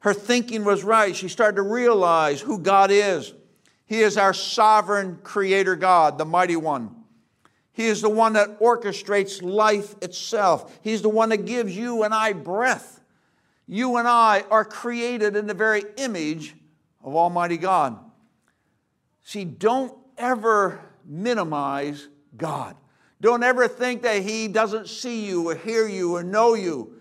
Her 0.00 0.14
thinking 0.14 0.64
was 0.64 0.84
right. 0.84 1.14
She 1.16 1.28
started 1.28 1.56
to 1.56 1.62
realize 1.62 2.40
who 2.40 2.58
God 2.58 2.90
is. 2.90 3.32
He 3.86 4.00
is 4.00 4.16
our 4.16 4.34
sovereign 4.34 5.18
creator 5.22 5.76
God, 5.76 6.18
the 6.18 6.24
mighty 6.24 6.56
one. 6.56 6.94
He 7.72 7.86
is 7.86 8.00
the 8.00 8.10
one 8.10 8.32
that 8.32 8.58
orchestrates 8.58 9.42
life 9.42 9.94
itself. 10.02 10.78
He's 10.82 11.02
the 11.02 11.08
one 11.08 11.28
that 11.28 11.44
gives 11.44 11.76
you 11.76 12.02
and 12.02 12.14
I 12.14 12.32
breath. 12.32 13.00
You 13.66 13.96
and 13.96 14.08
I 14.08 14.44
are 14.50 14.64
created 14.64 15.36
in 15.36 15.46
the 15.46 15.54
very 15.54 15.82
image 15.96 16.54
of 17.04 17.14
Almighty 17.14 17.56
God. 17.56 17.98
See, 19.24 19.44
don't 19.44 19.92
ever 20.16 20.80
minimize 21.04 22.08
God. 22.36 22.76
Don't 23.20 23.42
ever 23.42 23.68
think 23.68 24.02
that 24.02 24.22
He 24.22 24.48
doesn't 24.48 24.88
see 24.88 25.26
you 25.26 25.48
or 25.48 25.54
hear 25.54 25.86
you 25.88 26.16
or 26.16 26.22
know 26.22 26.54
you. 26.54 26.95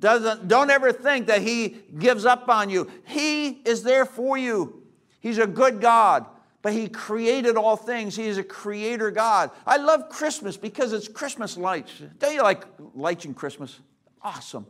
Doesn't, 0.00 0.48
don't 0.48 0.70
ever 0.70 0.92
think 0.92 1.26
that 1.26 1.42
He 1.42 1.76
gives 1.98 2.24
up 2.24 2.48
on 2.48 2.70
you. 2.70 2.90
He 3.06 3.48
is 3.48 3.82
there 3.82 4.06
for 4.06 4.36
you. 4.36 4.82
He's 5.20 5.38
a 5.38 5.46
good 5.46 5.80
God, 5.80 6.24
but 6.62 6.72
He 6.72 6.88
created 6.88 7.56
all 7.56 7.76
things. 7.76 8.16
He 8.16 8.26
is 8.26 8.38
a 8.38 8.42
creator 8.42 9.10
God. 9.10 9.50
I 9.66 9.76
love 9.76 10.08
Christmas 10.08 10.56
because 10.56 10.94
it's 10.94 11.06
Christmas 11.06 11.58
lights. 11.58 11.92
Don't 12.18 12.34
you 12.34 12.42
like 12.42 12.64
lights 12.94 13.26
in 13.26 13.34
Christmas? 13.34 13.78
Awesome. 14.22 14.66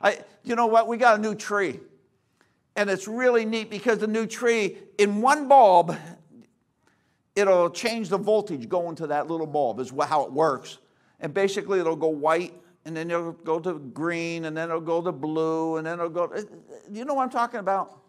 I, 0.00 0.20
you 0.44 0.54
know 0.54 0.66
what? 0.66 0.86
We 0.86 0.96
got 0.96 1.18
a 1.18 1.22
new 1.22 1.34
tree. 1.34 1.80
And 2.76 2.88
it's 2.88 3.08
really 3.08 3.44
neat 3.44 3.68
because 3.68 3.98
the 3.98 4.06
new 4.06 4.26
tree, 4.26 4.78
in 4.96 5.20
one 5.20 5.48
bulb, 5.48 5.96
it'll 7.34 7.70
change 7.70 8.08
the 8.08 8.18
voltage 8.18 8.68
going 8.68 8.94
to 8.96 9.08
that 9.08 9.26
little 9.26 9.46
bulb, 9.46 9.80
is 9.80 9.92
how 10.06 10.22
it 10.22 10.32
works. 10.32 10.78
And 11.18 11.34
basically, 11.34 11.80
it'll 11.80 11.96
go 11.96 12.08
white, 12.08 12.54
and 12.84 12.96
then 12.96 13.10
it'll 13.10 13.32
go 13.32 13.58
to 13.58 13.74
green, 13.74 14.46
and 14.46 14.56
then 14.56 14.68
it'll 14.68 14.80
go 14.80 15.02
to 15.02 15.12
blue, 15.12 15.76
and 15.76 15.86
then 15.86 15.94
it'll 15.94 16.08
go. 16.08 16.32
You 16.90 17.04
know 17.04 17.14
what 17.14 17.24
I'm 17.24 17.30
talking 17.30 17.60
about? 17.60 18.00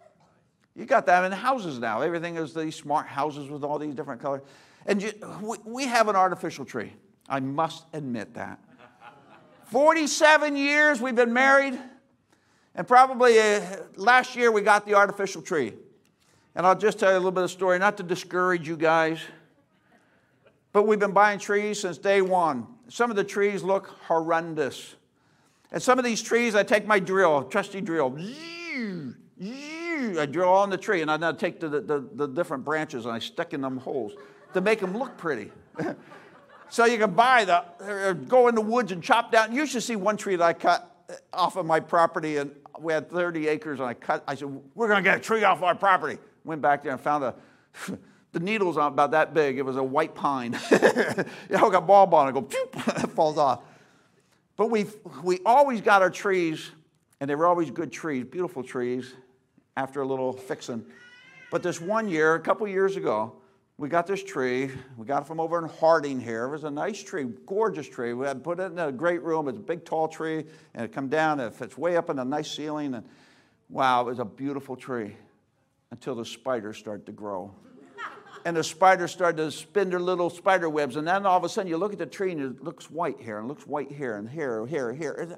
You 0.75 0.85
got 0.85 1.05
that 1.07 1.25
in 1.25 1.31
houses 1.31 1.79
now. 1.79 2.01
Everything 2.01 2.37
is 2.37 2.53
these 2.53 2.75
smart 2.75 3.07
houses 3.07 3.49
with 3.49 3.63
all 3.63 3.77
these 3.77 3.93
different 3.93 4.21
colors. 4.21 4.41
And 4.85 5.01
you, 5.01 5.11
we, 5.41 5.57
we 5.65 5.83
have 5.85 6.07
an 6.07 6.15
artificial 6.15 6.65
tree. 6.65 6.93
I 7.27 7.39
must 7.39 7.85
admit 7.93 8.33
that. 8.35 8.59
47 9.65 10.55
years 10.55 11.01
we've 11.01 11.15
been 11.15 11.33
married, 11.33 11.79
and 12.75 12.87
probably 12.87 13.39
uh, 13.39 13.61
last 13.95 14.35
year 14.35 14.51
we 14.51 14.61
got 14.61 14.85
the 14.85 14.95
artificial 14.95 15.41
tree. 15.41 15.73
And 16.55 16.65
I'll 16.65 16.77
just 16.77 16.99
tell 16.99 17.11
you 17.11 17.15
a 17.15 17.19
little 17.19 17.31
bit 17.31 17.45
of 17.45 17.51
story, 17.51 17.79
not 17.79 17.95
to 17.97 18.03
discourage 18.03 18.67
you 18.67 18.75
guys, 18.75 19.19
but 20.73 20.83
we've 20.83 20.99
been 20.99 21.13
buying 21.13 21.39
trees 21.39 21.79
since 21.79 21.97
day 21.97 22.21
one. 22.21 22.67
Some 22.91 23.09
of 23.09 23.15
the 23.15 23.23
trees 23.23 23.63
look 23.63 23.87
horrendous. 24.07 24.95
And 25.71 25.81
some 25.81 25.97
of 25.97 26.03
these 26.03 26.21
trees, 26.21 26.55
I 26.55 26.63
take 26.63 26.85
my 26.85 26.99
drill, 26.99 27.43
trusty 27.45 27.79
drill, 27.79 28.19
I 29.39 30.25
drill 30.29 30.49
on 30.49 30.69
the 30.69 30.77
tree, 30.77 31.01
and 31.01 31.09
I 31.09 31.15
now 31.15 31.31
take 31.31 31.61
the, 31.61 31.69
the, 31.69 32.05
the 32.13 32.27
different 32.27 32.65
branches 32.65 33.05
and 33.05 33.13
I 33.13 33.19
stick 33.19 33.53
in 33.53 33.61
them 33.61 33.77
holes 33.77 34.11
to 34.53 34.59
make 34.59 34.81
them 34.81 34.97
look 34.97 35.17
pretty. 35.17 35.53
so 36.69 36.83
you 36.83 36.97
can 36.97 37.11
buy 37.11 37.45
the, 37.45 37.63
uh, 37.81 38.11
go 38.11 38.49
in 38.49 38.55
the 38.55 38.61
woods 38.61 38.91
and 38.91 39.01
chop 39.01 39.31
down. 39.31 39.55
You 39.55 39.65
should 39.65 39.83
see 39.83 39.95
one 39.95 40.17
tree 40.17 40.35
that 40.35 40.43
I 40.43 40.51
cut 40.51 41.05
off 41.31 41.55
of 41.55 41.65
my 41.65 41.79
property, 41.79 42.37
and 42.37 42.51
we 42.77 42.91
had 42.91 43.09
30 43.09 43.47
acres, 43.47 43.79
and 43.79 43.87
I 43.87 43.93
cut, 43.93 44.21
I 44.27 44.35
said, 44.35 44.49
we're 44.75 44.89
going 44.89 45.01
to 45.01 45.09
get 45.09 45.17
a 45.17 45.21
tree 45.21 45.45
off 45.45 45.63
our 45.63 45.75
property. 45.75 46.17
Went 46.43 46.61
back 46.61 46.83
there 46.83 46.91
and 46.91 46.99
found 46.99 47.23
a, 47.23 47.35
the 48.31 48.39
needle's 48.39 48.77
about 48.77 49.11
that 49.11 49.33
big. 49.33 49.57
It 49.57 49.65
was 49.65 49.77
a 49.77 49.83
white 49.83 50.15
pine. 50.15 50.57
you 50.71 50.77
know, 51.49 51.69
got 51.69 51.85
ball 51.85 52.13
on 52.15 52.29
it, 52.29 52.33
go, 52.33 52.47
it 52.49 53.09
falls 53.15 53.37
off. 53.37 53.61
But 54.55 54.69
we 54.69 54.85
we 55.23 55.39
always 55.45 55.81
got 55.81 56.01
our 56.01 56.09
trees, 56.09 56.71
and 57.19 57.29
they 57.29 57.35
were 57.35 57.45
always 57.45 57.71
good 57.71 57.91
trees, 57.91 58.25
beautiful 58.25 58.63
trees, 58.63 59.13
after 59.75 60.01
a 60.01 60.07
little 60.07 60.33
fixing. 60.33 60.85
But 61.49 61.63
this 61.63 61.81
one 61.81 62.07
year, 62.07 62.35
a 62.35 62.39
couple 62.39 62.67
years 62.67 62.95
ago, 62.95 63.33
we 63.77 63.89
got 63.89 64.07
this 64.07 64.23
tree. 64.23 64.69
We 64.95 65.05
got 65.05 65.23
it 65.23 65.27
from 65.27 65.39
over 65.39 65.57
in 65.57 65.67
Harding 65.67 66.19
here. 66.19 66.45
It 66.45 66.49
was 66.49 66.63
a 66.63 66.71
nice 66.71 67.01
tree, 67.01 67.25
gorgeous 67.45 67.89
tree. 67.89 68.13
We 68.13 68.27
had 68.27 68.43
put 68.43 68.59
it 68.59 68.71
in 68.71 68.79
a 68.79 68.91
great 68.91 69.23
room. 69.23 69.47
It's 69.47 69.57
a 69.57 69.61
big, 69.61 69.83
tall 69.83 70.07
tree, 70.07 70.45
and 70.75 70.85
it 70.85 70.93
come 70.93 71.09
down. 71.09 71.39
It 71.39 71.53
fits 71.53 71.77
way 71.77 71.97
up 71.97 72.09
in 72.09 72.19
a 72.19 72.25
nice 72.25 72.51
ceiling, 72.51 72.93
and 72.93 73.05
wow, 73.69 74.01
it 74.01 74.05
was 74.05 74.19
a 74.19 74.25
beautiful 74.25 74.75
tree 74.75 75.15
until 75.89 76.15
the 76.15 76.25
spiders 76.25 76.77
start 76.77 77.05
to 77.07 77.11
grow. 77.11 77.51
And 78.45 78.55
the 78.55 78.63
spiders 78.63 79.11
started 79.11 79.37
to 79.37 79.51
spin 79.51 79.89
their 79.89 79.99
little 79.99 80.29
spider 80.29 80.69
webs, 80.69 80.95
and 80.95 81.07
then 81.07 81.25
all 81.25 81.37
of 81.37 81.43
a 81.43 81.49
sudden 81.49 81.69
you 81.69 81.77
look 81.77 81.93
at 81.93 81.99
the 81.99 82.05
tree 82.05 82.31
and 82.31 82.41
it 82.41 82.63
looks 82.63 82.89
white 82.89 83.19
here, 83.19 83.39
and 83.39 83.47
looks 83.47 83.67
white 83.67 83.91
here, 83.91 84.17
and 84.17 84.29
here, 84.29 84.65
here, 84.65 84.93
here. 84.93 85.37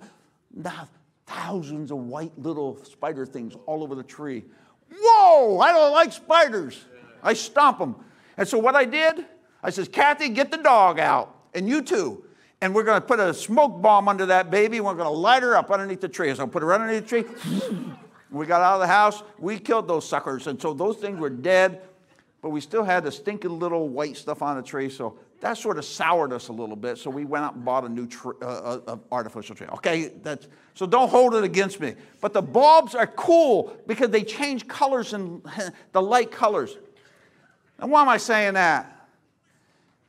Now, 0.54 0.88
thousands 1.26 1.92
of 1.92 1.98
white 1.98 2.32
little 2.38 2.84
spider 2.84 3.26
things 3.26 3.56
all 3.66 3.84
over 3.84 3.96
the 3.96 4.04
tree. 4.04 4.46
Whoa, 4.92 5.60
I 5.60 5.72
don't 5.72 5.92
like 5.92 6.12
spiders. 6.14 6.86
I 7.22 7.34
stomp 7.34 7.80
them. 7.80 7.96
And 8.38 8.48
so 8.48 8.58
what 8.58 8.76
I 8.76 8.86
did, 8.86 9.26
I 9.62 9.70
says, 9.70 9.88
Kathy, 9.88 10.30
get 10.30 10.52
the 10.52 10.58
dog 10.58 11.00
out, 11.00 11.36
and 11.54 11.68
you 11.68 11.82
too. 11.82 12.26
And 12.62 12.74
we're 12.74 12.84
going 12.84 13.02
to 13.02 13.06
put 13.06 13.20
a 13.20 13.34
smoke 13.34 13.82
bomb 13.82 14.08
under 14.08 14.26
that 14.28 14.50
baby, 14.50 14.78
and 14.78 14.86
we're 14.86 14.94
going 14.94 15.06
to 15.06 15.10
light 15.10 15.44
her 15.44 15.56
up 15.56 15.72
underneath 15.72 16.02
the 16.02 16.10
tree. 16.10 16.34
So 16.34 16.44
I'll 16.44 16.48
put 16.48 16.64
her 16.64 16.74
underneath 16.74 17.08
the 17.08 17.24
tree. 17.24 17.26
we 18.32 18.46
got 18.46 18.62
out 18.62 18.76
of 18.76 18.82
the 18.82 18.88
house, 18.88 19.24
we 19.38 19.60
killed 19.60 19.88
those 19.88 20.08
suckers. 20.08 20.48
And 20.48 20.62
so 20.62 20.74
those 20.74 20.98
things 20.98 21.20
were 21.20 21.30
dead, 21.30 21.82
but 22.44 22.50
we 22.50 22.60
still 22.60 22.84
had 22.84 23.06
the 23.06 23.12
stinking 23.12 23.58
little 23.58 23.88
white 23.88 24.18
stuff 24.18 24.42
on 24.42 24.58
the 24.58 24.62
tree. 24.62 24.90
So 24.90 25.18
that 25.40 25.58
sort 25.58 25.78
of 25.78 25.86
soured 25.86 26.34
us 26.34 26.50
a 26.50 26.52
little 26.52 26.76
bit. 26.76 26.98
So 26.98 27.10
we 27.10 27.24
went 27.24 27.46
out 27.46 27.56
and 27.56 27.64
bought 27.64 27.86
a 27.86 27.90
new 27.90 28.06
tree, 28.06 28.34
uh, 28.42 28.46
uh, 28.46 28.80
uh, 28.86 28.98
artificial 29.14 29.56
tree. 29.56 29.68
Okay, 29.76 30.12
that's, 30.22 30.50
so 30.74 30.86
don't 30.86 31.08
hold 31.08 31.36
it 31.36 31.46
against 31.46 31.80
me. 31.80 31.96
But 32.20 32.34
the 32.34 32.42
bulbs 32.42 32.96
are 32.96 33.08
cool 33.08 33.78
because 33.88 34.10
they 34.10 34.24
change 34.24 34.68
colors 34.68 35.14
and 35.14 35.42
the 35.94 36.02
light 36.02 36.32
colors. 36.32 36.78
And 37.80 37.90
why 37.90 38.02
am 38.02 38.10
I 38.10 38.18
saying 38.18 38.56
that? 38.56 39.08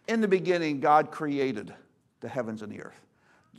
In 0.09 0.21
the 0.21 0.29
beginning, 0.29 0.81
God 0.81 1.13
created 1.13 1.73
the 2.19 2.29
heavens 2.29 2.63
and 2.63 2.73
the 2.73 2.83
earth. 2.83 3.01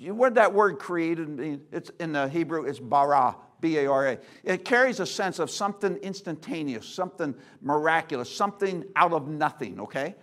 Where 0.01 0.31
that 0.31 0.53
word 0.53 0.79
created, 0.79 1.29
mean? 1.29 1.61
it's 1.71 1.91
in 2.01 2.11
the 2.11 2.27
Hebrew, 2.27 2.65
it's 2.65 2.79
bara. 2.79 3.37
B 3.61 3.77
A 3.77 3.87
R 3.87 4.07
A. 4.07 4.19
It 4.43 4.65
carries 4.65 4.99
a 4.99 5.05
sense 5.05 5.39
of 5.39 5.49
something 5.49 5.95
instantaneous, 5.97 6.87
something 6.87 7.35
miraculous, 7.61 8.33
something 8.33 8.83
out 8.95 9.13
of 9.13 9.27
nothing, 9.27 9.79
okay? 9.79 10.15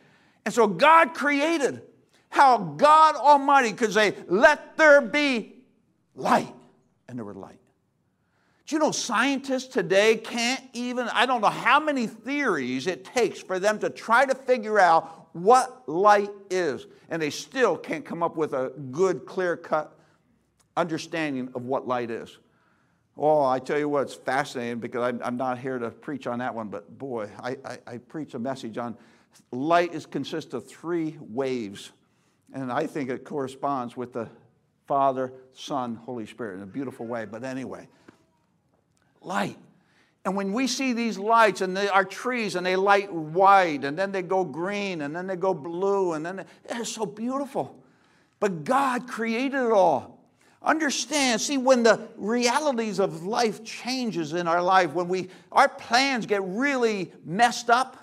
And 0.44 0.52
so 0.52 0.66
God 0.66 1.14
created 1.14 1.82
how 2.28 2.58
God 2.58 3.16
Almighty 3.16 3.72
could 3.72 3.92
say, 3.92 4.14
Let 4.26 4.76
there 4.76 5.00
be 5.00 5.56
light. 6.14 6.54
And 7.08 7.18
there 7.18 7.24
was 7.24 7.36
light. 7.36 7.58
Do 8.66 8.76
you 8.76 8.80
know 8.80 8.90
scientists 8.90 9.66
today 9.66 10.16
can't 10.16 10.62
even, 10.72 11.08
I 11.12 11.26
don't 11.26 11.40
know 11.40 11.48
how 11.48 11.78
many 11.78 12.06
theories 12.06 12.86
it 12.86 13.04
takes 13.04 13.40
for 13.40 13.58
them 13.58 13.78
to 13.80 13.90
try 13.90 14.24
to 14.24 14.34
figure 14.34 14.78
out 14.78 15.28
what 15.34 15.88
light 15.88 16.30
is. 16.48 16.86
And 17.10 17.20
they 17.20 17.30
still 17.30 17.76
can't 17.76 18.04
come 18.04 18.22
up 18.22 18.36
with 18.36 18.54
a 18.54 18.72
good, 18.90 19.26
clear 19.26 19.56
cut 19.56 19.98
understanding 20.76 21.50
of 21.54 21.64
what 21.64 21.86
light 21.86 22.10
is. 22.10 22.38
Oh, 23.16 23.44
I 23.44 23.58
tell 23.58 23.78
you 23.78 23.88
what, 23.88 24.02
it's 24.02 24.14
fascinating 24.14 24.78
because 24.78 25.02
I'm, 25.02 25.20
I'm 25.22 25.36
not 25.36 25.58
here 25.58 25.78
to 25.78 25.90
preach 25.90 26.26
on 26.26 26.38
that 26.38 26.54
one, 26.54 26.68
but 26.68 26.98
boy, 26.98 27.28
I, 27.38 27.56
I, 27.64 27.78
I 27.86 27.98
preach 27.98 28.34
a 28.34 28.38
message 28.38 28.78
on 28.78 28.96
light 29.50 29.94
is 29.94 30.06
consists 30.06 30.54
of 30.54 30.66
three 30.66 31.16
waves, 31.20 31.92
and 32.54 32.72
I 32.72 32.86
think 32.86 33.10
it 33.10 33.24
corresponds 33.24 33.96
with 33.96 34.12
the 34.12 34.28
Father, 34.86 35.32
Son, 35.54 35.94
Holy 35.94 36.26
Spirit 36.26 36.56
in 36.56 36.62
a 36.62 36.66
beautiful 36.66 37.06
way. 37.06 37.24
But 37.24 37.44
anyway, 37.44 37.88
light. 39.22 39.58
And 40.24 40.36
when 40.36 40.52
we 40.52 40.66
see 40.66 40.92
these 40.92 41.18
lights 41.18 41.62
and 41.62 41.76
they 41.76 41.88
are 41.88 42.04
trees 42.04 42.54
and 42.54 42.64
they 42.64 42.76
light 42.76 43.12
white 43.12 43.84
and 43.84 43.98
then 43.98 44.12
they 44.12 44.22
go 44.22 44.44
green 44.44 45.02
and 45.02 45.14
then 45.14 45.26
they 45.26 45.36
go 45.36 45.52
blue 45.52 46.12
and 46.12 46.24
then 46.24 46.36
they, 46.36 46.44
they're 46.68 46.84
so 46.84 47.06
beautiful. 47.06 47.82
But 48.38 48.64
God 48.64 49.08
created 49.08 49.66
it 49.66 49.72
all. 49.72 50.11
Understand, 50.64 51.40
see, 51.40 51.58
when 51.58 51.82
the 51.82 52.08
realities 52.16 53.00
of 53.00 53.24
life 53.24 53.64
changes 53.64 54.32
in 54.32 54.46
our 54.46 54.62
life, 54.62 54.92
when 54.92 55.08
we, 55.08 55.28
our 55.50 55.68
plans 55.68 56.24
get 56.26 56.42
really 56.44 57.12
messed 57.24 57.68
up, 57.68 57.96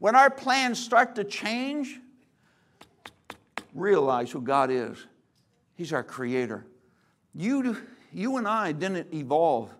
when 0.00 0.16
our 0.16 0.30
plans 0.30 0.80
start 0.80 1.14
to 1.14 1.24
change, 1.24 2.00
realize 3.74 4.32
who 4.32 4.40
God 4.40 4.70
is. 4.70 5.06
He's 5.76 5.92
our 5.92 6.02
creator. 6.02 6.66
You, 7.34 7.76
you 8.12 8.36
and 8.36 8.48
I 8.48 8.72
didn't 8.72 9.14
evolve. 9.14 9.70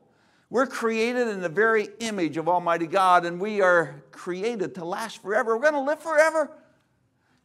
We're 0.49 0.67
created 0.67 1.29
in 1.29 1.41
the 1.41 1.49
very 1.49 1.89
image 1.99 2.37
of 2.37 2.49
Almighty 2.49 2.87
God, 2.87 3.27
and 3.27 3.41
we 3.41 3.61
are 3.61 4.03
created 4.13 4.77
to 4.77 4.85
last 4.85 5.21
forever. 5.23 5.57
We're 5.57 5.71
going 5.71 5.75
to 5.75 5.81
live 5.81 6.01
forever. 6.01 6.51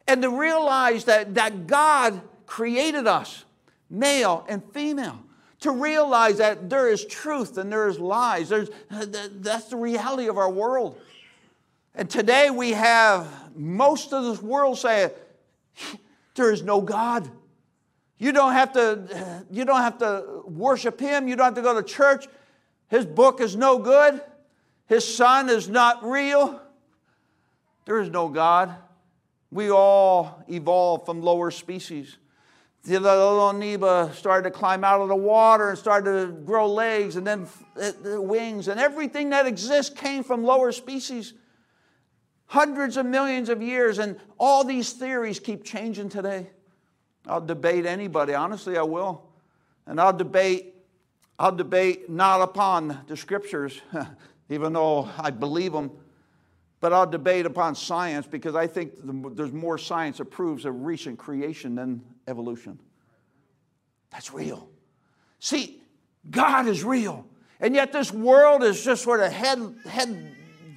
And 0.06 0.22
to 0.22 0.30
realize 0.30 1.04
that, 1.04 1.34
that 1.34 1.66
God 1.66 2.20
created 2.46 3.06
us 3.06 3.44
male 3.90 4.44
and 4.48 4.62
female, 4.72 5.18
To 5.60 5.72
realize 5.72 6.38
that 6.38 6.70
there 6.70 6.88
is 6.88 7.04
truth 7.04 7.58
and 7.58 7.72
there 7.72 7.88
is 7.88 7.98
lies. 7.98 8.48
There's, 8.48 8.68
that's 8.90 9.66
the 9.66 9.76
reality 9.76 10.28
of 10.28 10.38
our 10.38 10.50
world. 10.50 11.00
And 11.94 12.08
today 12.08 12.50
we 12.50 12.72
have 12.72 13.26
most 13.56 14.12
of 14.12 14.24
this 14.24 14.40
world 14.40 14.78
saying, 14.78 15.10
there 16.34 16.52
is 16.52 16.62
no 16.62 16.80
God. 16.80 17.28
You 18.18 18.32
don't 18.32 18.52
have 18.52 18.72
to, 18.74 19.44
you 19.50 19.64
don't 19.64 19.80
have 19.80 19.98
to 19.98 20.42
worship 20.46 21.00
him. 21.00 21.28
You 21.28 21.36
don't 21.36 21.46
have 21.46 21.54
to 21.54 21.62
go 21.62 21.74
to 21.74 21.82
church. 21.82 22.26
His 22.88 23.04
book 23.04 23.40
is 23.40 23.56
no 23.56 23.78
good. 23.78 24.20
His 24.86 25.16
son 25.16 25.48
is 25.48 25.68
not 25.68 26.04
real. 26.04 26.60
There 27.84 28.00
is 28.00 28.10
no 28.10 28.28
God. 28.28 28.74
We 29.50 29.70
all 29.70 30.42
evolved 30.48 31.06
from 31.06 31.22
lower 31.22 31.50
species. 31.50 32.16
The 32.88 32.98
little 32.98 33.50
amoeba 33.50 34.10
started 34.14 34.44
to 34.44 34.50
climb 34.50 34.82
out 34.82 35.02
of 35.02 35.08
the 35.08 35.16
water 35.16 35.68
and 35.68 35.78
started 35.78 36.26
to 36.26 36.32
grow 36.32 36.72
legs 36.72 37.16
and 37.16 37.26
then 37.26 37.46
wings, 38.04 38.68
and 38.68 38.80
everything 38.80 39.28
that 39.30 39.46
exists 39.46 39.94
came 39.94 40.24
from 40.24 40.42
lower 40.42 40.72
species 40.72 41.34
hundreds 42.46 42.96
of 42.96 43.04
millions 43.04 43.50
of 43.50 43.60
years, 43.62 43.98
and 43.98 44.16
all 44.38 44.64
these 44.64 44.94
theories 44.94 45.38
keep 45.38 45.64
changing 45.64 46.08
today. 46.08 46.48
I'll 47.26 47.42
debate 47.42 47.84
anybody, 47.84 48.32
honestly, 48.32 48.78
I 48.78 48.82
will. 48.82 49.22
And 49.86 50.00
I'll 50.00 50.14
debate, 50.14 50.74
I'll 51.38 51.54
debate 51.54 52.08
not 52.08 52.40
upon 52.40 53.00
the 53.06 53.18
scriptures, 53.18 53.82
even 54.48 54.72
though 54.72 55.10
I 55.18 55.30
believe 55.30 55.72
them, 55.72 55.90
but 56.80 56.94
I'll 56.94 57.06
debate 57.06 57.44
upon 57.44 57.74
science 57.74 58.26
because 58.26 58.54
I 58.54 58.66
think 58.66 58.92
there's 59.36 59.52
more 59.52 59.76
science 59.76 60.18
that 60.18 60.26
proves 60.26 60.64
a 60.64 60.72
recent 60.72 61.18
creation 61.18 61.74
than 61.74 62.02
evolution. 62.28 62.78
That's 64.10 64.32
real. 64.32 64.68
See, 65.40 65.80
God 66.30 66.66
is 66.66 66.84
real. 66.84 67.26
And 67.60 67.74
yet 67.74 67.92
this 67.92 68.12
world 68.12 68.62
is 68.62 68.84
just 68.84 69.02
sort 69.02 69.20
of 69.20 69.32
head, 69.32 69.58
head 69.84 70.36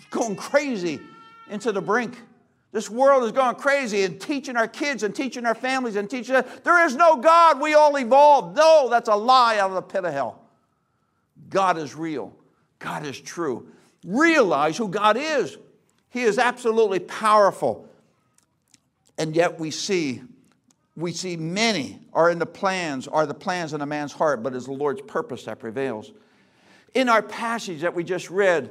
going 0.10 0.36
crazy 0.36 1.00
into 1.50 1.72
the 1.72 1.82
brink. 1.82 2.18
This 2.72 2.90
world 2.90 3.24
is 3.26 3.32
going 3.32 3.56
crazy 3.56 4.04
and 4.04 4.20
teaching 4.20 4.56
our 4.56 4.68
kids 4.68 5.04
and 5.04 5.14
teaching 5.14 5.46
our 5.46 5.56
families 5.56 5.98
and 5.98 6.10
teaching 6.10 6.36
us 6.36 6.46
there 6.64 6.86
is 6.86 6.96
no 6.96 7.18
God, 7.18 7.60
we 7.60 7.74
all 7.74 7.98
evolved. 7.98 8.56
No, 8.56 8.88
that's 8.90 9.10
a 9.10 9.16
lie 9.16 9.60
out 9.60 9.70
of 9.70 9.76
the 9.76 9.82
pit 9.82 10.06
of 10.06 10.14
hell. 10.14 10.42
God 11.50 11.78
is 11.78 11.96
real, 11.96 12.34
God 12.80 13.06
is 13.06 13.20
true. 13.20 13.68
Realize 14.06 14.78
who 14.78 14.88
God 14.88 15.16
is. 15.18 15.58
He 16.10 16.24
is 16.24 16.40
absolutely 16.40 17.00
powerful. 17.00 17.88
And 19.18 19.36
yet 19.36 19.60
we 19.60 19.70
see 19.70 20.24
we 20.96 21.12
see 21.12 21.38
many 21.38 22.00
are 22.14 22.30
in 22.30 22.40
the 22.40 22.46
plans, 22.46 23.08
are 23.08 23.26
the 23.26 23.34
plans 23.34 23.74
in 23.74 23.82
a 23.82 23.86
man's 23.86 24.12
heart, 24.12 24.44
but 24.44 24.54
it's 24.54 24.66
the 24.66 24.74
Lord's 24.74 25.02
purpose 25.02 25.46
that 25.46 25.60
prevails. 25.60 26.12
In 26.94 27.08
our 27.08 27.22
passage 27.22 27.82
that 27.82 27.94
we 27.94 28.04
just 28.04 28.30
read, 28.30 28.70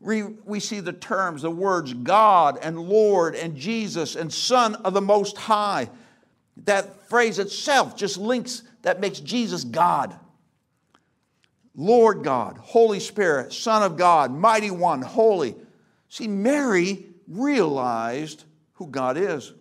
we, 0.00 0.22
we 0.22 0.58
see 0.58 0.80
the 0.80 0.92
terms, 0.92 1.42
the 1.42 1.50
words 1.50 1.94
God 1.94 2.58
and 2.60 2.78
Lord 2.78 3.36
and 3.36 3.56
Jesus 3.56 4.16
and 4.16 4.32
Son 4.32 4.74
of 4.76 4.94
the 4.94 5.00
Most 5.00 5.36
High. 5.36 5.88
That 6.64 7.08
phrase 7.08 7.38
itself 7.38 7.96
just 7.96 8.18
links, 8.18 8.64
that 8.82 9.00
makes 9.00 9.20
Jesus 9.20 9.62
God. 9.62 10.18
Lord 11.74 12.24
God, 12.24 12.58
Holy 12.58 13.00
Spirit, 13.00 13.52
Son 13.52 13.82
of 13.82 13.96
God, 13.96 14.32
Mighty 14.32 14.70
One, 14.70 15.00
Holy. 15.00 15.54
See, 16.08 16.28
Mary 16.28 17.06
realized 17.28 18.44
who 18.74 18.88
God 18.88 19.16
is. 19.16 19.54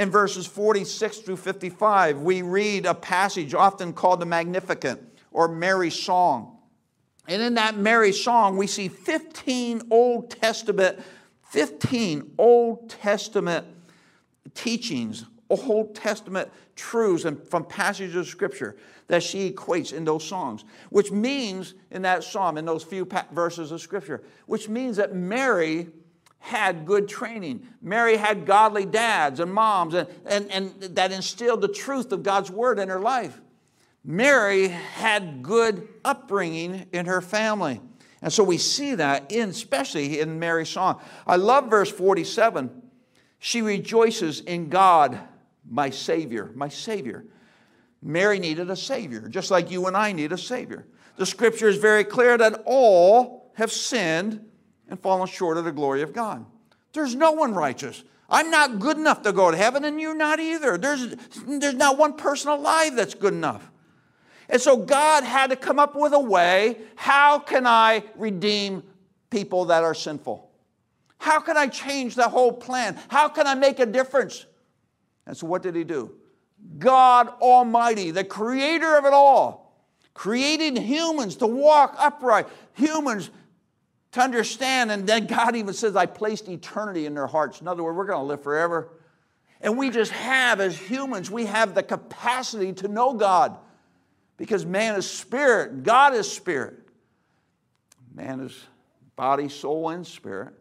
In 0.00 0.10
verses 0.10 0.46
46 0.46 1.18
through 1.18 1.36
55, 1.36 2.22
we 2.22 2.40
read 2.40 2.86
a 2.86 2.94
passage 2.94 3.52
often 3.52 3.92
called 3.92 4.18
the 4.20 4.24
Magnificat 4.24 4.98
or 5.30 5.46
Mary's 5.46 5.94
Song. 5.94 6.56
And 7.28 7.42
in 7.42 7.52
that 7.56 7.76
Mary 7.76 8.10
song, 8.10 8.56
we 8.56 8.66
see 8.66 8.88
15 8.88 9.82
Old 9.90 10.30
Testament, 10.30 11.00
15 11.50 12.32
Old 12.38 12.88
Testament 12.88 13.66
teachings, 14.54 15.26
Old 15.50 15.94
Testament 15.94 16.50
truths 16.76 17.26
and 17.26 17.46
from 17.46 17.66
passages 17.66 18.16
of 18.16 18.26
Scripture 18.26 18.78
that 19.08 19.22
she 19.22 19.50
equates 19.50 19.92
in 19.92 20.06
those 20.06 20.24
songs, 20.24 20.64
which 20.88 21.12
means 21.12 21.74
in 21.90 22.00
that 22.02 22.24
psalm, 22.24 22.56
in 22.56 22.64
those 22.64 22.82
few 22.82 23.06
verses 23.32 23.70
of 23.70 23.82
Scripture, 23.82 24.22
which 24.46 24.66
means 24.66 24.96
that 24.96 25.14
Mary 25.14 25.88
had 26.40 26.86
good 26.86 27.06
training. 27.06 27.66
Mary 27.80 28.16
had 28.16 28.46
godly 28.46 28.86
dads 28.86 29.40
and 29.40 29.52
moms, 29.52 29.94
and, 29.94 30.08
and, 30.26 30.50
and 30.50 30.96
that 30.96 31.12
instilled 31.12 31.60
the 31.60 31.68
truth 31.68 32.12
of 32.12 32.22
God's 32.22 32.50
word 32.50 32.78
in 32.78 32.88
her 32.88 32.98
life. 32.98 33.40
Mary 34.04 34.68
had 34.68 35.42
good 35.42 35.86
upbringing 36.04 36.86
in 36.92 37.06
her 37.06 37.20
family. 37.20 37.80
And 38.22 38.32
so 38.32 38.42
we 38.42 38.58
see 38.58 38.94
that 38.96 39.30
in, 39.30 39.50
especially 39.50 40.20
in 40.20 40.38
Mary's 40.38 40.70
song. 40.70 41.00
I 41.26 41.36
love 41.36 41.68
verse 41.68 41.90
47. 41.90 42.70
She 43.38 43.62
rejoices 43.62 44.40
in 44.40 44.68
God, 44.68 45.18
my 45.68 45.90
Savior, 45.90 46.50
my 46.54 46.68
Savior. 46.68 47.24
Mary 48.02 48.38
needed 48.38 48.70
a 48.70 48.76
Savior, 48.76 49.28
just 49.28 49.50
like 49.50 49.70
you 49.70 49.86
and 49.86 49.96
I 49.96 50.12
need 50.12 50.32
a 50.32 50.38
Savior. 50.38 50.86
The 51.16 51.26
scripture 51.26 51.68
is 51.68 51.76
very 51.76 52.04
clear 52.04 52.38
that 52.38 52.62
all 52.64 53.52
have 53.54 53.70
sinned 53.70 54.46
and 54.90 55.00
fallen 55.00 55.28
short 55.28 55.56
of 55.56 55.64
the 55.64 55.72
glory 55.72 56.02
of 56.02 56.12
God. 56.12 56.44
There's 56.92 57.14
no 57.14 57.32
one 57.32 57.54
righteous. 57.54 58.02
I'm 58.28 58.50
not 58.50 58.78
good 58.78 58.96
enough 58.96 59.22
to 59.22 59.32
go 59.32 59.50
to 59.50 59.56
heaven, 59.56 59.84
and 59.84 60.00
you're 60.00 60.14
not 60.14 60.38
either. 60.38 60.76
There's, 60.76 61.14
there's 61.46 61.74
not 61.74 61.96
one 61.96 62.14
person 62.14 62.50
alive 62.50 62.96
that's 62.96 63.14
good 63.14 63.32
enough. 63.32 63.70
And 64.48 64.60
so 64.60 64.76
God 64.76 65.22
had 65.24 65.50
to 65.50 65.56
come 65.56 65.78
up 65.78 65.94
with 65.94 66.12
a 66.12 66.20
way 66.20 66.78
how 66.96 67.38
can 67.38 67.66
I 67.66 68.02
redeem 68.16 68.82
people 69.30 69.66
that 69.66 69.84
are 69.84 69.94
sinful? 69.94 70.50
How 71.18 71.38
can 71.38 71.56
I 71.56 71.68
change 71.68 72.14
the 72.16 72.28
whole 72.28 72.52
plan? 72.52 72.98
How 73.08 73.28
can 73.28 73.46
I 73.46 73.54
make 73.54 73.78
a 73.78 73.86
difference? 73.86 74.46
And 75.26 75.36
so, 75.36 75.46
what 75.46 75.62
did 75.62 75.76
he 75.76 75.84
do? 75.84 76.12
God 76.78 77.28
Almighty, 77.40 78.10
the 78.10 78.24
creator 78.24 78.96
of 78.96 79.04
it 79.04 79.12
all, 79.12 79.76
created 80.14 80.78
humans 80.78 81.36
to 81.36 81.46
walk 81.46 81.94
upright, 81.98 82.46
humans 82.74 83.30
to 84.12 84.20
understand. 84.20 84.90
And 84.90 85.06
then 85.06 85.26
God 85.26 85.56
even 85.56 85.74
says, 85.74 85.96
I 85.96 86.06
placed 86.06 86.48
eternity 86.48 87.06
in 87.06 87.14
their 87.14 87.26
hearts. 87.26 87.60
In 87.60 87.68
other 87.68 87.82
words, 87.82 87.96
we're 87.96 88.06
going 88.06 88.18
to 88.20 88.24
live 88.24 88.42
forever. 88.42 88.88
And 89.60 89.76
we 89.76 89.90
just 89.90 90.12
have, 90.12 90.60
as 90.60 90.76
humans, 90.76 91.30
we 91.30 91.46
have 91.46 91.74
the 91.74 91.82
capacity 91.82 92.72
to 92.74 92.88
know 92.88 93.14
God 93.14 93.56
because 94.36 94.64
man 94.64 94.96
is 94.96 95.08
spirit, 95.08 95.82
God 95.82 96.14
is 96.14 96.30
spirit. 96.30 96.78
Man 98.14 98.40
is 98.40 98.66
body, 99.16 99.48
soul, 99.48 99.90
and 99.90 100.06
spirit. 100.06 100.54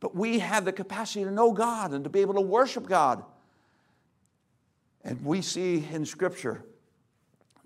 But 0.00 0.14
we 0.14 0.38
have 0.38 0.64
the 0.64 0.72
capacity 0.72 1.24
to 1.24 1.30
know 1.30 1.52
God 1.52 1.92
and 1.92 2.04
to 2.04 2.10
be 2.10 2.20
able 2.20 2.34
to 2.34 2.40
worship 2.40 2.86
God. 2.86 3.24
And 5.04 5.22
we 5.24 5.42
see 5.42 5.86
in 5.92 6.06
Scripture 6.06 6.64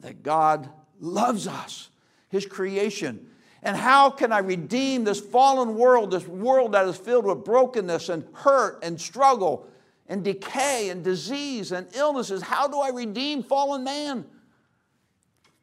that 0.00 0.22
God 0.22 0.68
loves 1.00 1.46
us, 1.46 1.88
His 2.28 2.44
creation. 2.46 3.28
And 3.62 3.76
how 3.76 4.10
can 4.10 4.32
I 4.32 4.38
redeem 4.38 5.04
this 5.04 5.20
fallen 5.20 5.76
world, 5.76 6.10
this 6.12 6.26
world 6.26 6.72
that 6.72 6.86
is 6.86 6.96
filled 6.96 7.24
with 7.24 7.44
brokenness 7.44 8.08
and 8.08 8.24
hurt 8.32 8.78
and 8.82 9.00
struggle 9.00 9.66
and 10.06 10.22
decay 10.22 10.90
and 10.90 11.02
disease 11.02 11.72
and 11.72 11.88
illnesses? 11.94 12.42
How 12.42 12.68
do 12.68 12.78
I 12.78 12.90
redeem 12.90 13.42
fallen 13.42 13.82
man? 13.82 14.24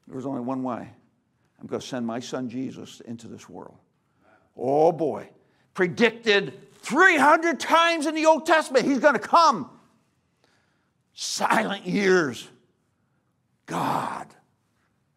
There 0.07 0.15
was 0.15 0.25
only 0.25 0.41
one 0.41 0.61
way. 0.61 0.89
I'm 1.59 1.67
going 1.67 1.81
to 1.81 1.87
send 1.87 2.05
my 2.05 2.19
son 2.19 2.49
Jesus 2.49 3.01
into 3.01 3.27
this 3.27 3.49
world. 3.49 3.77
Oh 4.57 4.91
boy. 4.91 5.29
Predicted 5.73 6.53
300 6.81 7.59
times 7.59 8.05
in 8.05 8.13
the 8.13 8.25
Old 8.25 8.45
Testament, 8.45 8.85
he's 8.85 8.99
going 8.99 9.13
to 9.15 9.19
come. 9.19 9.69
Silent 11.13 11.87
years. 11.87 12.47
God 13.65 14.27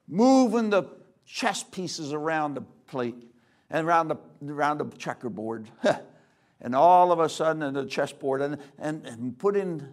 moving 0.09 0.71
the 0.71 0.85
chess 1.29 1.63
pieces 1.63 2.13
around 2.13 2.55
the 2.55 2.63
plate 2.87 3.31
and 3.71 3.87
around 3.87 4.09
the, 4.09 4.17
around 4.47 4.79
the 4.79 4.97
checkerboard. 4.97 5.69
and 6.61 6.75
all 6.75 7.13
of 7.13 7.21
a 7.21 7.29
sudden, 7.29 7.63
in 7.63 7.75
the 7.75 7.85
chessboard, 7.85 8.41
and, 8.41 8.59
and, 8.79 9.07
and 9.07 9.39
putting 9.39 9.87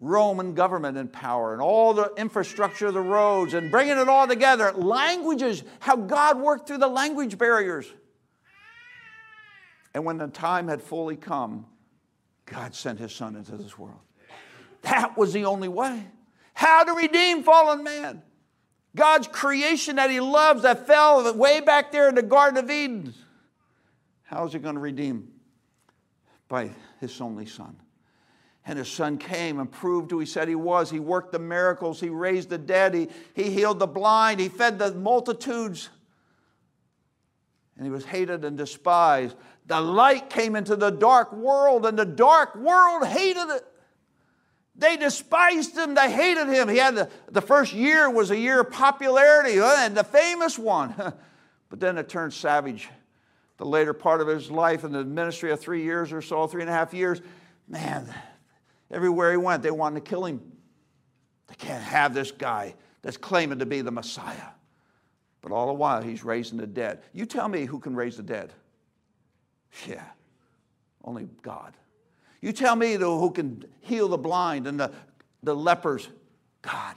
Roman 0.00 0.54
government 0.54 0.98
and 0.98 1.12
power 1.12 1.52
and 1.52 1.62
all 1.62 1.94
the 1.94 2.12
infrastructure 2.16 2.88
of 2.88 2.94
the 2.94 3.00
roads 3.00 3.54
and 3.54 3.70
bringing 3.70 3.96
it 3.96 4.08
all 4.08 4.26
together. 4.26 4.72
Languages, 4.72 5.62
how 5.80 5.96
God 5.96 6.40
worked 6.40 6.66
through 6.66 6.78
the 6.78 6.88
language 6.88 7.38
barriers. 7.38 7.86
And 9.94 10.04
when 10.04 10.18
the 10.18 10.28
time 10.28 10.68
had 10.68 10.82
fully 10.82 11.16
come, 11.16 11.66
God 12.44 12.74
sent 12.74 12.98
his 12.98 13.12
son 13.12 13.36
into 13.36 13.56
this 13.56 13.78
world. 13.78 14.00
That 14.82 15.16
was 15.16 15.32
the 15.32 15.44
only 15.44 15.68
way. 15.68 16.06
How 16.54 16.84
to 16.84 16.92
redeem 16.92 17.42
fallen 17.42 17.82
man. 17.82 18.22
God's 18.96 19.28
creation 19.28 19.96
that 19.96 20.10
he 20.10 20.20
loves 20.20 20.62
that 20.62 20.86
fell 20.86 21.32
way 21.34 21.60
back 21.60 21.92
there 21.92 22.08
in 22.08 22.14
the 22.14 22.22
Garden 22.22 22.62
of 22.64 22.70
Eden. 22.70 23.14
How 24.24 24.46
is 24.46 24.52
he 24.52 24.58
going 24.58 24.74
to 24.74 24.80
redeem? 24.80 25.28
By 26.48 26.70
his 27.00 27.20
only 27.20 27.46
son. 27.46 27.76
And 28.66 28.78
his 28.78 28.90
son 28.90 29.16
came 29.16 29.60
and 29.60 29.70
proved 29.70 30.10
who 30.10 30.18
he 30.18 30.26
said 30.26 30.48
he 30.48 30.54
was. 30.54 30.90
He 30.90 31.00
worked 31.00 31.32
the 31.32 31.38
miracles. 31.38 32.00
He 32.00 32.10
raised 32.10 32.50
the 32.50 32.58
dead. 32.58 32.94
He, 32.94 33.08
he 33.34 33.50
healed 33.50 33.78
the 33.78 33.86
blind. 33.86 34.40
He 34.40 34.50
fed 34.50 34.78
the 34.78 34.92
multitudes. 34.92 35.88
And 37.76 37.86
he 37.86 37.90
was 37.90 38.04
hated 38.04 38.44
and 38.44 38.58
despised. 38.58 39.36
The 39.66 39.80
light 39.80 40.28
came 40.28 40.56
into 40.56 40.76
the 40.76 40.90
dark 40.90 41.32
world, 41.32 41.86
and 41.86 41.98
the 41.98 42.04
dark 42.04 42.56
world 42.56 43.06
hated 43.06 43.48
it. 43.48 43.66
They 44.78 44.96
despised 44.96 45.76
him. 45.76 45.94
They 45.94 46.10
hated 46.10 46.48
him. 46.48 46.68
He 46.68 46.78
had 46.78 46.94
the, 46.94 47.10
the 47.30 47.42
first 47.42 47.72
year 47.72 48.08
was 48.08 48.30
a 48.30 48.38
year 48.38 48.60
of 48.60 48.70
popularity 48.70 49.58
uh, 49.58 49.74
and 49.78 49.96
the 49.96 50.04
famous 50.04 50.56
one. 50.56 50.94
but 51.68 51.80
then 51.80 51.98
it 51.98 52.08
turned 52.08 52.32
savage. 52.32 52.88
The 53.56 53.66
later 53.66 53.92
part 53.92 54.20
of 54.20 54.28
his 54.28 54.52
life 54.52 54.84
in 54.84 54.92
the 54.92 55.04
ministry 55.04 55.50
of 55.50 55.58
three 55.58 55.82
years 55.82 56.12
or 56.12 56.22
so, 56.22 56.46
three 56.46 56.62
and 56.62 56.70
a 56.70 56.72
half 56.72 56.94
years, 56.94 57.20
man, 57.66 58.14
everywhere 58.88 59.32
he 59.32 59.36
went, 59.36 59.64
they 59.64 59.72
wanted 59.72 60.04
to 60.04 60.08
kill 60.08 60.24
him. 60.24 60.40
They 61.48 61.56
can't 61.56 61.82
have 61.82 62.14
this 62.14 62.30
guy 62.30 62.76
that's 63.02 63.16
claiming 63.16 63.58
to 63.58 63.66
be 63.66 63.80
the 63.80 63.90
Messiah. 63.90 64.50
But 65.42 65.50
all 65.50 65.66
the 65.66 65.72
while, 65.72 66.02
he's 66.02 66.22
raising 66.22 66.58
the 66.58 66.68
dead. 66.68 67.02
You 67.12 67.26
tell 67.26 67.48
me 67.48 67.64
who 67.64 67.80
can 67.80 67.96
raise 67.96 68.16
the 68.16 68.22
dead? 68.22 68.52
Yeah, 69.88 70.04
only 71.02 71.28
God. 71.42 71.74
You 72.40 72.52
tell 72.52 72.76
me 72.76 72.94
who 72.94 73.30
can 73.30 73.64
heal 73.80 74.08
the 74.08 74.18
blind 74.18 74.66
and 74.66 74.78
the, 74.78 74.92
the 75.42 75.54
lepers? 75.54 76.08
God. 76.62 76.94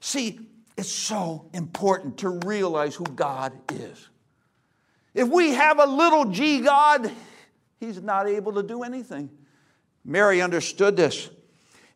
See, 0.00 0.40
it's 0.76 0.92
so 0.92 1.48
important 1.52 2.18
to 2.18 2.28
realize 2.28 2.94
who 2.94 3.04
God 3.04 3.52
is. 3.72 4.08
If 5.12 5.28
we 5.28 5.50
have 5.50 5.78
a 5.78 5.86
little 5.86 6.26
g 6.26 6.60
God, 6.60 7.10
he's 7.80 8.00
not 8.00 8.28
able 8.28 8.52
to 8.52 8.62
do 8.62 8.82
anything. 8.82 9.30
Mary 10.04 10.40
understood 10.40 10.96
this. 10.96 11.28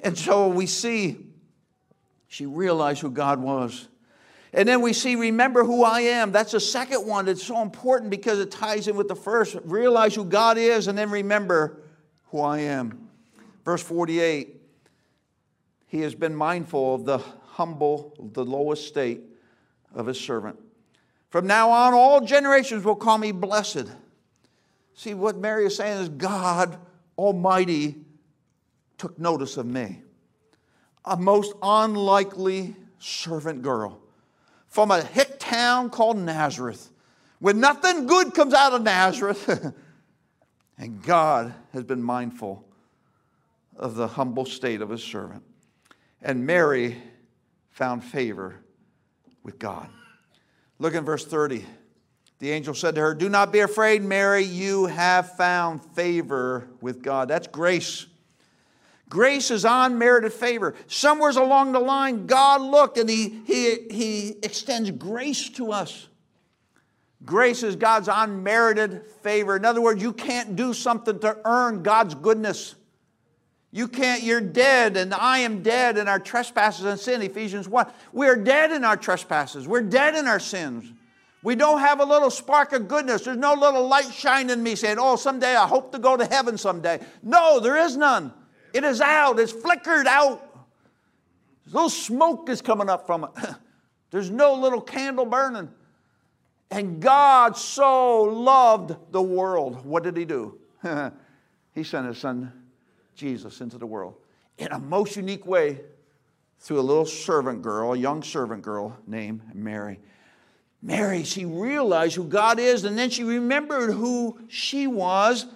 And 0.00 0.18
so 0.18 0.48
we 0.48 0.66
see 0.66 1.18
she 2.34 2.46
realized 2.46 3.00
who 3.00 3.10
God 3.10 3.40
was. 3.40 3.86
And 4.52 4.68
then 4.68 4.82
we 4.82 4.92
see, 4.92 5.14
remember 5.14 5.62
who 5.62 5.84
I 5.84 6.00
am. 6.00 6.32
That's 6.32 6.50
the 6.50 6.58
second 6.58 7.06
one 7.06 7.26
that's 7.26 7.44
so 7.44 7.62
important 7.62 8.10
because 8.10 8.40
it 8.40 8.50
ties 8.50 8.88
in 8.88 8.96
with 8.96 9.06
the 9.06 9.14
first. 9.14 9.56
Realize 9.64 10.16
who 10.16 10.24
God 10.24 10.58
is 10.58 10.88
and 10.88 10.98
then 10.98 11.10
remember 11.10 11.83
who 12.34 12.40
I 12.40 12.58
am. 12.58 13.10
Verse 13.64 13.80
48 13.80 14.60
He 15.86 16.00
has 16.00 16.16
been 16.16 16.34
mindful 16.34 16.96
of 16.96 17.04
the 17.04 17.18
humble, 17.18 18.12
the 18.32 18.44
lowest 18.44 18.88
state 18.88 19.20
of 19.94 20.06
His 20.06 20.20
servant. 20.20 20.58
From 21.30 21.46
now 21.46 21.70
on, 21.70 21.94
all 21.94 22.20
generations 22.22 22.84
will 22.84 22.96
call 22.96 23.18
me 23.18 23.30
blessed. 23.30 23.86
See, 24.94 25.14
what 25.14 25.36
Mary 25.36 25.66
is 25.66 25.76
saying 25.76 26.02
is 26.02 26.08
God 26.08 26.76
Almighty 27.16 27.98
took 28.98 29.16
notice 29.16 29.56
of 29.56 29.66
me, 29.66 30.02
a 31.04 31.16
most 31.16 31.52
unlikely 31.62 32.74
servant 32.98 33.62
girl 33.62 34.00
from 34.66 34.90
a 34.90 35.04
hick 35.04 35.36
town 35.38 35.88
called 35.88 36.18
Nazareth, 36.18 36.90
where 37.38 37.54
nothing 37.54 38.06
good 38.06 38.34
comes 38.34 38.54
out 38.54 38.72
of 38.72 38.82
Nazareth. 38.82 39.72
and 40.78 41.02
God 41.02 41.54
has 41.72 41.84
been 41.84 42.02
mindful 42.02 42.64
of 43.76 43.94
the 43.94 44.06
humble 44.06 44.44
state 44.44 44.80
of 44.80 44.90
his 44.90 45.02
servant. 45.02 45.42
And 46.22 46.46
Mary 46.46 46.96
found 47.70 48.02
favor 48.04 48.56
with 49.42 49.58
God. 49.58 49.88
Look 50.78 50.94
in 50.94 51.04
verse 51.04 51.24
30. 51.24 51.64
The 52.38 52.50
angel 52.50 52.74
said 52.74 52.94
to 52.96 53.00
her, 53.00 53.14
Do 53.14 53.28
not 53.28 53.52
be 53.52 53.60
afraid, 53.60 54.02
Mary, 54.02 54.42
you 54.42 54.86
have 54.86 55.36
found 55.36 55.84
favor 55.94 56.68
with 56.80 57.02
God. 57.02 57.28
That's 57.28 57.46
grace. 57.46 58.06
Grace 59.08 59.50
is 59.50 59.64
unmerited 59.64 60.32
favor. 60.32 60.74
Somewhere 60.86 61.30
along 61.30 61.72
the 61.72 61.80
line, 61.80 62.26
God 62.26 62.60
looked 62.60 62.98
and 62.98 63.08
he, 63.08 63.40
he, 63.46 63.86
he 63.90 64.36
extends 64.42 64.90
grace 64.90 65.48
to 65.50 65.72
us. 65.72 66.08
Grace 67.24 67.62
is 67.62 67.76
God's 67.76 68.08
unmerited 68.12 69.06
favor. 69.22 69.56
In 69.56 69.64
other 69.64 69.80
words, 69.80 70.02
you 70.02 70.12
can't 70.12 70.56
do 70.56 70.74
something 70.74 71.18
to 71.20 71.38
earn 71.44 71.82
God's 71.82 72.14
goodness. 72.14 72.74
You 73.70 73.88
can't, 73.88 74.22
you're 74.22 74.40
dead, 74.40 74.96
and 74.96 75.12
I 75.12 75.38
am 75.38 75.62
dead 75.62 75.98
in 75.98 76.06
our 76.06 76.20
trespasses 76.20 76.84
and 76.84 77.00
sin. 77.00 77.22
Ephesians 77.22 77.68
1. 77.68 77.86
We're 78.12 78.36
dead 78.36 78.72
in 78.72 78.84
our 78.84 78.96
trespasses. 78.96 79.66
We're 79.66 79.82
dead 79.82 80.14
in 80.14 80.28
our 80.28 80.38
sins. 80.38 80.92
We 81.42 81.56
don't 81.56 81.80
have 81.80 82.00
a 82.00 82.04
little 82.04 82.30
spark 82.30 82.72
of 82.72 82.88
goodness. 82.88 83.22
There's 83.22 83.36
no 83.36 83.54
little 83.54 83.86
light 83.86 84.12
shining 84.12 84.50
in 84.50 84.62
me 84.62 84.76
saying, 84.76 84.96
Oh, 84.98 85.16
someday 85.16 85.56
I 85.56 85.66
hope 85.66 85.92
to 85.92 85.98
go 85.98 86.16
to 86.16 86.24
heaven 86.24 86.56
someday. 86.56 87.00
No, 87.22 87.60
there 87.60 87.76
is 87.76 87.96
none. 87.96 88.32
It 88.72 88.84
is 88.84 89.00
out, 89.00 89.38
it's 89.38 89.52
flickered 89.52 90.06
out. 90.06 90.40
A 91.66 91.70
little 91.70 91.90
smoke 91.90 92.48
is 92.48 92.62
coming 92.62 92.88
up 92.88 93.06
from 93.06 93.24
it. 93.24 93.30
There's 94.10 94.30
no 94.30 94.54
little 94.54 94.80
candle 94.80 95.26
burning. 95.26 95.68
And 96.70 97.00
God 97.00 97.56
so 97.56 98.22
loved 98.22 98.96
the 99.12 99.22
world. 99.22 99.84
What 99.84 100.02
did 100.02 100.16
He 100.16 100.24
do? 100.24 100.58
he 101.74 101.84
sent 101.84 102.06
His 102.06 102.18
Son 102.18 102.52
Jesus 103.14 103.60
into 103.60 103.78
the 103.78 103.86
world 103.86 104.14
in 104.58 104.68
a 104.72 104.78
most 104.78 105.16
unique 105.16 105.46
way 105.46 105.80
through 106.58 106.80
a 106.80 106.82
little 106.82 107.06
servant 107.06 107.62
girl, 107.62 107.92
a 107.92 107.96
young 107.96 108.22
servant 108.22 108.62
girl 108.62 108.96
named 109.06 109.42
Mary. 109.54 110.00
Mary, 110.82 111.22
she 111.22 111.44
realized 111.44 112.16
who 112.16 112.24
God 112.24 112.58
is, 112.58 112.84
and 112.84 112.98
then 112.98 113.10
she 113.10 113.24
remembered 113.24 113.92
who 113.92 114.38
she 114.48 114.86
was 114.86 115.46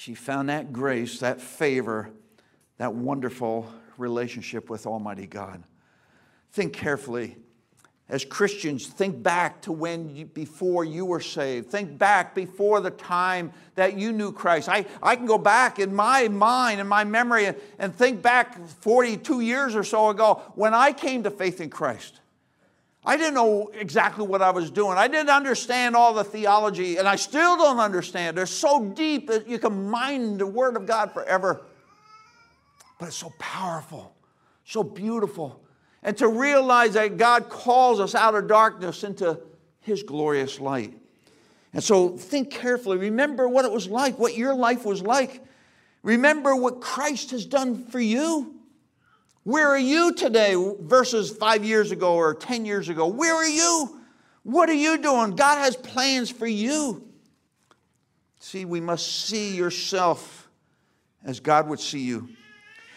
she 0.00 0.14
found 0.14 0.48
that 0.48 0.72
grace, 0.72 1.20
that 1.20 1.42
favor, 1.42 2.08
that 2.78 2.94
wonderful 2.94 3.70
relationship 3.98 4.70
with 4.70 4.86
Almighty 4.86 5.26
God. 5.26 5.62
Think 6.52 6.72
carefully. 6.72 7.36
As 8.10 8.24
Christians, 8.24 8.88
think 8.88 9.22
back 9.22 9.62
to 9.62 9.72
when 9.72 10.14
you, 10.14 10.26
before 10.26 10.84
you 10.84 11.04
were 11.04 11.20
saved. 11.20 11.70
Think 11.70 11.96
back 11.96 12.34
before 12.34 12.80
the 12.80 12.90
time 12.90 13.52
that 13.76 13.96
you 13.96 14.10
knew 14.10 14.32
Christ. 14.32 14.68
I, 14.68 14.84
I 15.00 15.14
can 15.14 15.26
go 15.26 15.38
back 15.38 15.78
in 15.78 15.94
my 15.94 16.26
mind 16.26 16.80
and 16.80 16.88
my 16.88 17.04
memory 17.04 17.46
and, 17.46 17.56
and 17.78 17.94
think 17.94 18.20
back 18.20 18.66
42 18.66 19.40
years 19.40 19.76
or 19.76 19.84
so 19.84 20.08
ago 20.08 20.42
when 20.56 20.74
I 20.74 20.92
came 20.92 21.22
to 21.22 21.30
faith 21.30 21.60
in 21.60 21.70
Christ. 21.70 22.20
I 23.04 23.16
didn't 23.16 23.34
know 23.34 23.70
exactly 23.72 24.26
what 24.26 24.42
I 24.42 24.50
was 24.50 24.72
doing. 24.72 24.98
I 24.98 25.06
didn't 25.06 25.30
understand 25.30 25.94
all 25.94 26.12
the 26.12 26.24
theology, 26.24 26.96
and 26.98 27.08
I 27.08 27.16
still 27.16 27.56
don't 27.56 27.78
understand. 27.78 28.36
They're 28.36 28.44
so 28.44 28.86
deep 28.86 29.28
that 29.28 29.48
you 29.48 29.58
can 29.58 29.88
mine 29.88 30.36
the 30.36 30.46
Word 30.46 30.76
of 30.76 30.84
God 30.84 31.12
forever. 31.12 31.62
But 32.98 33.06
it's 33.06 33.16
so 33.16 33.32
powerful, 33.38 34.14
so 34.64 34.82
beautiful. 34.82 35.62
And 36.02 36.16
to 36.18 36.28
realize 36.28 36.94
that 36.94 37.16
God 37.16 37.48
calls 37.48 38.00
us 38.00 38.14
out 38.14 38.34
of 38.34 38.48
darkness 38.48 39.04
into 39.04 39.40
His 39.80 40.02
glorious 40.02 40.58
light. 40.60 40.96
And 41.72 41.84
so 41.84 42.16
think 42.16 42.50
carefully. 42.50 42.98
Remember 42.98 43.48
what 43.48 43.64
it 43.64 43.70
was 43.70 43.88
like, 43.88 44.18
what 44.18 44.36
your 44.36 44.54
life 44.54 44.84
was 44.84 45.02
like. 45.02 45.42
Remember 46.02 46.56
what 46.56 46.80
Christ 46.80 47.30
has 47.32 47.44
done 47.44 47.84
for 47.84 48.00
you. 48.00 48.54
Where 49.44 49.68
are 49.68 49.78
you 49.78 50.14
today 50.14 50.54
versus 50.80 51.30
five 51.30 51.64
years 51.64 51.92
ago 51.92 52.14
or 52.14 52.34
10 52.34 52.64
years 52.64 52.88
ago? 52.88 53.06
Where 53.06 53.34
are 53.34 53.48
you? 53.48 54.00
What 54.42 54.68
are 54.68 54.74
you 54.74 54.98
doing? 54.98 55.36
God 55.36 55.58
has 55.58 55.76
plans 55.76 56.30
for 56.30 56.46
you. 56.46 57.06
See, 58.38 58.64
we 58.64 58.80
must 58.80 59.26
see 59.26 59.54
yourself 59.54 60.48
as 61.24 61.40
God 61.40 61.68
would 61.68 61.80
see 61.80 62.00
you. 62.00 62.28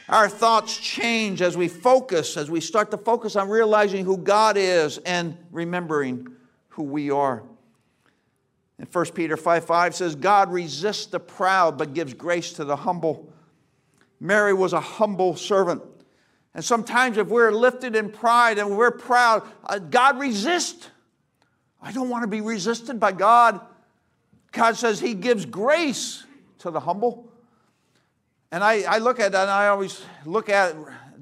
Our 0.10 0.28
thoughts 0.28 0.78
change 0.78 1.42
as 1.42 1.56
we 1.56 1.68
focus, 1.68 2.36
as 2.36 2.52
we 2.52 2.60
start 2.60 2.92
to 2.92 2.98
focus 2.98 3.36
on 3.36 3.50
realizing 3.50 4.04
who 4.04 4.18
God 4.18 4.58
is 4.58 4.98
and 5.00 5.38
remembering 5.52 6.28
who 6.70 6.84
we 6.84 7.10
are. 7.10 7.44
And 8.80 8.88
1 8.92 9.06
Peter 9.12 9.38
5 9.38 9.66
5 9.66 9.96
says, 9.96 10.16
God 10.16 10.52
resists 10.52 11.06
the 11.06 11.20
proud 11.20 11.78
but 11.78 11.94
gives 11.94 12.14
grace 12.14 12.54
to 12.54 12.66
the 12.66 12.76
humble. 12.76 13.32
Mary 14.20 14.54
was 14.54 14.74
a 14.74 14.80
humble 14.80 15.36
servant. 15.36 15.82
And 16.54 16.64
sometimes, 16.64 17.18
if 17.18 17.28
we're 17.28 17.52
lifted 17.52 17.96
in 17.96 18.12
pride 18.12 18.58
and 18.60 18.78
we're 18.78 18.92
proud, 18.92 19.44
uh, 19.66 19.80
God 19.80 20.20
resists. 20.20 20.90
I 21.82 21.92
don't 21.92 22.10
want 22.10 22.24
to 22.24 22.28
be 22.28 22.42
resisted 22.42 23.00
by 23.00 23.12
God. 23.12 23.60
God 24.52 24.76
says 24.76 25.00
He 25.00 25.14
gives 25.14 25.46
grace 25.46 26.26
to 26.60 26.70
the 26.70 26.80
humble. 26.80 27.33
And 28.54 28.64
I, 28.64 28.84
I 28.84 28.98
look 29.00 29.20
at 29.20 29.32
that 29.32 29.42
and 29.42 29.50
I 29.50 29.70
always 29.70 30.06
look 30.26 30.48
at 30.48 30.76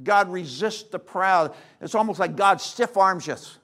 God 0.04 0.30
resists 0.30 0.84
the 0.90 1.00
proud. 1.00 1.56
It's 1.80 1.96
almost 1.96 2.20
like 2.20 2.36
God 2.36 2.60
stiff 2.60 2.98
arms 2.98 3.30
us. 3.30 3.58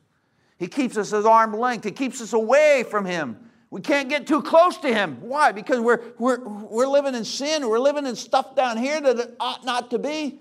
He 0.57 0.70
keeps 0.70 0.95
us 0.95 1.11
at 1.11 1.26
arm 1.26 1.51
length, 1.51 1.84
He 1.84 1.91
keeps 1.91 2.22
us 2.22 2.32
away 2.32 2.86
from 2.89 3.03
Him. 3.03 3.38
We 3.70 3.82
can't 3.82 4.07
get 4.07 4.26
too 4.26 4.41
close 4.41 4.78
to 4.78 4.88
Him. 4.88 5.18
Why? 5.20 5.51
Because 5.51 5.82
we're, 5.82 5.99
we're, 6.18 6.47
we're 6.47 6.88
living 6.88 7.13
in 7.13 7.26
sin, 7.26 7.68
we're 7.68 7.78
living 7.78 8.05
in 8.05 8.15
stuff 8.15 8.55
down 8.55 8.78
here 8.78 9.01
that 9.01 9.20
it 9.20 9.36
ought 9.38 9.65
not 9.65 9.89
to 9.89 9.99
be. 9.99 10.39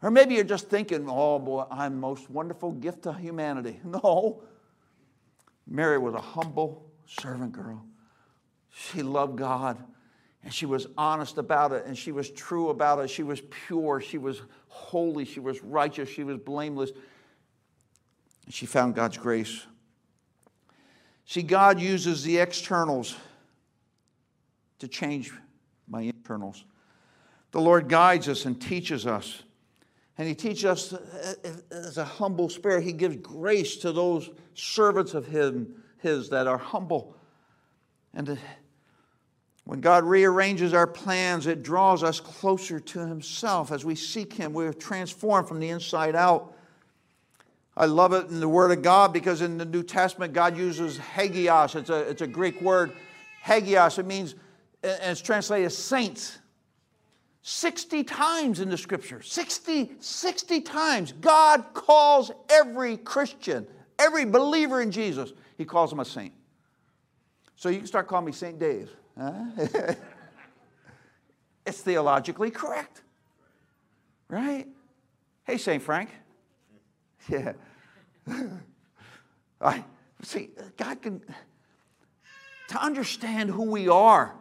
Or 0.00 0.10
maybe 0.10 0.34
you're 0.34 0.44
just 0.44 0.70
thinking, 0.70 1.04
oh 1.06 1.38
boy, 1.38 1.66
I'm 1.70 2.00
most 2.00 2.30
wonderful 2.30 2.72
gift 2.72 3.02
to 3.02 3.12
humanity. 3.12 3.78
No. 3.84 4.42
Mary 5.66 5.98
was 5.98 6.14
a 6.14 6.20
humble 6.20 6.90
servant 7.06 7.52
girl. 7.52 7.84
She 8.70 9.02
loved 9.02 9.36
God 9.36 9.76
And 10.44 10.52
she 10.52 10.66
was 10.66 10.86
honest 10.98 11.38
about 11.38 11.72
it, 11.72 11.86
and 11.86 11.96
she 11.96 12.12
was 12.12 12.30
true 12.30 12.68
about 12.68 12.98
it. 12.98 13.08
She 13.08 13.22
was 13.22 13.40
pure, 13.66 14.00
she 14.00 14.18
was 14.18 14.42
holy, 14.68 15.24
she 15.24 15.40
was 15.40 15.62
righteous, 15.62 16.08
she 16.08 16.22
was 16.22 16.36
blameless. 16.36 16.90
She 18.50 18.66
found 18.66 18.94
God's 18.94 19.16
grace. 19.16 19.66
See, 21.24 21.42
God 21.42 21.80
uses 21.80 22.22
the 22.22 22.38
externals 22.38 23.16
to 24.80 24.86
change 24.86 25.32
my 25.88 26.02
internals. 26.02 26.64
The 27.52 27.60
Lord 27.60 27.88
guides 27.88 28.28
us 28.28 28.44
and 28.44 28.60
teaches 28.60 29.06
us. 29.06 29.42
And 30.18 30.28
He 30.28 30.34
teaches 30.34 30.64
us 30.66 30.94
as 31.70 31.96
a 31.96 32.04
humble 32.04 32.50
spirit. 32.50 32.84
He 32.84 32.92
gives 32.92 33.16
grace 33.16 33.76
to 33.78 33.92
those 33.92 34.28
servants 34.52 35.14
of 35.14 35.26
Him, 35.26 35.82
His 35.98 36.28
that 36.28 36.46
are 36.46 36.58
humble. 36.58 37.16
And 38.12 38.38
when 39.64 39.80
God 39.80 40.04
rearranges 40.04 40.74
our 40.74 40.86
plans, 40.86 41.46
it 41.46 41.62
draws 41.62 42.02
us 42.02 42.20
closer 42.20 42.78
to 42.78 42.98
Himself. 43.00 43.72
As 43.72 43.84
we 43.84 43.94
seek 43.94 44.34
Him, 44.34 44.52
we're 44.52 44.74
transformed 44.74 45.48
from 45.48 45.58
the 45.58 45.70
inside 45.70 46.14
out. 46.14 46.54
I 47.76 47.86
love 47.86 48.12
it 48.12 48.28
in 48.28 48.40
the 48.40 48.48
Word 48.48 48.70
of 48.72 48.82
God 48.82 49.12
because 49.12 49.40
in 49.40 49.56
the 49.56 49.64
New 49.64 49.82
Testament, 49.82 50.32
God 50.32 50.56
uses 50.56 50.98
hagios. 50.98 51.74
It's 51.74 51.90
a, 51.90 52.08
it's 52.08 52.22
a 52.22 52.26
Greek 52.26 52.60
word, 52.60 52.92
hagios. 53.42 53.98
It 53.98 54.06
means, 54.06 54.34
and 54.82 55.10
it's 55.10 55.22
translated 55.22 55.66
as 55.66 55.76
saints. 55.76 56.38
60 57.42 58.04
times 58.04 58.60
in 58.60 58.70
the 58.70 58.78
scripture, 58.78 59.22
60, 59.22 59.92
60 59.98 60.60
times, 60.62 61.12
God 61.12 61.64
calls 61.74 62.30
every 62.48 62.96
Christian, 62.96 63.66
every 63.98 64.24
believer 64.24 64.80
in 64.80 64.90
Jesus, 64.90 65.32
He 65.58 65.64
calls 65.64 65.90
them 65.90 66.00
a 66.00 66.04
saint. 66.04 66.32
So 67.56 67.70
you 67.70 67.78
can 67.78 67.86
start 67.86 68.08
calling 68.08 68.26
me 68.26 68.32
Saint 68.32 68.58
Dave. 68.58 68.90
Huh? 69.18 69.44
it's 71.66 71.80
theologically 71.80 72.50
correct, 72.50 73.02
right? 74.28 74.66
Hey, 75.44 75.58
Saint 75.58 75.82
Frank. 75.82 76.10
Yeah. 77.26 77.54
I 79.62 79.82
see 80.22 80.50
God 80.76 81.00
can 81.00 81.22
to 82.68 82.82
understand 82.82 83.48
who 83.48 83.62
we 83.62 83.88
are. 83.88 84.34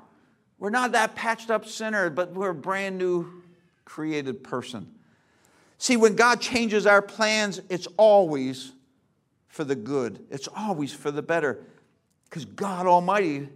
We're 0.59 0.69
not 0.69 0.91
that 0.91 1.15
patched 1.15 1.49
up 1.49 1.65
sinner, 1.65 2.09
but 2.09 2.33
we're 2.33 2.49
a 2.49 2.55
brand 2.55 2.97
new 2.97 3.43
created 3.85 4.43
person. 4.43 4.93
See, 5.77 5.97
when 5.97 6.15
God 6.15 6.41
changes 6.41 6.85
our 6.85 7.01
plans, 7.01 7.61
it's 7.69 7.87
always 7.97 8.73
for 9.47 9.63
the 9.63 9.75
good. 9.75 10.25
It's 10.31 10.47
always 10.55 10.93
for 10.93 11.11
the 11.11 11.21
better. 11.21 11.59
Because 12.25 12.45
God 12.45 12.87
Almighty, 12.87 13.49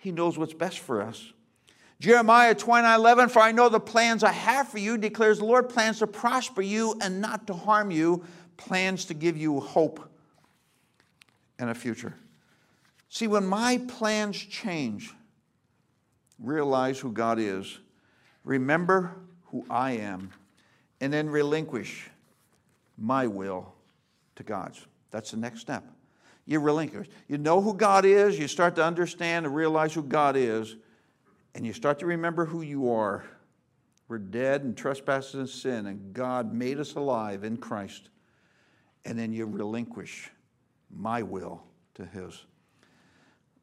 He 0.00 0.12
knows 0.12 0.38
what's 0.38 0.54
best 0.54 0.78
for 0.78 1.02
us. 1.02 1.32
Jeremiah 2.00 2.54
29 2.54 2.98
11, 2.98 3.28
for 3.28 3.40
I 3.40 3.52
know 3.52 3.68
the 3.68 3.78
plans 3.78 4.24
I 4.24 4.32
have 4.32 4.68
for 4.68 4.78
you, 4.78 4.96
declares 4.96 5.38
the 5.38 5.44
Lord, 5.44 5.68
plans 5.68 5.98
to 5.98 6.06
prosper 6.06 6.62
you 6.62 6.96
and 7.02 7.20
not 7.20 7.46
to 7.46 7.52
harm 7.52 7.90
you, 7.90 8.24
plans 8.56 9.04
to 9.06 9.14
give 9.14 9.36
you 9.36 9.60
hope 9.60 10.00
and 11.58 11.68
a 11.68 11.74
future. 11.74 12.14
See, 13.10 13.26
when 13.26 13.44
my 13.44 13.82
plans 13.88 14.38
change, 14.38 15.12
realize 16.38 16.98
who 16.98 17.12
God 17.12 17.38
is, 17.38 17.78
remember 18.44 19.14
who 19.46 19.66
I 19.68 19.92
am, 19.92 20.30
and 21.02 21.12
then 21.12 21.28
relinquish 21.28 22.08
my 22.96 23.26
will 23.26 23.74
to 24.36 24.42
God's. 24.42 24.86
That's 25.10 25.32
the 25.32 25.36
next 25.36 25.60
step. 25.60 25.84
You 26.50 26.60
relinquish. 26.60 27.06
You 27.28 27.38
know 27.38 27.62
who 27.62 27.72
God 27.72 28.04
is, 28.04 28.38
you 28.38 28.46
start 28.46 28.74
to 28.74 28.84
understand 28.84 29.46
and 29.46 29.54
realize 29.54 29.94
who 29.94 30.02
God 30.02 30.36
is, 30.36 30.76
and 31.54 31.64
you 31.64 31.72
start 31.72 31.98
to 32.00 32.06
remember 32.06 32.44
who 32.44 32.60
you 32.60 32.90
are. 32.90 33.24
We're 34.08 34.18
dead 34.18 34.62
in 34.62 34.74
trespasses 34.74 35.34
and 35.34 35.48
sin, 35.48 35.86
and 35.86 36.12
God 36.12 36.52
made 36.52 36.78
us 36.78 36.94
alive 36.96 37.44
in 37.44 37.56
Christ 37.56 38.10
and 39.04 39.18
then 39.18 39.32
you 39.32 39.46
relinquish 39.46 40.30
my 40.90 41.22
will 41.22 41.62
to 41.94 42.04
his. 42.04 42.44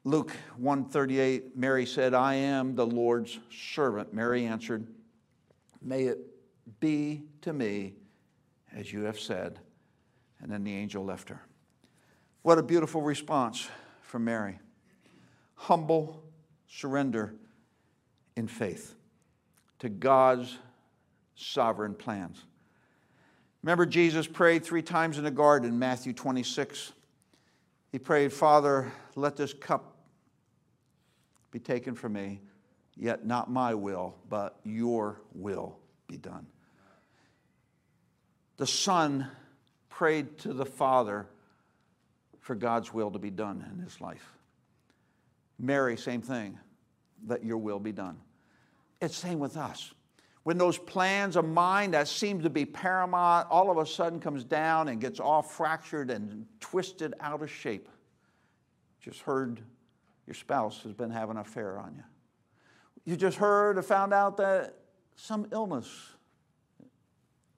Luke 0.04 0.32
138, 0.56 1.56
Mary 1.56 1.84
said, 1.84 2.14
I 2.14 2.34
am 2.34 2.74
the 2.74 2.86
Lord's 2.86 3.38
servant. 3.50 4.14
Mary 4.14 4.46
answered, 4.46 4.86
May 5.82 6.04
it 6.04 6.18
be 6.80 7.24
to 7.42 7.52
me 7.52 7.94
as 8.74 8.92
you 8.92 9.02
have 9.02 9.18
said. 9.18 9.58
And 10.40 10.50
then 10.50 10.64
the 10.64 10.74
angel 10.74 11.04
left 11.04 11.28
her. 11.28 11.42
What 12.48 12.56
a 12.56 12.62
beautiful 12.62 13.02
response 13.02 13.68
from 14.00 14.24
Mary. 14.24 14.58
Humble 15.54 16.22
surrender 16.66 17.34
in 18.36 18.48
faith 18.48 18.94
to 19.80 19.90
God's 19.90 20.56
sovereign 21.34 21.92
plans. 21.92 22.42
Remember, 23.62 23.84
Jesus 23.84 24.26
prayed 24.26 24.64
three 24.64 24.80
times 24.80 25.18
in 25.18 25.24
the 25.24 25.30
garden, 25.30 25.78
Matthew 25.78 26.14
26. 26.14 26.92
He 27.92 27.98
prayed, 27.98 28.32
Father, 28.32 28.90
let 29.14 29.36
this 29.36 29.52
cup 29.52 29.98
be 31.50 31.58
taken 31.58 31.94
from 31.94 32.14
me, 32.14 32.40
yet 32.96 33.26
not 33.26 33.50
my 33.50 33.74
will, 33.74 34.14
but 34.30 34.58
your 34.64 35.20
will 35.34 35.76
be 36.06 36.16
done. 36.16 36.46
The 38.56 38.66
Son 38.66 39.30
prayed 39.90 40.38
to 40.38 40.54
the 40.54 40.64
Father 40.64 41.26
for 42.48 42.54
God's 42.54 42.94
will 42.94 43.10
to 43.10 43.18
be 43.18 43.28
done 43.28 43.62
in 43.70 43.78
his 43.78 44.00
life. 44.00 44.32
Mary, 45.58 45.98
same 45.98 46.22
thing, 46.22 46.58
let 47.26 47.44
your 47.44 47.58
will 47.58 47.78
be 47.78 47.92
done. 47.92 48.16
It's 49.02 49.14
same 49.14 49.38
with 49.38 49.58
us 49.58 49.92
when 50.44 50.56
those 50.56 50.78
plans 50.78 51.36
of 51.36 51.46
mine 51.46 51.90
that 51.90 52.08
seem 52.08 52.40
to 52.40 52.48
be 52.48 52.64
paramount 52.64 53.46
all 53.50 53.70
of 53.70 53.76
a 53.76 53.84
sudden 53.84 54.18
comes 54.18 54.44
down 54.44 54.88
and 54.88 54.98
gets 54.98 55.20
all 55.20 55.42
fractured 55.42 56.10
and 56.10 56.46
twisted 56.58 57.12
out 57.20 57.42
of 57.42 57.50
shape. 57.50 57.86
Just 58.98 59.20
heard 59.20 59.60
your 60.26 60.32
spouse 60.32 60.82
has 60.84 60.94
been 60.94 61.10
having 61.10 61.36
an 61.36 61.42
affair 61.42 61.78
on 61.78 61.96
you. 61.96 62.04
You 63.04 63.18
just 63.18 63.36
heard 63.36 63.76
or 63.76 63.82
found 63.82 64.14
out 64.14 64.38
that 64.38 64.74
some 65.16 65.48
illness 65.52 66.12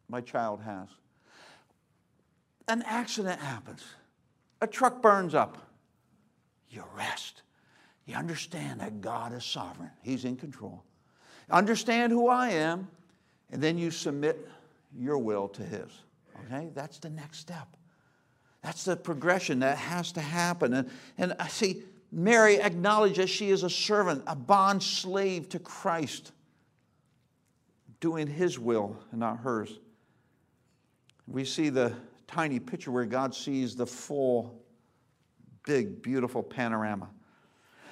my 0.08 0.20
child 0.20 0.60
has. 0.62 0.88
An 2.66 2.82
accident 2.84 3.40
happens. 3.40 3.84
A 4.60 4.66
truck 4.66 5.00
burns 5.02 5.34
up. 5.34 5.58
You 6.68 6.84
rest. 6.96 7.42
You 8.06 8.16
understand 8.16 8.80
that 8.80 9.00
God 9.00 9.32
is 9.32 9.44
sovereign. 9.44 9.90
He's 10.02 10.24
in 10.24 10.36
control. 10.36 10.82
Understand 11.50 12.12
who 12.12 12.28
I 12.28 12.50
am, 12.50 12.88
and 13.50 13.62
then 13.62 13.78
you 13.78 13.90
submit 13.90 14.48
your 14.96 15.18
will 15.18 15.48
to 15.48 15.62
His. 15.62 15.88
Okay? 16.46 16.70
That's 16.74 16.98
the 16.98 17.10
next 17.10 17.38
step. 17.38 17.68
That's 18.62 18.84
the 18.84 18.96
progression 18.96 19.60
that 19.60 19.78
has 19.78 20.12
to 20.12 20.20
happen. 20.20 20.74
And, 20.74 20.90
and 21.18 21.34
I 21.38 21.48
see 21.48 21.82
Mary 22.12 22.60
acknowledges 22.60 23.30
she 23.30 23.50
is 23.50 23.62
a 23.62 23.70
servant, 23.70 24.22
a 24.26 24.36
bond 24.36 24.82
slave 24.82 25.48
to 25.50 25.58
Christ, 25.58 26.32
doing 28.00 28.26
His 28.26 28.58
will 28.58 28.96
and 29.10 29.20
not 29.20 29.38
hers. 29.38 29.78
We 31.26 31.44
see 31.44 31.68
the 31.68 31.94
tiny 32.30 32.60
picture 32.60 32.92
where 32.92 33.04
God 33.04 33.34
sees 33.34 33.74
the 33.74 33.86
full, 33.86 34.62
big, 35.64 36.00
beautiful 36.00 36.42
panorama. 36.42 37.10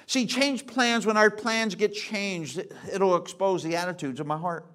See, 0.05 0.25
change 0.25 0.65
plans, 0.65 1.05
when 1.05 1.17
our 1.17 1.29
plans 1.29 1.75
get 1.75 1.93
changed, 1.93 2.63
it'll 2.91 3.17
expose 3.17 3.63
the 3.63 3.75
attitudes 3.75 4.19
of 4.19 4.27
my 4.27 4.37
heart. 4.37 4.65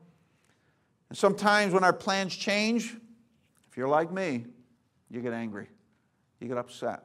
And 1.08 1.16
sometimes 1.16 1.72
when 1.72 1.82
our 1.82 1.94
plans 1.94 2.36
change, 2.36 2.94
if 3.70 3.76
you're 3.76 3.88
like 3.88 4.12
me, 4.12 4.44
you 5.10 5.20
get 5.20 5.32
angry, 5.32 5.68
you 6.40 6.48
get 6.48 6.58
upset. 6.58 7.02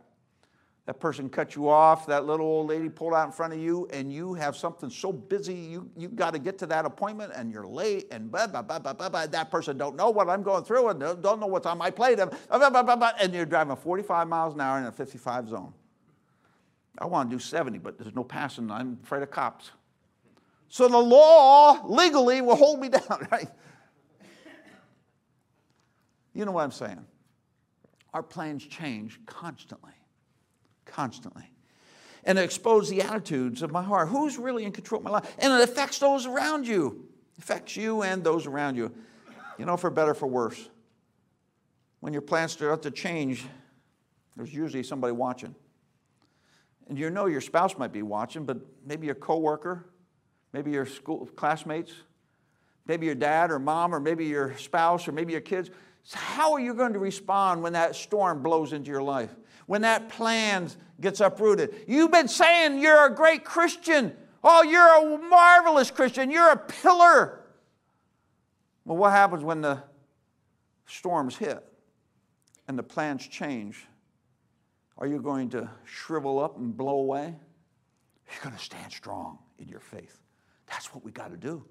That 0.89 0.99
person 0.99 1.29
cut 1.29 1.55
you 1.55 1.69
off, 1.69 2.07
that 2.07 2.25
little 2.25 2.47
old 2.47 2.69
lady 2.69 2.89
pulled 2.89 3.13
out 3.13 3.27
in 3.27 3.31
front 3.31 3.53
of 3.53 3.59
you, 3.59 3.87
and 3.93 4.11
you 4.11 4.33
have 4.33 4.57
something 4.57 4.89
so 4.89 5.13
busy, 5.13 5.53
you, 5.53 5.87
you 5.95 6.07
got 6.07 6.33
to 6.33 6.39
get 6.39 6.57
to 6.57 6.65
that 6.65 6.83
appointment, 6.83 7.31
and 7.35 7.51
you're 7.51 7.67
late, 7.67 8.07
and 8.09 8.31
blah, 8.31 8.47
blah, 8.47 8.63
blah, 8.63 8.79
blah, 8.79 8.93
blah, 8.93 9.07
blah. 9.07 9.27
that 9.27 9.51
person 9.51 9.77
don't 9.77 9.95
know 9.95 10.09
what 10.09 10.27
I'm 10.29 10.41
going 10.41 10.63
through, 10.63 10.89
and 10.89 10.99
don't 10.99 11.39
know 11.39 11.45
what's 11.45 11.67
on 11.67 11.77
my 11.77 11.91
plate, 11.91 12.19
and, 12.19 12.31
blah, 12.49 12.71
blah, 12.71 12.81
blah, 12.81 12.95
blah, 12.95 13.11
and 13.21 13.31
you're 13.35 13.45
driving 13.45 13.75
45 13.75 14.27
miles 14.27 14.55
an 14.55 14.61
hour 14.61 14.79
in 14.79 14.85
a 14.85 14.91
55 14.91 15.49
zone. 15.49 15.71
I 16.97 17.05
want 17.05 17.29
to 17.29 17.35
do 17.35 17.39
70, 17.39 17.77
but 17.77 17.99
there's 17.99 18.15
no 18.15 18.23
passing. 18.23 18.71
I'm 18.71 18.97
afraid 19.03 19.21
of 19.21 19.29
cops. 19.29 19.69
So 20.69 20.87
the 20.87 20.97
law 20.97 21.85
legally 21.85 22.41
will 22.41 22.55
hold 22.55 22.79
me 22.79 22.89
down, 22.89 23.27
right? 23.31 23.47
You 26.33 26.45
know 26.45 26.51
what 26.51 26.63
I'm 26.63 26.71
saying? 26.71 27.05
Our 28.11 28.23
plans 28.23 28.65
change 28.65 29.19
constantly, 29.27 29.93
constantly. 30.89 31.51
And 32.23 32.37
expose 32.37 32.89
the 32.89 33.01
attitudes 33.01 33.61
of 33.61 33.71
my 33.71 33.81
heart. 33.81 34.09
Who's 34.09 34.37
really 34.37 34.65
in 34.65 34.71
control 34.71 34.99
of 34.99 35.05
my 35.05 35.11
life? 35.11 35.35
And 35.39 35.53
it 35.53 35.61
affects 35.61 35.99
those 35.99 36.25
around 36.25 36.67
you. 36.67 37.07
It 37.37 37.43
affects 37.43 37.77
you 37.77 38.03
and 38.03 38.23
those 38.23 38.45
around 38.45 38.75
you. 38.75 38.93
You 39.57 39.65
know, 39.65 39.77
for 39.77 39.89
better, 39.89 40.13
for 40.13 40.27
worse. 40.27 40.69
When 42.01 42.13
your 42.13 42.21
plans 42.21 42.51
start 42.53 42.81
to 42.83 42.91
change, 42.91 43.45
there's 44.35 44.53
usually 44.53 44.83
somebody 44.83 45.13
watching. 45.13 45.55
And 46.87 46.97
you 46.97 47.09
know 47.09 47.27
your 47.27 47.41
spouse 47.41 47.77
might 47.77 47.91
be 47.91 48.01
watching, 48.01 48.45
but 48.45 48.57
maybe 48.85 49.05
your 49.05 49.15
coworker, 49.15 49.85
maybe 50.53 50.71
your 50.71 50.85
school 50.85 51.27
classmates, 51.35 51.93
maybe 52.87 53.05
your 53.05 53.15
dad 53.15 53.51
or 53.51 53.59
mom, 53.59 53.93
or 53.93 53.99
maybe 53.99 54.25
your 54.25 54.57
spouse, 54.57 55.07
or 55.07 55.11
maybe 55.11 55.33
your 55.33 55.41
kids. 55.41 55.69
How 56.11 56.53
are 56.53 56.59
you 56.59 56.73
going 56.73 56.93
to 56.93 56.99
respond 56.99 57.61
when 57.61 57.73
that 57.73 57.95
storm 57.95 58.41
blows 58.41 58.73
into 58.73 58.89
your 58.89 59.03
life? 59.03 59.29
When 59.70 59.84
that 59.84 60.09
plan 60.09 60.67
gets 60.99 61.20
uprooted? 61.20 61.86
You've 61.88 62.09
been 62.09 62.28
saying 62.28 62.80
you're 62.80 63.05
a 63.05 63.13
great 63.13 63.45
Christian. 63.45 64.15
Oh, 64.43 64.63
you're 64.63 64.82
a 64.82 65.20
marvelous 65.30 65.91
Christian. 65.91 66.32
You're 66.32 66.49
a 66.49 66.57
pillar. 66.57 67.41
Well, 68.84 68.97
what 68.97 69.11
happens 69.11 69.43
when 69.43 69.61
the 69.61 69.84
storms 70.88 71.38
hit 71.38 71.63
and 72.67 72.80
the 72.80 72.82
plans 72.82 73.28
change? 73.28 73.86
Are 74.97 75.05
you 75.05 75.22
going 75.22 75.49
to 75.51 75.70
shrivel 75.84 76.39
up 76.39 76.57
and 76.57 76.76
blow 76.76 76.97
away? 76.97 77.36
You're 78.32 78.41
going 78.41 78.55
to 78.55 78.63
stand 78.63 78.91
strong 78.91 79.38
in 79.59 79.67
your 79.67 79.82
faith. 79.82 80.20
That's 80.65 80.95
what 80.95 81.05
we 81.05 81.11
got 81.11 81.30
to 81.30 81.38
do. 81.38 81.63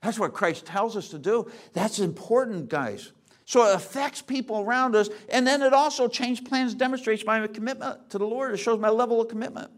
That's 0.00 0.18
what 0.18 0.32
Christ 0.32 0.64
tells 0.64 0.96
us 0.96 1.10
to 1.10 1.18
do. 1.18 1.50
That's 1.74 1.98
important, 1.98 2.70
guys. 2.70 3.12
So 3.46 3.68
it 3.70 3.74
affects 3.74 4.22
people 4.22 4.60
around 4.60 4.96
us, 4.96 5.10
and 5.28 5.46
then 5.46 5.62
it 5.62 5.74
also 5.74 6.08
changed 6.08 6.46
plans 6.46 6.74
demonstrates 6.74 7.24
my 7.26 7.46
commitment 7.46 8.10
to 8.10 8.18
the 8.18 8.26
Lord. 8.26 8.54
It 8.54 8.56
shows 8.56 8.78
my 8.78 8.88
level 8.88 9.20
of 9.20 9.28
commitment. 9.28 9.70